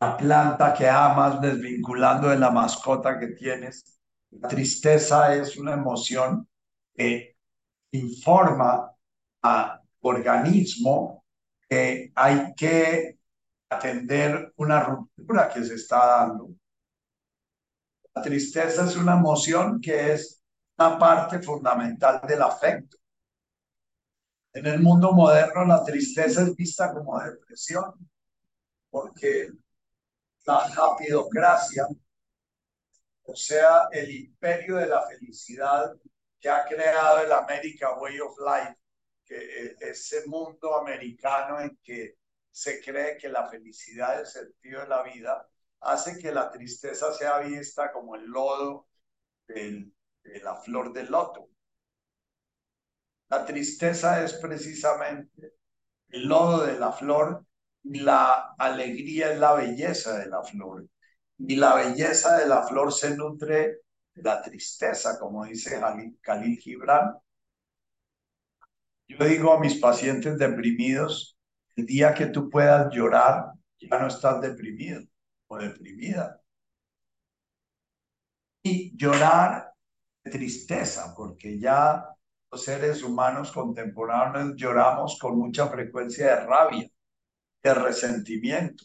la 0.00 0.16
planta 0.16 0.74
que 0.74 0.88
amas, 0.88 1.40
desvinculando 1.40 2.28
de 2.28 2.38
la 2.38 2.50
mascota 2.50 3.18
que 3.18 3.28
tienes. 3.28 4.00
La 4.30 4.48
tristeza 4.48 5.34
es 5.34 5.56
una 5.56 5.74
emoción 5.74 6.48
que 6.94 7.36
informa 7.92 8.90
a 9.42 9.80
organismo 10.00 11.24
que 11.68 12.12
hay 12.14 12.54
que 12.54 13.18
atender 13.76 14.52
una 14.56 14.80
ruptura 14.80 15.48
que 15.48 15.64
se 15.64 15.74
está 15.74 16.06
dando 16.06 16.50
la 18.14 18.22
tristeza 18.22 18.84
es 18.84 18.96
una 18.96 19.14
emoción 19.14 19.80
que 19.80 20.12
es 20.12 20.42
una 20.76 20.98
parte 20.98 21.40
fundamental 21.40 22.20
del 22.26 22.42
afecto. 22.42 22.98
En 24.52 24.66
el 24.66 24.80
mundo 24.80 25.12
moderno 25.12 25.64
la 25.64 25.82
tristeza 25.82 26.42
es 26.42 26.54
vista 26.54 26.92
como 26.92 27.18
depresión, 27.18 27.94
porque 28.90 29.48
la 30.44 30.68
rapidocracia, 30.68 31.86
o 33.24 33.34
sea, 33.34 33.88
el 33.90 34.10
imperio 34.10 34.76
de 34.76 34.88
la 34.88 35.02
felicidad 35.06 35.94
que 36.38 36.50
ha 36.50 36.66
creado 36.66 37.20
el 37.20 37.32
America 37.32 37.98
Way 37.98 38.20
of 38.20 38.36
Life, 38.40 38.76
que 39.24 39.76
ese 39.80 40.26
mundo 40.26 40.76
americano 40.76 41.60
en 41.60 41.78
que 41.82 42.16
se 42.52 42.80
cree 42.82 43.16
que 43.18 43.28
la 43.28 43.48
felicidad 43.48 44.20
el 44.20 44.26
sentido 44.26 44.82
de 44.82 44.88
la 44.88 45.02
vida, 45.02 45.48
hace 45.80 46.18
que 46.18 46.32
la 46.32 46.50
tristeza 46.50 47.12
sea 47.12 47.38
vista 47.38 47.92
como 47.92 48.14
el 48.14 48.26
lodo 48.26 48.86
de 49.46 49.90
la 50.42 50.56
flor 50.56 50.92
del 50.92 51.10
loto. 51.10 51.48
La 53.28 53.44
tristeza 53.46 54.22
es 54.22 54.34
precisamente 54.34 55.54
el 56.10 56.28
lodo 56.28 56.66
de 56.66 56.78
la 56.78 56.92
flor 56.92 57.46
y 57.82 58.00
la 58.00 58.54
alegría 58.58 59.32
es 59.32 59.38
la 59.38 59.54
belleza 59.54 60.18
de 60.18 60.26
la 60.26 60.42
flor. 60.42 60.86
Y 61.38 61.56
la 61.56 61.74
belleza 61.74 62.38
de 62.38 62.46
la 62.46 62.62
flor 62.66 62.92
se 62.92 63.16
nutre 63.16 63.80
de 64.14 64.22
la 64.22 64.42
tristeza, 64.42 65.18
como 65.18 65.44
dice 65.44 65.80
Khalil 66.20 66.58
Gibran. 66.58 67.14
Yo 69.08 69.24
digo 69.24 69.52
a 69.52 69.60
mis 69.60 69.76
pacientes 69.80 70.38
deprimidos, 70.38 71.36
el 71.76 71.86
día 71.86 72.14
que 72.14 72.26
tú 72.26 72.48
puedas 72.50 72.92
llorar, 72.94 73.52
ya 73.78 73.98
no 73.98 74.06
estás 74.06 74.40
deprimido 74.40 75.02
deprimida. 75.58 76.40
Y 78.62 78.96
llorar 78.96 79.72
de 80.24 80.30
tristeza, 80.30 81.14
porque 81.16 81.58
ya 81.58 82.04
los 82.50 82.64
seres 82.64 83.02
humanos 83.02 83.50
contemporáneos 83.50 84.54
lloramos 84.56 85.18
con 85.18 85.38
mucha 85.38 85.68
frecuencia 85.68 86.36
de 86.36 86.46
rabia, 86.46 86.88
de 87.62 87.74
resentimiento, 87.74 88.84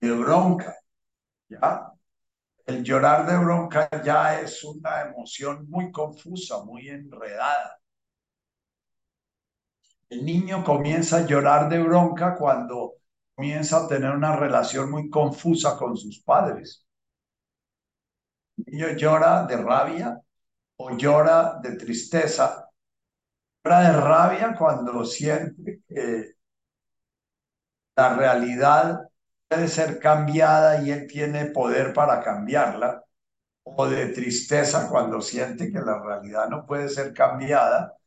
de 0.00 0.12
bronca, 0.12 0.76
¿ya? 1.48 1.92
El 2.66 2.84
llorar 2.84 3.26
de 3.26 3.38
bronca 3.38 3.88
ya 4.04 4.40
es 4.40 4.62
una 4.64 5.02
emoción 5.02 5.66
muy 5.70 5.90
confusa, 5.90 6.62
muy 6.64 6.88
enredada. 6.88 7.77
El 10.10 10.24
niño 10.24 10.64
comienza 10.64 11.18
a 11.18 11.26
llorar 11.26 11.68
de 11.68 11.78
bronca 11.82 12.34
cuando 12.36 12.94
comienza 13.34 13.84
a 13.84 13.88
tener 13.88 14.10
una 14.10 14.34
relación 14.36 14.90
muy 14.90 15.10
confusa 15.10 15.76
con 15.76 15.96
sus 15.96 16.22
padres. 16.22 16.84
El 18.56 18.72
niño 18.72 18.88
llora 18.96 19.44
de 19.44 19.56
rabia 19.56 20.20
o 20.76 20.96
llora 20.96 21.58
de 21.62 21.76
tristeza. 21.76 22.68
Llora 23.64 23.80
de 23.82 24.00
rabia 24.00 24.54
cuando 24.56 25.04
siente 25.04 25.82
que 25.86 26.34
la 27.96 28.16
realidad 28.16 29.08
puede 29.48 29.68
ser 29.68 29.98
cambiada 29.98 30.82
y 30.82 30.90
él 30.90 31.06
tiene 31.06 31.46
poder 31.46 31.92
para 31.92 32.22
cambiarla, 32.22 33.02
o 33.64 33.86
de 33.86 34.06
tristeza 34.08 34.88
cuando 34.88 35.20
siente 35.20 35.70
que 35.70 35.80
la 35.80 36.00
realidad 36.02 36.48
no 36.48 36.64
puede 36.64 36.88
ser 36.88 37.12
cambiada, 37.12 37.97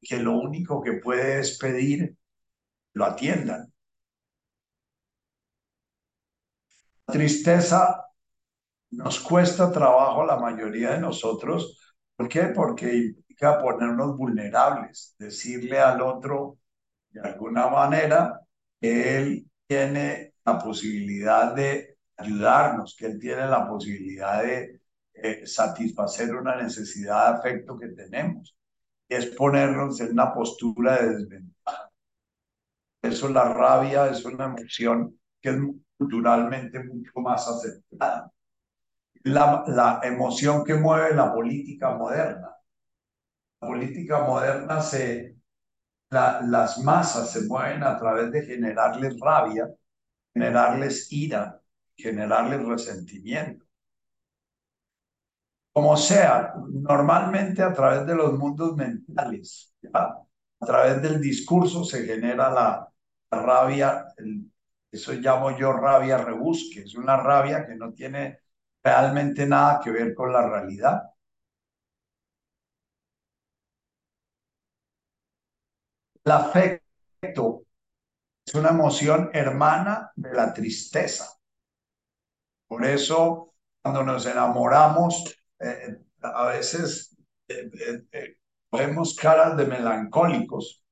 que 0.00 0.18
lo 0.18 0.32
único 0.38 0.82
que 0.82 0.94
puede 0.94 1.40
es 1.40 1.58
pedir 1.58 2.16
lo 2.94 3.04
atiendan. 3.04 3.72
La 7.06 7.12
tristeza 7.14 8.04
nos 8.90 9.20
cuesta 9.20 9.70
trabajo 9.72 10.22
a 10.22 10.26
la 10.26 10.36
mayoría 10.36 10.92
de 10.92 11.00
nosotros. 11.00 11.78
¿Por 12.16 12.28
qué? 12.28 12.44
Porque 12.54 12.94
implica 12.94 13.60
ponernos 13.60 14.16
vulnerables, 14.16 15.14
decirle 15.18 15.78
al 15.78 16.00
otro 16.02 16.58
de 17.10 17.20
alguna 17.20 17.68
manera 17.68 18.40
que 18.80 19.18
él 19.18 19.50
tiene 19.66 20.34
la 20.44 20.58
posibilidad 20.58 21.54
de 21.54 21.98
ayudarnos, 22.20 22.96
que 22.98 23.06
Él 23.06 23.18
tiene 23.18 23.46
la 23.46 23.68
posibilidad 23.68 24.42
de 24.42 24.80
eh, 25.14 25.46
satisfacer 25.46 26.34
una 26.34 26.56
necesidad 26.56 27.32
de 27.32 27.38
afecto 27.38 27.78
que 27.78 27.88
tenemos. 27.88 28.56
Es 29.10 29.26
ponernos 29.26 30.00
en 30.00 30.12
una 30.12 30.32
postura 30.32 31.02
de 31.02 31.16
desventaja. 31.16 31.90
Eso, 33.02 33.28
la 33.28 33.52
rabia, 33.52 34.08
es 34.08 34.24
una 34.24 34.46
emoción 34.46 35.18
que 35.40 35.50
es 35.50 35.56
culturalmente 35.98 36.82
mucho 36.84 37.12
más 37.16 37.46
aceptada. 37.46 38.32
La, 39.24 39.64
la 39.68 40.00
emoción 40.04 40.64
que 40.64 40.74
mueve 40.74 41.14
la 41.14 41.32
política 41.34 41.96
moderna. 41.96 42.50
La 43.62 43.68
política 43.68 44.20
moderna 44.24 44.80
se, 44.82 45.36
la, 46.10 46.42
las 46.42 46.78
masas 46.78 47.32
se 47.32 47.42
mueven 47.46 47.82
a 47.84 47.96
través 47.98 48.32
de 48.32 48.42
generarles 48.42 49.18
rabia 49.20 49.68
generarles 50.34 51.12
ira, 51.12 51.60
generarles 51.96 52.64
resentimiento. 52.66 53.64
Como 55.72 55.96
sea, 55.96 56.54
normalmente 56.68 57.62
a 57.62 57.72
través 57.72 58.06
de 58.06 58.14
los 58.14 58.32
mundos 58.38 58.76
mentales, 58.76 59.74
a 59.92 60.66
través 60.66 61.00
del 61.02 61.20
discurso 61.20 61.84
se 61.84 62.04
genera 62.04 62.50
la, 62.50 62.86
rabia, 63.30 64.06
eso 64.90 65.12
llamo 65.12 65.56
yo 65.56 65.72
rabia 65.72 66.18
rebusque, 66.18 66.80
es 66.82 66.94
una 66.96 67.16
rabia 67.16 67.66
que 67.66 67.76
no 67.76 67.92
tiene 67.92 68.40
realmente 68.82 69.46
nada 69.46 69.80
que 69.82 69.90
ver 69.90 70.14
con 70.14 70.32
la 70.32 70.48
realidad. 70.48 71.02
El 76.24 76.32
afecto 76.32 77.62
es 78.44 78.54
una 78.54 78.70
emoción 78.70 79.30
hermana 79.32 80.12
de 80.16 80.34
la 80.34 80.52
tristeza. 80.52 81.26
Por 82.66 82.84
eso, 82.84 83.54
cuando 83.82 84.02
nos 84.02 84.26
enamoramos, 84.26 85.39
eh, 85.60 85.98
a 86.22 86.46
veces 86.46 87.16
eh, 87.48 87.70
eh, 88.12 88.36
vemos 88.72 89.14
caras 89.14 89.56
de 89.56 89.66
melancólicos, 89.66 90.84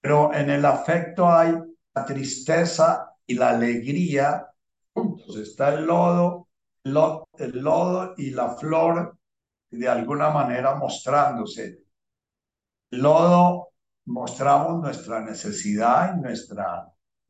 pero 0.00 0.32
en 0.34 0.50
el 0.50 0.64
afecto 0.64 1.28
hay 1.28 1.54
la 1.94 2.04
tristeza 2.04 3.14
y 3.26 3.34
la 3.34 3.50
alegría 3.50 4.46
juntos. 4.92 5.36
Está 5.36 5.74
el 5.74 5.86
lodo, 5.86 6.48
el 6.84 7.62
lodo 7.62 8.14
y 8.16 8.30
la 8.30 8.50
flor 8.56 9.18
de 9.70 9.88
alguna 9.88 10.30
manera 10.30 10.74
mostrándose. 10.74 11.84
El 12.90 13.00
lodo 13.02 13.68
mostramos 14.06 14.80
nuestra 14.82 15.20
necesidad 15.20 16.16
y 16.16 16.20
nuestra, 16.20 16.88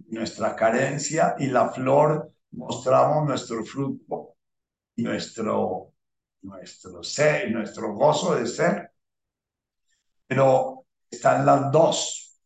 nuestra 0.08 0.54
carencia 0.56 1.36
y 1.38 1.46
la 1.46 1.70
flor 1.70 2.32
mostramos 2.52 3.26
nuestro 3.26 3.64
fruto 3.64 4.36
y 4.96 5.02
nuestro, 5.02 5.93
nuestro 6.44 7.02
ser, 7.02 7.50
nuestro 7.50 7.94
gozo 7.94 8.36
de 8.36 8.46
ser. 8.46 8.92
Pero 10.26 10.86
están 11.10 11.44
las 11.46 11.70
dos. 11.72 12.38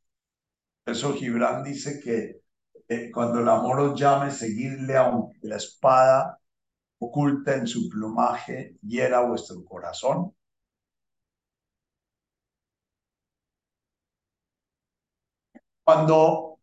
eso 0.86 1.14
Gibran 1.14 1.62
dice 1.64 2.00
que 2.00 2.40
cuando 3.12 3.40
el 3.40 3.48
amor 3.48 3.80
os 3.80 4.00
llame, 4.00 4.30
seguidle 4.30 4.96
aunque 4.96 5.38
la 5.42 5.56
espada 5.56 6.38
oculta 6.98 7.54
en 7.54 7.66
su 7.66 7.88
plumaje 7.88 8.76
hiera 8.82 9.20
vuestro 9.20 9.64
corazón. 9.64 10.34
Cuando 15.84 16.58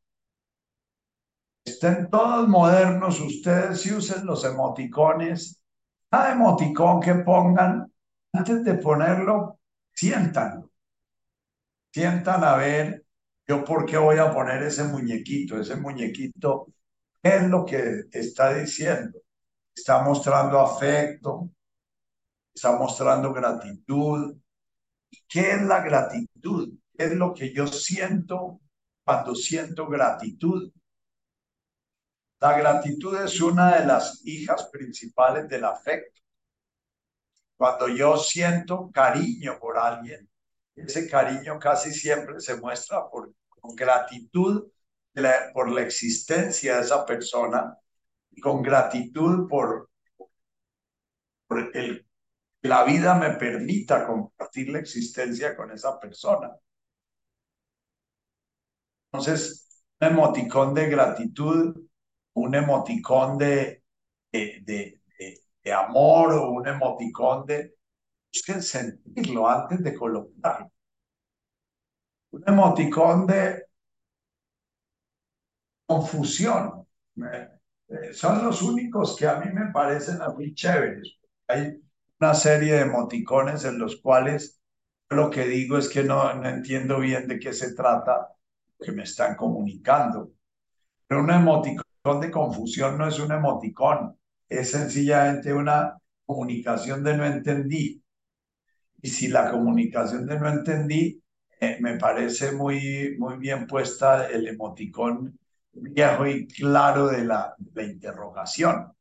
estén 1.64 2.10
todos 2.10 2.48
modernos, 2.48 3.20
ustedes 3.20 3.82
si 3.82 3.94
usen 3.94 4.26
los 4.26 4.44
emoticones, 4.46 5.65
cada 6.10 6.34
emoticón 6.34 7.02
que 7.02 7.16
pongan, 7.16 7.92
antes 8.34 8.64
de 8.64 8.76
ponerlo, 8.76 9.60
siéntanlo. 9.94 10.72
Sientan 11.92 12.44
a 12.44 12.58
ver, 12.58 13.06
yo 13.48 13.64
por 13.64 13.86
qué 13.86 13.98
voy 13.98 14.18
a 14.18 14.34
poner 14.34 14.64
ese 14.64 14.84
muñequito, 14.84 15.60
ese 15.60 15.76
muñequito, 15.76 16.68
¿qué 17.22 17.38
es 17.38 17.44
lo 17.44 17.66
que 17.66 18.04
está 18.12 18.54
diciendo? 18.54 19.20
Está 19.74 20.02
mostrando 20.04 20.60
afecto, 20.60 21.50
está 22.54 22.78
mostrando 22.78 23.34
gratitud. 23.34 24.38
¿Qué 25.28 25.52
es 25.52 25.62
la 25.62 25.82
gratitud? 25.82 26.74
¿Qué 26.98 27.06
es 27.06 27.14
lo 27.14 27.34
que 27.34 27.54
yo 27.54 27.68
siento 27.68 28.62
cuando 29.06 29.36
siento 29.36 29.88
gratitud. 29.88 30.72
La 32.40 32.58
gratitud 32.58 33.16
es 33.22 33.42
una 33.42 33.78
de 33.78 33.86
las 33.86 34.22
hijas 34.26 34.70
principales 34.72 35.48
del 35.48 35.66
afecto. 35.66 36.22
Cuando 37.58 37.88
yo 37.88 38.18
siento 38.18 38.92
cariño 38.92 39.58
por 39.60 39.78
alguien, 39.78 40.30
ese 40.76 41.10
cariño 41.10 41.58
casi 41.58 41.94
siempre 41.94 42.40
se 42.42 42.58
muestra 42.58 43.10
por 43.10 43.34
con 43.66 43.76
gratitud 43.76 44.70
por 45.54 45.72
la 45.72 45.82
existencia 45.82 46.76
de 46.76 46.82
esa 46.82 47.06
persona 47.06 47.76
y 48.32 48.42
con 48.42 48.62
gratitud 48.62 49.48
por, 49.48 49.90
por 51.48 51.72
la 52.62 52.84
vida 52.84 53.16
me 53.16 53.32
permita 53.32 54.06
compartir 54.06 54.70
la 54.70 54.80
existencia 54.80 55.56
con 55.56 55.72
esa 55.72 56.00
persona. 56.00 56.52
Entonces, 59.12 59.84
un 60.02 60.08
emoticón 60.08 60.74
de 60.74 60.90
gratitud, 60.90 61.85
un 62.36 62.56
emoticón 62.56 63.38
de, 63.38 63.84
de, 64.32 65.02
de, 65.64 65.74
amor 65.74 66.34
o 66.34 66.52
un 66.52 66.68
emoticón 66.68 67.46
de... 67.46 67.76
Busquen 68.32 68.62
sentirlo 68.62 69.50
antes 69.50 69.82
de 69.84 69.96
colocarlo. 69.96 70.72
Un 72.32 72.44
emoticón 72.48 73.26
de 73.26 73.66
confusión. 75.86 76.88
Eh, 77.88 78.14
son 78.14 78.44
los 78.44 78.62
únicos 78.62 79.16
que 79.16 79.28
a 79.28 79.40
mí 79.40 79.52
me 79.54 79.72
parecen 79.72 80.20
muy 80.36 80.54
chéveres. 80.54 81.18
Hay 81.48 81.82
una 82.20 82.34
serie 82.34 82.74
de 82.74 82.82
emoticones 82.82 83.64
en 83.66 83.80
los 83.80 84.02
cuales 84.02 84.62
lo 85.10 85.30
que 85.30 85.46
digo 85.48 85.78
es 85.78 85.88
que 85.90 86.04
no, 86.04 86.34
no 86.34 86.50
entiendo 86.50 87.00
bien 87.00 87.28
de 87.28 87.40
qué 87.40 87.54
se 87.54 87.74
trata 87.74 88.36
que 88.80 88.92
me 88.92 89.04
están 89.04 89.36
comunicando. 89.36 90.32
Pero 91.08 91.22
un 91.22 91.32
emoticón 91.32 91.86
de 92.14 92.32
confusión 92.32 92.98
no 92.98 93.08
es 93.08 93.20
un 93.20 93.32
emoticón, 93.32 94.18
es 94.48 94.72
sencillamente 94.72 95.52
una 95.54 95.98
comunicación 96.26 97.04
de 97.04 97.18
no 97.18 97.26
entendí. 97.26 98.02
Y 99.02 99.10
si 99.10 99.28
la 99.28 99.52
comunicación 99.52 100.26
de 100.28 100.40
no 100.40 100.50
entendí, 100.50 101.22
eh, 101.60 101.78
me 101.82 101.98
parece 101.98 102.52
muy, 102.52 103.16
muy 103.18 103.38
bien 103.38 103.66
puesta 103.68 104.28
el 104.28 104.48
emoticón 104.48 105.40
viejo 105.74 106.28
y 106.28 106.48
claro 106.48 107.08
de 107.08 107.26
la, 107.26 107.56
interrogación. 107.78 108.94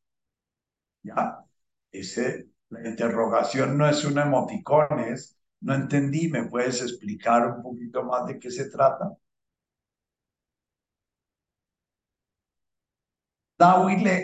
¿Ya? 1.02 1.44
Ese, 1.92 2.48
la 2.70 2.88
interrogación 2.88 3.76
no 3.78 3.88
es 3.88 4.04
un 4.04 4.18
emoticón, 4.18 5.00
es 5.00 5.36
no 5.60 5.74
entendí, 5.74 6.28
¿me 6.28 6.44
puedes 6.44 6.82
explicar 6.82 7.46
un 7.48 7.62
poquito 7.62 8.02
más 8.04 8.26
de 8.26 8.38
qué 8.38 8.50
se 8.50 8.70
trata? 8.70 9.16
Dáhuile, 13.58 14.14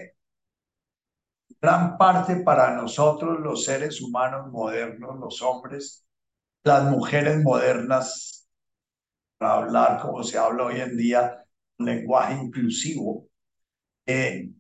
gran 1.61 1.97
parte 1.99 2.37
para 2.37 2.75
nosotros 2.75 3.41
los 3.41 3.65
seres 3.65 4.01
humanos 4.01 4.51
modernos, 4.51 5.19
los 5.19 5.43
hombres, 5.43 6.07
las 6.65 6.85
mujeres 6.85 7.43
modernas, 7.43 8.49
para 9.39 9.55
hablar 9.57 10.01
como 10.03 10.23
se 10.25 10.39
habla 10.39 10.65
hoy 10.67 10.81
en 10.81 10.97
día, 10.97 11.45
un 11.79 11.87
lenguaje 11.87 12.35
inclusivo. 12.35 13.29
Eh, 14.07 14.51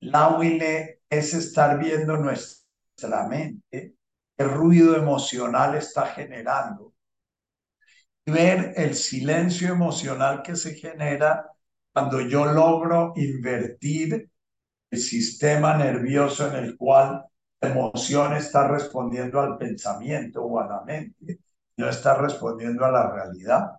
Dáhuile 0.00 1.02
es 1.08 1.34
estar 1.34 1.78
viendo 1.78 2.16
nuestra 2.16 3.28
mente, 3.28 3.94
qué 4.36 4.44
ruido 4.44 4.96
emocional 4.96 5.76
está 5.76 6.06
generando, 6.06 6.94
ver 8.26 8.74
el 8.76 8.94
silencio 8.94 9.68
emocional 9.72 10.42
que 10.42 10.54
se 10.56 10.74
genera 10.74 11.46
cuando 11.98 12.20
yo 12.20 12.44
logro 12.44 13.12
invertir 13.16 14.30
el 14.88 14.98
sistema 15.00 15.76
nervioso 15.76 16.46
en 16.46 16.64
el 16.64 16.76
cual 16.76 17.24
la 17.60 17.68
emoción 17.70 18.34
está 18.34 18.68
respondiendo 18.68 19.40
al 19.40 19.58
pensamiento 19.58 20.44
o 20.44 20.60
a 20.60 20.68
la 20.68 20.82
mente, 20.82 21.40
no 21.76 21.88
está 21.88 22.14
respondiendo 22.14 22.84
a 22.84 22.92
la 22.92 23.10
realidad. 23.10 23.70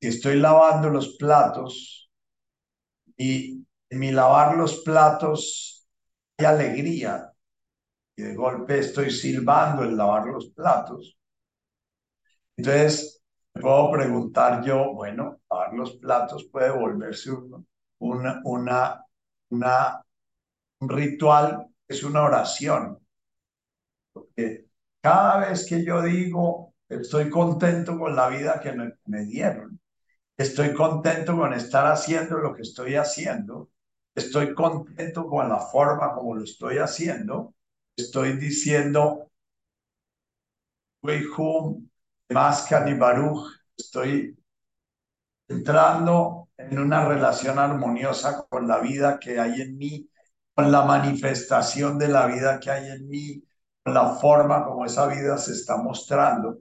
Si 0.00 0.06
estoy 0.06 0.36
lavando 0.36 0.90
los 0.90 1.16
platos 1.16 2.08
y 3.16 3.66
en 3.88 3.98
mi 3.98 4.12
lavar 4.12 4.56
los 4.56 4.80
platos 4.82 5.88
hay 6.38 6.46
alegría 6.46 7.32
y 8.14 8.22
de 8.22 8.34
golpe 8.36 8.78
estoy 8.78 9.10
silbando 9.10 9.82
el 9.82 9.96
lavar 9.96 10.26
los 10.28 10.50
platos, 10.50 11.19
entonces, 12.60 13.22
puedo 13.52 13.90
preguntar 13.90 14.62
yo, 14.64 14.92
bueno, 14.94 15.40
lavar 15.50 15.74
los 15.74 15.96
platos 15.96 16.44
puede 16.52 16.70
volverse 16.70 17.30
un, 17.32 17.66
una, 17.98 18.40
una, 18.44 19.04
una, 19.50 20.02
un 20.80 20.88
ritual, 20.88 21.66
es 21.88 22.02
una 22.04 22.24
oración. 22.24 22.98
Porque 24.12 24.66
cada 25.00 25.48
vez 25.48 25.66
que 25.66 25.84
yo 25.84 26.02
digo, 26.02 26.74
estoy 26.88 27.30
contento 27.30 27.98
con 27.98 28.14
la 28.16 28.28
vida 28.28 28.60
que 28.60 28.72
me, 28.72 28.92
me 29.06 29.24
dieron, 29.24 29.80
estoy 30.36 30.74
contento 30.74 31.36
con 31.36 31.54
estar 31.54 31.86
haciendo 31.86 32.38
lo 32.38 32.54
que 32.54 32.62
estoy 32.62 32.96
haciendo, 32.96 33.70
estoy 34.14 34.54
contento 34.54 35.26
con 35.28 35.48
la 35.48 35.60
forma 35.60 36.14
como 36.14 36.36
lo 36.36 36.44
estoy 36.44 36.78
haciendo, 36.78 37.54
estoy 37.96 38.34
diciendo, 38.38 39.30
home 41.36 41.89
Mascan 42.30 42.88
y 42.88 42.94
Baruch, 42.94 43.46
estoy 43.76 44.36
entrando 45.48 46.48
en 46.56 46.78
una 46.78 47.04
relación 47.06 47.58
armoniosa 47.58 48.46
con 48.48 48.66
la 48.68 48.78
vida 48.80 49.18
que 49.18 49.38
hay 49.40 49.60
en 49.62 49.76
mí, 49.76 50.08
con 50.54 50.70
la 50.72 50.82
manifestación 50.84 51.98
de 51.98 52.08
la 52.08 52.26
vida 52.26 52.58
que 52.60 52.70
hay 52.70 52.90
en 52.90 53.08
mí, 53.08 53.42
con 53.82 53.94
la 53.94 54.14
forma 54.14 54.64
como 54.64 54.84
esa 54.86 55.06
vida 55.08 55.36
se 55.38 55.52
está 55.52 55.76
mostrando. 55.76 56.58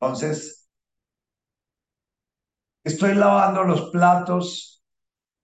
Entonces, 0.00 0.68
estoy 2.84 3.14
lavando 3.14 3.64
los 3.64 3.90
platos 3.90 4.82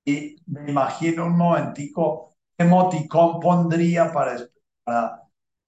y 0.04 0.36
me 0.46 0.70
imagino 0.70 1.26
un 1.26 1.36
momentico 1.36 2.36
emoticón 2.58 3.40
pondría 3.40 4.12
para, 4.12 4.38
para 4.84 5.22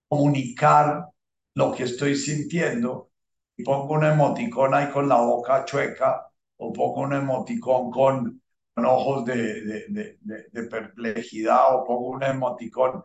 comunicar 0.09 1.11
lo 1.55 1.73
que 1.73 1.85
estoy 1.85 2.16
sintiendo 2.16 3.11
y 3.57 3.65
pongo 3.65 3.95
un 3.95 4.05
emoticón 4.05 4.74
ahí 4.74 4.91
con 4.91 5.09
la 5.09 5.20
boca 5.20 5.65
chueca 5.65 6.27
o 6.57 6.73
pongo 6.73 7.03
un 7.03 7.15
emoticón 7.15 7.91
con, 7.91 8.43
ojos 8.77 9.24
de, 9.27 9.87
de, 9.89 10.62
perplejidad 10.65 11.77
o 11.77 11.85
pongo 11.85 12.11
un 12.11 12.23
emoticón. 12.23 13.05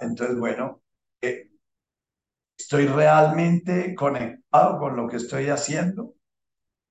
Entonces, 0.00 0.38
bueno, 0.38 0.82
eh, 1.20 1.50
estoy 2.56 2.86
realmente 2.86 3.94
conectado 3.94 4.78
con 4.78 4.96
lo 4.96 5.08
que 5.08 5.16
estoy 5.16 5.48
haciendo. 5.48 6.14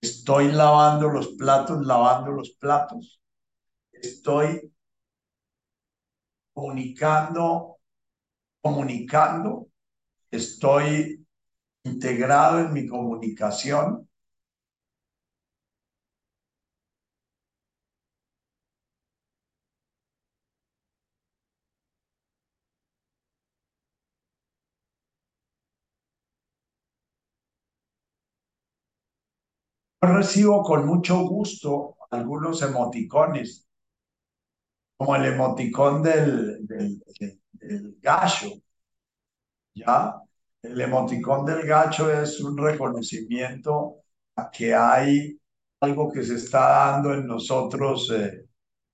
Estoy 0.01 0.51
lavando 0.51 1.09
los 1.09 1.29
platos, 1.29 1.85
lavando 1.85 2.31
los 2.31 2.51
platos. 2.51 3.21
Estoy 3.91 4.71
comunicando, 6.53 7.79
comunicando 8.61 9.70
estoy 10.31 11.25
integrado 11.85 12.61
en 12.61 12.73
mi 12.73 12.87
comunicación. 12.87 14.07
Recibo 30.03 30.61
con 30.61 30.85
mucho 30.85 31.17
gusto 31.27 31.97
algunos 32.11 32.61
emoticones, 32.61 33.67
como 34.97 35.15
el 35.15 35.25
emoticón 35.25 36.01
del, 36.03 36.65
del, 36.67 37.03
del 37.53 37.97
gallo, 38.01 38.49
¿ya? 39.73 40.15
El 40.61 40.79
emoticón 40.81 41.45
del 41.45 41.65
gacho 41.65 42.11
es 42.11 42.39
un 42.41 42.57
reconocimiento 42.57 43.97
a 44.35 44.49
que 44.51 44.73
hay 44.75 45.39
algo 45.81 46.11
que 46.11 46.23
se 46.23 46.35
está 46.35 46.91
dando 46.91 47.13
en 47.13 47.25
nosotros 47.27 48.11
eh, 48.11 48.45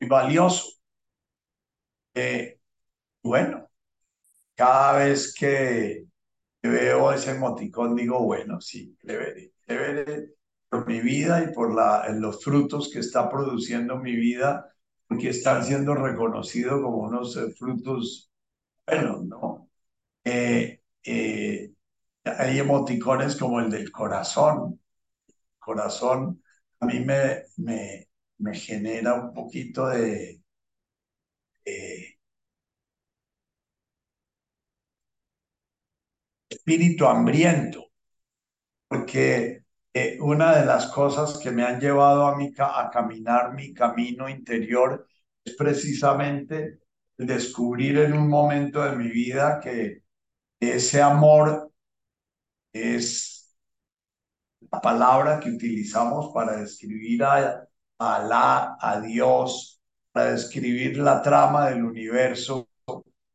valioso. 0.07 0.67
Eh, 2.13 2.59
bueno, 3.23 3.69
cada 4.55 4.99
vez 4.99 5.33
que 5.33 6.05
veo 6.63 7.11
ese 7.13 7.31
emoticón 7.31 7.95
digo, 7.95 8.21
bueno, 8.23 8.61
sí, 8.61 8.97
le 9.03 9.17
veré 9.67 10.33
por 10.69 10.87
mi 10.87 11.01
vida 11.01 11.43
y 11.43 11.53
por 11.53 11.73
la, 11.75 12.09
los 12.11 12.43
frutos 12.43 12.89
que 12.91 12.99
está 12.99 13.29
produciendo 13.29 13.97
mi 13.97 14.15
vida, 14.15 14.73
porque 15.07 15.29
están 15.29 15.63
siendo 15.65 15.95
reconocidos 15.95 16.81
como 16.81 16.99
unos 16.99 17.37
eh, 17.37 17.53
frutos 17.57 18.31
buenos, 18.87 19.25
¿no? 19.25 19.56
Eh, 20.29 20.81
eh, 21.05 21.71
hay 22.25 22.59
emoticones 22.59 23.37
como 23.37 23.61
el 23.61 23.69
del 23.71 23.91
corazón. 23.91 24.81
Corazón 25.59 26.43
a 26.81 26.85
mí 26.87 26.99
me, 27.01 27.43
me, 27.57 28.55
genera 28.55 29.13
un 29.15 29.33
poquito 29.33 29.87
de, 29.89 30.41
espíritu 36.49 37.05
hambriento, 37.07 37.85
porque 38.87 39.63
eh, 39.93 40.17
una 40.21 40.55
de 40.57 40.65
las 40.65 40.87
cosas 40.87 41.39
que 41.39 41.51
me 41.51 41.63
han 41.63 41.79
llevado 41.79 42.27
a, 42.27 42.35
mi, 42.37 42.53
a 42.57 42.89
caminar 42.91 43.53
mi 43.53 43.73
camino 43.73 44.29
interior 44.29 45.07
es 45.43 45.55
precisamente 45.55 46.79
descubrir 47.17 47.97
en 47.99 48.13
un 48.13 48.27
momento 48.29 48.83
de 48.83 48.95
mi 48.95 49.09
vida 49.09 49.59
que 49.61 50.06
ese 50.59 51.01
amor 51.01 51.71
es 52.73 53.55
la 54.71 54.81
palabra 54.81 55.39
que 55.39 55.49
utilizamos 55.49 56.33
para 56.33 56.57
describir 56.57 57.23
a, 57.23 57.67
Alá, 57.99 58.77
a 58.79 59.01
Dios, 59.01 59.81
para 60.11 60.31
describir 60.33 60.97
la 60.97 61.21
trama 61.21 61.69
del 61.69 61.83
universo, 61.83 62.69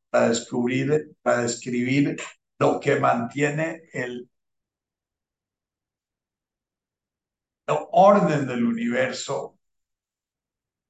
para 0.09 0.28
descubrir, 0.28 1.16
para 1.20 1.43
describir 1.43 2.16
lo 2.61 2.78
que 2.78 3.01
mantiene 3.01 3.82
el, 3.93 4.31
orden 7.90 8.47
del 8.47 8.65
universo. 8.65 9.59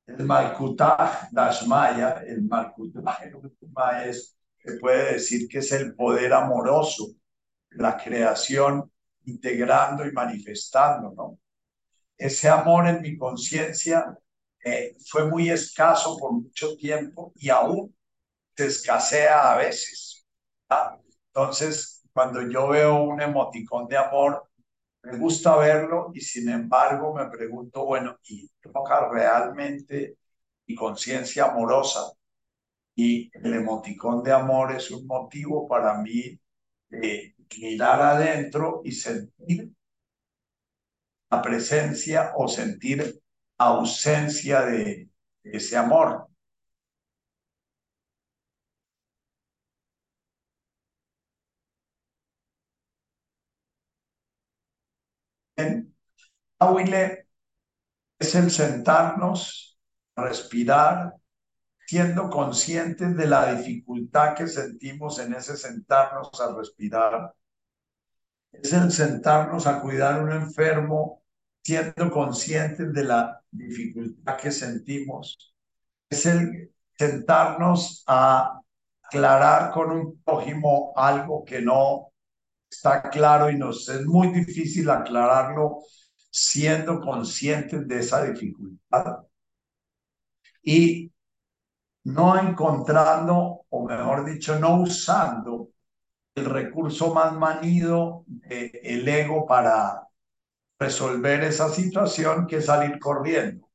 El 0.07 0.25
Malkutaj 0.27 1.31
Dashmaya, 1.33 2.23
el 2.27 2.43
Malkutaj 2.43 3.23
es 4.07 4.37
se 4.65 4.79
puede 4.79 5.15
decir 5.15 5.49
que 5.49 5.59
es 5.59 5.73
el 5.73 5.95
poder 5.95 6.33
amoroso, 6.33 7.09
la 7.71 7.97
creación 7.97 8.91
integrando 9.25 10.07
y 10.07 10.13
manifestando, 10.13 11.13
¿no? 11.17 11.39
Ese 12.17 12.49
amor 12.49 12.87
en 12.87 13.01
mi 13.03 13.17
conciencia 13.17 14.17
eh, 14.65 14.95
fue 15.07 15.29
muy 15.29 15.51
escaso 15.51 16.17
por 16.19 16.33
mucho 16.33 16.77
tiempo 16.77 17.33
y 17.37 17.49
aún 17.51 17.95
se 18.57 18.67
escasea 18.67 19.53
a 19.53 19.57
veces. 19.57 20.25
Entonces, 21.29 22.03
cuando 22.13 22.43
yo 22.49 22.69
veo 22.69 23.03
un 23.05 23.21
emoticón 23.21 23.89
de 23.89 23.97
amor, 23.97 24.49
me 25.03 25.17
gusta 25.19 25.57
verlo 25.57 26.13
y 26.15 26.21
sin 26.21 26.49
embargo 26.49 27.15
me 27.15 27.29
pregunto, 27.29 27.85
bueno, 27.87 28.19
¿y 28.25 28.49
toca 28.73 29.09
realmente 29.09 30.17
y 30.67 30.75
conciencia 30.75 31.47
amorosa. 31.47 32.13
Y 32.95 33.31
el 33.35 33.55
emoticón 33.55 34.23
de 34.23 34.33
amor 34.33 34.73
es 34.73 34.91
un 34.91 35.07
motivo 35.07 35.69
para 35.69 35.99
mí 35.99 36.39
de 36.91 37.35
mirar 37.59 38.01
adentro 38.03 38.83
y 38.85 38.93
sentir 38.93 39.71
la 41.31 41.43
presencia 41.43 42.33
o 42.37 42.47
sentir 42.49 43.21
ausencia 43.59 44.63
de 44.63 45.09
ese 45.43 45.77
amor. 45.77 46.29
En 55.57 55.95
es 58.19 58.35
el 58.35 58.51
sentarnos, 58.51 59.79
respirar, 60.17 61.15
siendo 61.93 62.31
conscientes 62.31 63.15
de 63.15 63.27
la 63.27 63.55
dificultad 63.55 64.35
que 64.35 64.47
sentimos 64.47 65.19
en 65.19 65.35
ese 65.35 65.59
sentarnos 65.59 66.31
a 66.41 66.57
respirar. 66.57 67.35
Es 68.51 68.73
el 68.73 68.91
sentarnos 68.91 69.67
a 69.67 69.79
cuidar 69.83 70.19
a 70.19 70.23
un 70.23 70.33
enfermo, 70.33 71.23
siendo 71.63 72.11
conscientes 72.11 72.95
de 72.95 73.05
la 73.05 73.43
dificultad 73.51 74.39
que 74.39 74.51
sentimos. 74.51 75.55
Es 76.09 76.25
el 76.25 76.73
sentarnos 76.99 78.05
a 78.07 78.59
aclarar 79.03 79.71
con 79.73 79.91
un 79.91 80.23
prójimo 80.23 80.95
algo 80.97 81.45
que 81.45 81.61
no 81.61 82.11
está 82.71 83.03
claro 83.11 83.51
y 83.51 83.59
nos 83.59 83.87
es 83.91 84.07
muy 84.07 84.29
difícil 84.29 84.89
aclararlo 84.89 85.81
siendo 86.31 87.03
conscientes 87.03 87.87
de 87.87 87.99
esa 87.99 88.25
dificultad 88.25 89.27
y 90.63 91.12
no 92.05 92.39
encontrando, 92.39 93.67
o 93.69 93.85
mejor 93.87 94.25
dicho, 94.25 94.59
no 94.59 94.81
usando 94.81 95.71
el 96.35 96.47
recurso 96.47 97.15
más 97.15 97.35
manido 97.35 98.25
del 98.27 99.09
ego 99.09 99.47
para 99.47 100.03
resolver 100.79 101.45
esa 101.45 101.69
situación 101.69 102.47
que 102.47 102.61
salir 102.61 102.99
corriendo. 102.99 103.69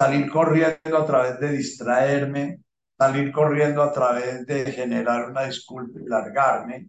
Salir 0.00 0.30
corriendo 0.30 0.98
a 0.98 1.06
través 1.06 1.38
de 1.40 1.52
distraerme, 1.52 2.60
salir 2.98 3.30
corriendo 3.32 3.82
a 3.82 3.92
través 3.92 4.44
de 4.46 4.72
generar 4.72 5.30
una 5.30 5.44
disculpa 5.44 6.00
y 6.00 6.06
largarme. 6.08 6.88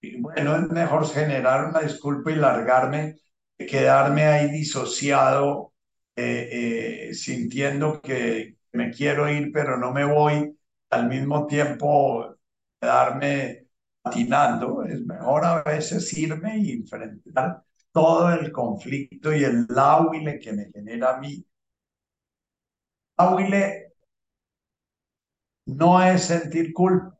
Y 0.00 0.20
bueno, 0.20 0.56
es 0.56 0.70
mejor 0.70 1.08
generar 1.08 1.66
una 1.66 1.80
disculpa 1.80 2.30
y 2.30 2.36
largarme 2.36 3.16
quedarme 3.64 4.24
ahí 4.26 4.50
disociado, 4.50 5.72
eh, 6.14 7.08
eh, 7.10 7.14
sintiendo 7.14 8.00
que 8.00 8.55
me 8.76 8.90
quiero 8.90 9.28
ir, 9.30 9.50
pero 9.52 9.76
no 9.78 9.92
me 9.92 10.04
voy, 10.04 10.56
al 10.90 11.08
mismo 11.08 11.46
tiempo 11.46 12.36
quedarme 12.80 13.68
patinando. 14.02 14.84
Es 14.84 15.00
mejor 15.04 15.44
a 15.44 15.62
veces 15.62 16.12
irme 16.18 16.58
y 16.58 16.72
enfrentar 16.72 17.62
todo 17.92 18.32
el 18.32 18.52
conflicto 18.52 19.34
y 19.34 19.44
el 19.44 19.66
láhuile 19.68 20.38
que 20.38 20.52
me 20.52 20.70
genera 20.72 21.16
a 21.16 21.20
mí. 21.20 21.44
Láhuile 23.18 23.92
no 25.66 26.02
es 26.02 26.24
sentir 26.24 26.72
culpa. 26.72 27.16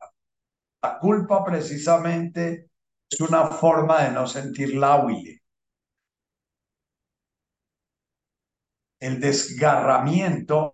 La 0.82 0.98
culpa 0.98 1.44
precisamente 1.44 2.70
es 3.10 3.20
una 3.20 3.46
forma 3.48 4.04
de 4.04 4.10
no 4.12 4.26
sentir 4.26 4.74
láhuile. 4.76 5.42
el 9.00 9.20
desgarramiento, 9.20 10.72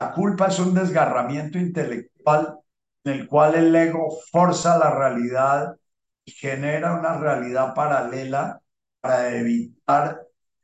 la 0.00 0.12
culpa 0.12 0.48
es 0.48 0.58
un 0.58 0.74
desgarramiento 0.74 1.58
intelectual 1.58 2.58
en 3.04 3.12
el 3.12 3.26
cual 3.26 3.54
el 3.54 3.74
ego 3.74 4.18
forza 4.30 4.78
la 4.78 4.90
realidad 4.90 5.76
y 6.24 6.32
genera 6.32 6.94
una 6.98 7.16
realidad 7.18 7.74
paralela 7.74 8.60
para 9.00 9.34
evitar 9.34 10.20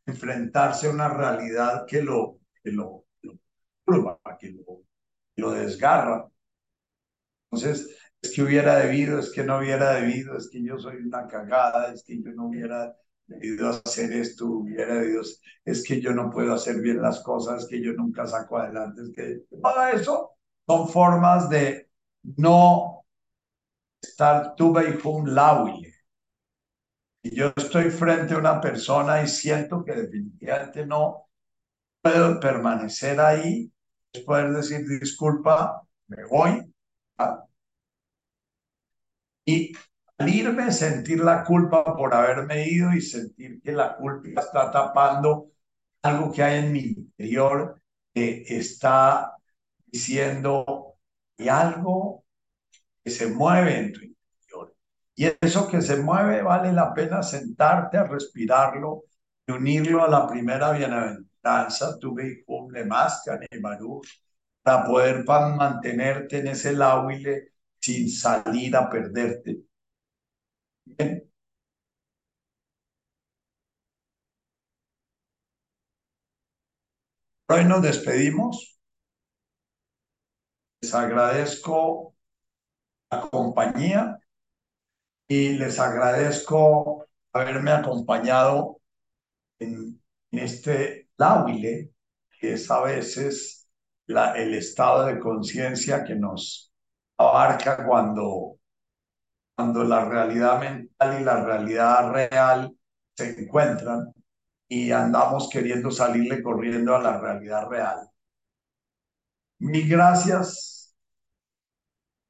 enfrentarse 0.06 0.86
a 0.88 0.90
una 0.90 1.08
realidad 1.08 1.84
que 1.86 2.02
lo, 2.02 2.38
que 2.62 2.70
lo, 2.72 3.06
que 4.38 4.50
lo, 4.52 4.82
lo 5.36 5.50
desgarra. 5.52 6.28
Entonces, 7.50 7.88
es 8.20 8.32
que 8.32 8.42
hubiera 8.42 8.76
debido, 8.76 9.18
es 9.18 9.30
que 9.30 9.44
no 9.44 9.58
hubiera 9.58 9.94
debido, 9.94 10.36
es 10.36 10.48
que 10.50 10.62
yo 10.62 10.78
soy 10.78 10.96
una 10.96 11.26
cagada, 11.28 11.92
es 11.92 12.02
que 12.04 12.20
yo 12.22 12.32
no 12.32 12.46
hubiera 12.48 12.94
debido 13.26 13.68
hacer 13.68 14.12
esto, 14.12 14.46
hubiera 14.46 14.94
debido, 14.96 15.22
es 15.64 15.84
que 15.84 16.00
yo 16.00 16.12
no 16.12 16.30
puedo 16.30 16.54
hacer 16.54 16.80
bien 16.80 17.00
las 17.02 17.20
cosas, 17.22 17.66
que 17.68 17.82
yo 17.82 17.92
nunca 17.92 18.26
saco 18.26 18.58
adelante, 18.58 19.02
es 19.02 19.10
que 19.14 19.42
todo 19.60 19.86
eso 19.88 20.30
son 20.66 20.88
formas 20.88 21.48
de 21.48 21.88
no 22.36 23.04
estar 24.02 24.54
tuve 24.56 24.90
y 24.90 25.06
un 25.06 25.34
lauile. 25.34 25.94
Y 27.22 27.34
yo 27.34 27.52
estoy 27.56 27.90
frente 27.90 28.34
a 28.34 28.38
una 28.38 28.60
persona 28.60 29.22
y 29.22 29.28
siento 29.28 29.84
que 29.84 29.94
definitivamente 29.94 30.86
no 30.86 31.28
puedo 32.02 32.38
permanecer 32.40 33.20
ahí, 33.20 33.72
es 34.12 34.22
poder 34.22 34.52
decir 34.52 34.86
disculpa, 34.88 35.82
me 36.08 36.24
voy. 36.26 36.72
Y 39.46 39.72
al 40.24 40.34
irme, 40.34 40.72
sentir 40.72 41.20
la 41.20 41.44
culpa 41.44 41.84
por 41.84 42.14
haberme 42.14 42.66
ido 42.68 42.92
y 42.92 43.00
sentir 43.00 43.60
que 43.62 43.72
la 43.72 43.96
culpa 43.96 44.40
está 44.40 44.70
tapando 44.70 45.50
algo 46.02 46.32
que 46.32 46.42
hay 46.42 46.64
en 46.64 46.72
mi 46.72 46.80
interior, 46.80 47.80
que 48.12 48.44
está 48.48 49.36
diciendo, 49.86 50.96
hay 51.38 51.48
algo 51.48 52.24
que 53.02 53.10
se 53.10 53.26
mueve 53.28 53.78
en 53.78 53.92
tu 53.92 54.00
interior. 54.00 54.74
Y 55.14 55.26
eso 55.40 55.68
que 55.68 55.82
se 55.82 55.96
mueve 55.98 56.42
vale 56.42 56.72
la 56.72 56.94
pena 56.94 57.22
sentarte 57.22 57.98
a 57.98 58.04
respirarlo 58.04 59.04
y 59.46 59.52
unirlo 59.52 60.04
a 60.04 60.08
la 60.08 60.26
primera 60.26 60.72
bienaventuranza, 60.72 61.98
tu 61.98 62.18
hijo 62.20 62.68
de 62.72 62.84
máscara 62.86 63.46
para 64.62 64.84
poder 64.84 65.24
mantenerte 65.26 66.38
en 66.38 66.48
ese 66.48 66.72
lauile 66.72 67.52
sin 67.78 68.10
salir 68.10 68.74
a 68.76 68.88
perderte 68.88 69.64
Hoy 77.48 77.64
nos 77.64 77.82
despedimos. 77.82 78.78
Les 80.80 80.94
agradezco 80.94 82.14
la 83.10 83.28
compañía 83.30 84.18
y 85.28 85.50
les 85.50 85.78
agradezco 85.78 87.06
haberme 87.32 87.72
acompañado 87.72 88.80
en, 89.58 90.00
este 90.32 91.08
láhuile, 91.16 91.92
que 92.40 92.54
es 92.54 92.70
a 92.70 92.82
veces 92.82 93.68
la, 94.06 94.34
el 94.36 94.54
estado 94.54 95.06
de 95.06 95.20
conciencia 95.20 96.04
que 96.04 96.16
nos 96.16 96.72
abarca 97.16 97.86
cuando 97.86 98.58
cuando 99.54 99.84
la 99.84 100.04
realidad 100.04 100.60
mental 100.60 101.20
y 101.20 101.24
la 101.24 101.44
realidad 101.44 102.12
real 102.12 102.76
se 103.16 103.40
encuentran 103.40 104.12
y 104.68 104.90
andamos 104.90 105.48
queriendo 105.48 105.90
salirle 105.90 106.42
corriendo 106.42 106.96
a 106.96 107.02
la 107.02 107.20
realidad 107.20 107.68
real. 107.68 108.08
Mil 109.58 109.88
gracias 109.88 110.73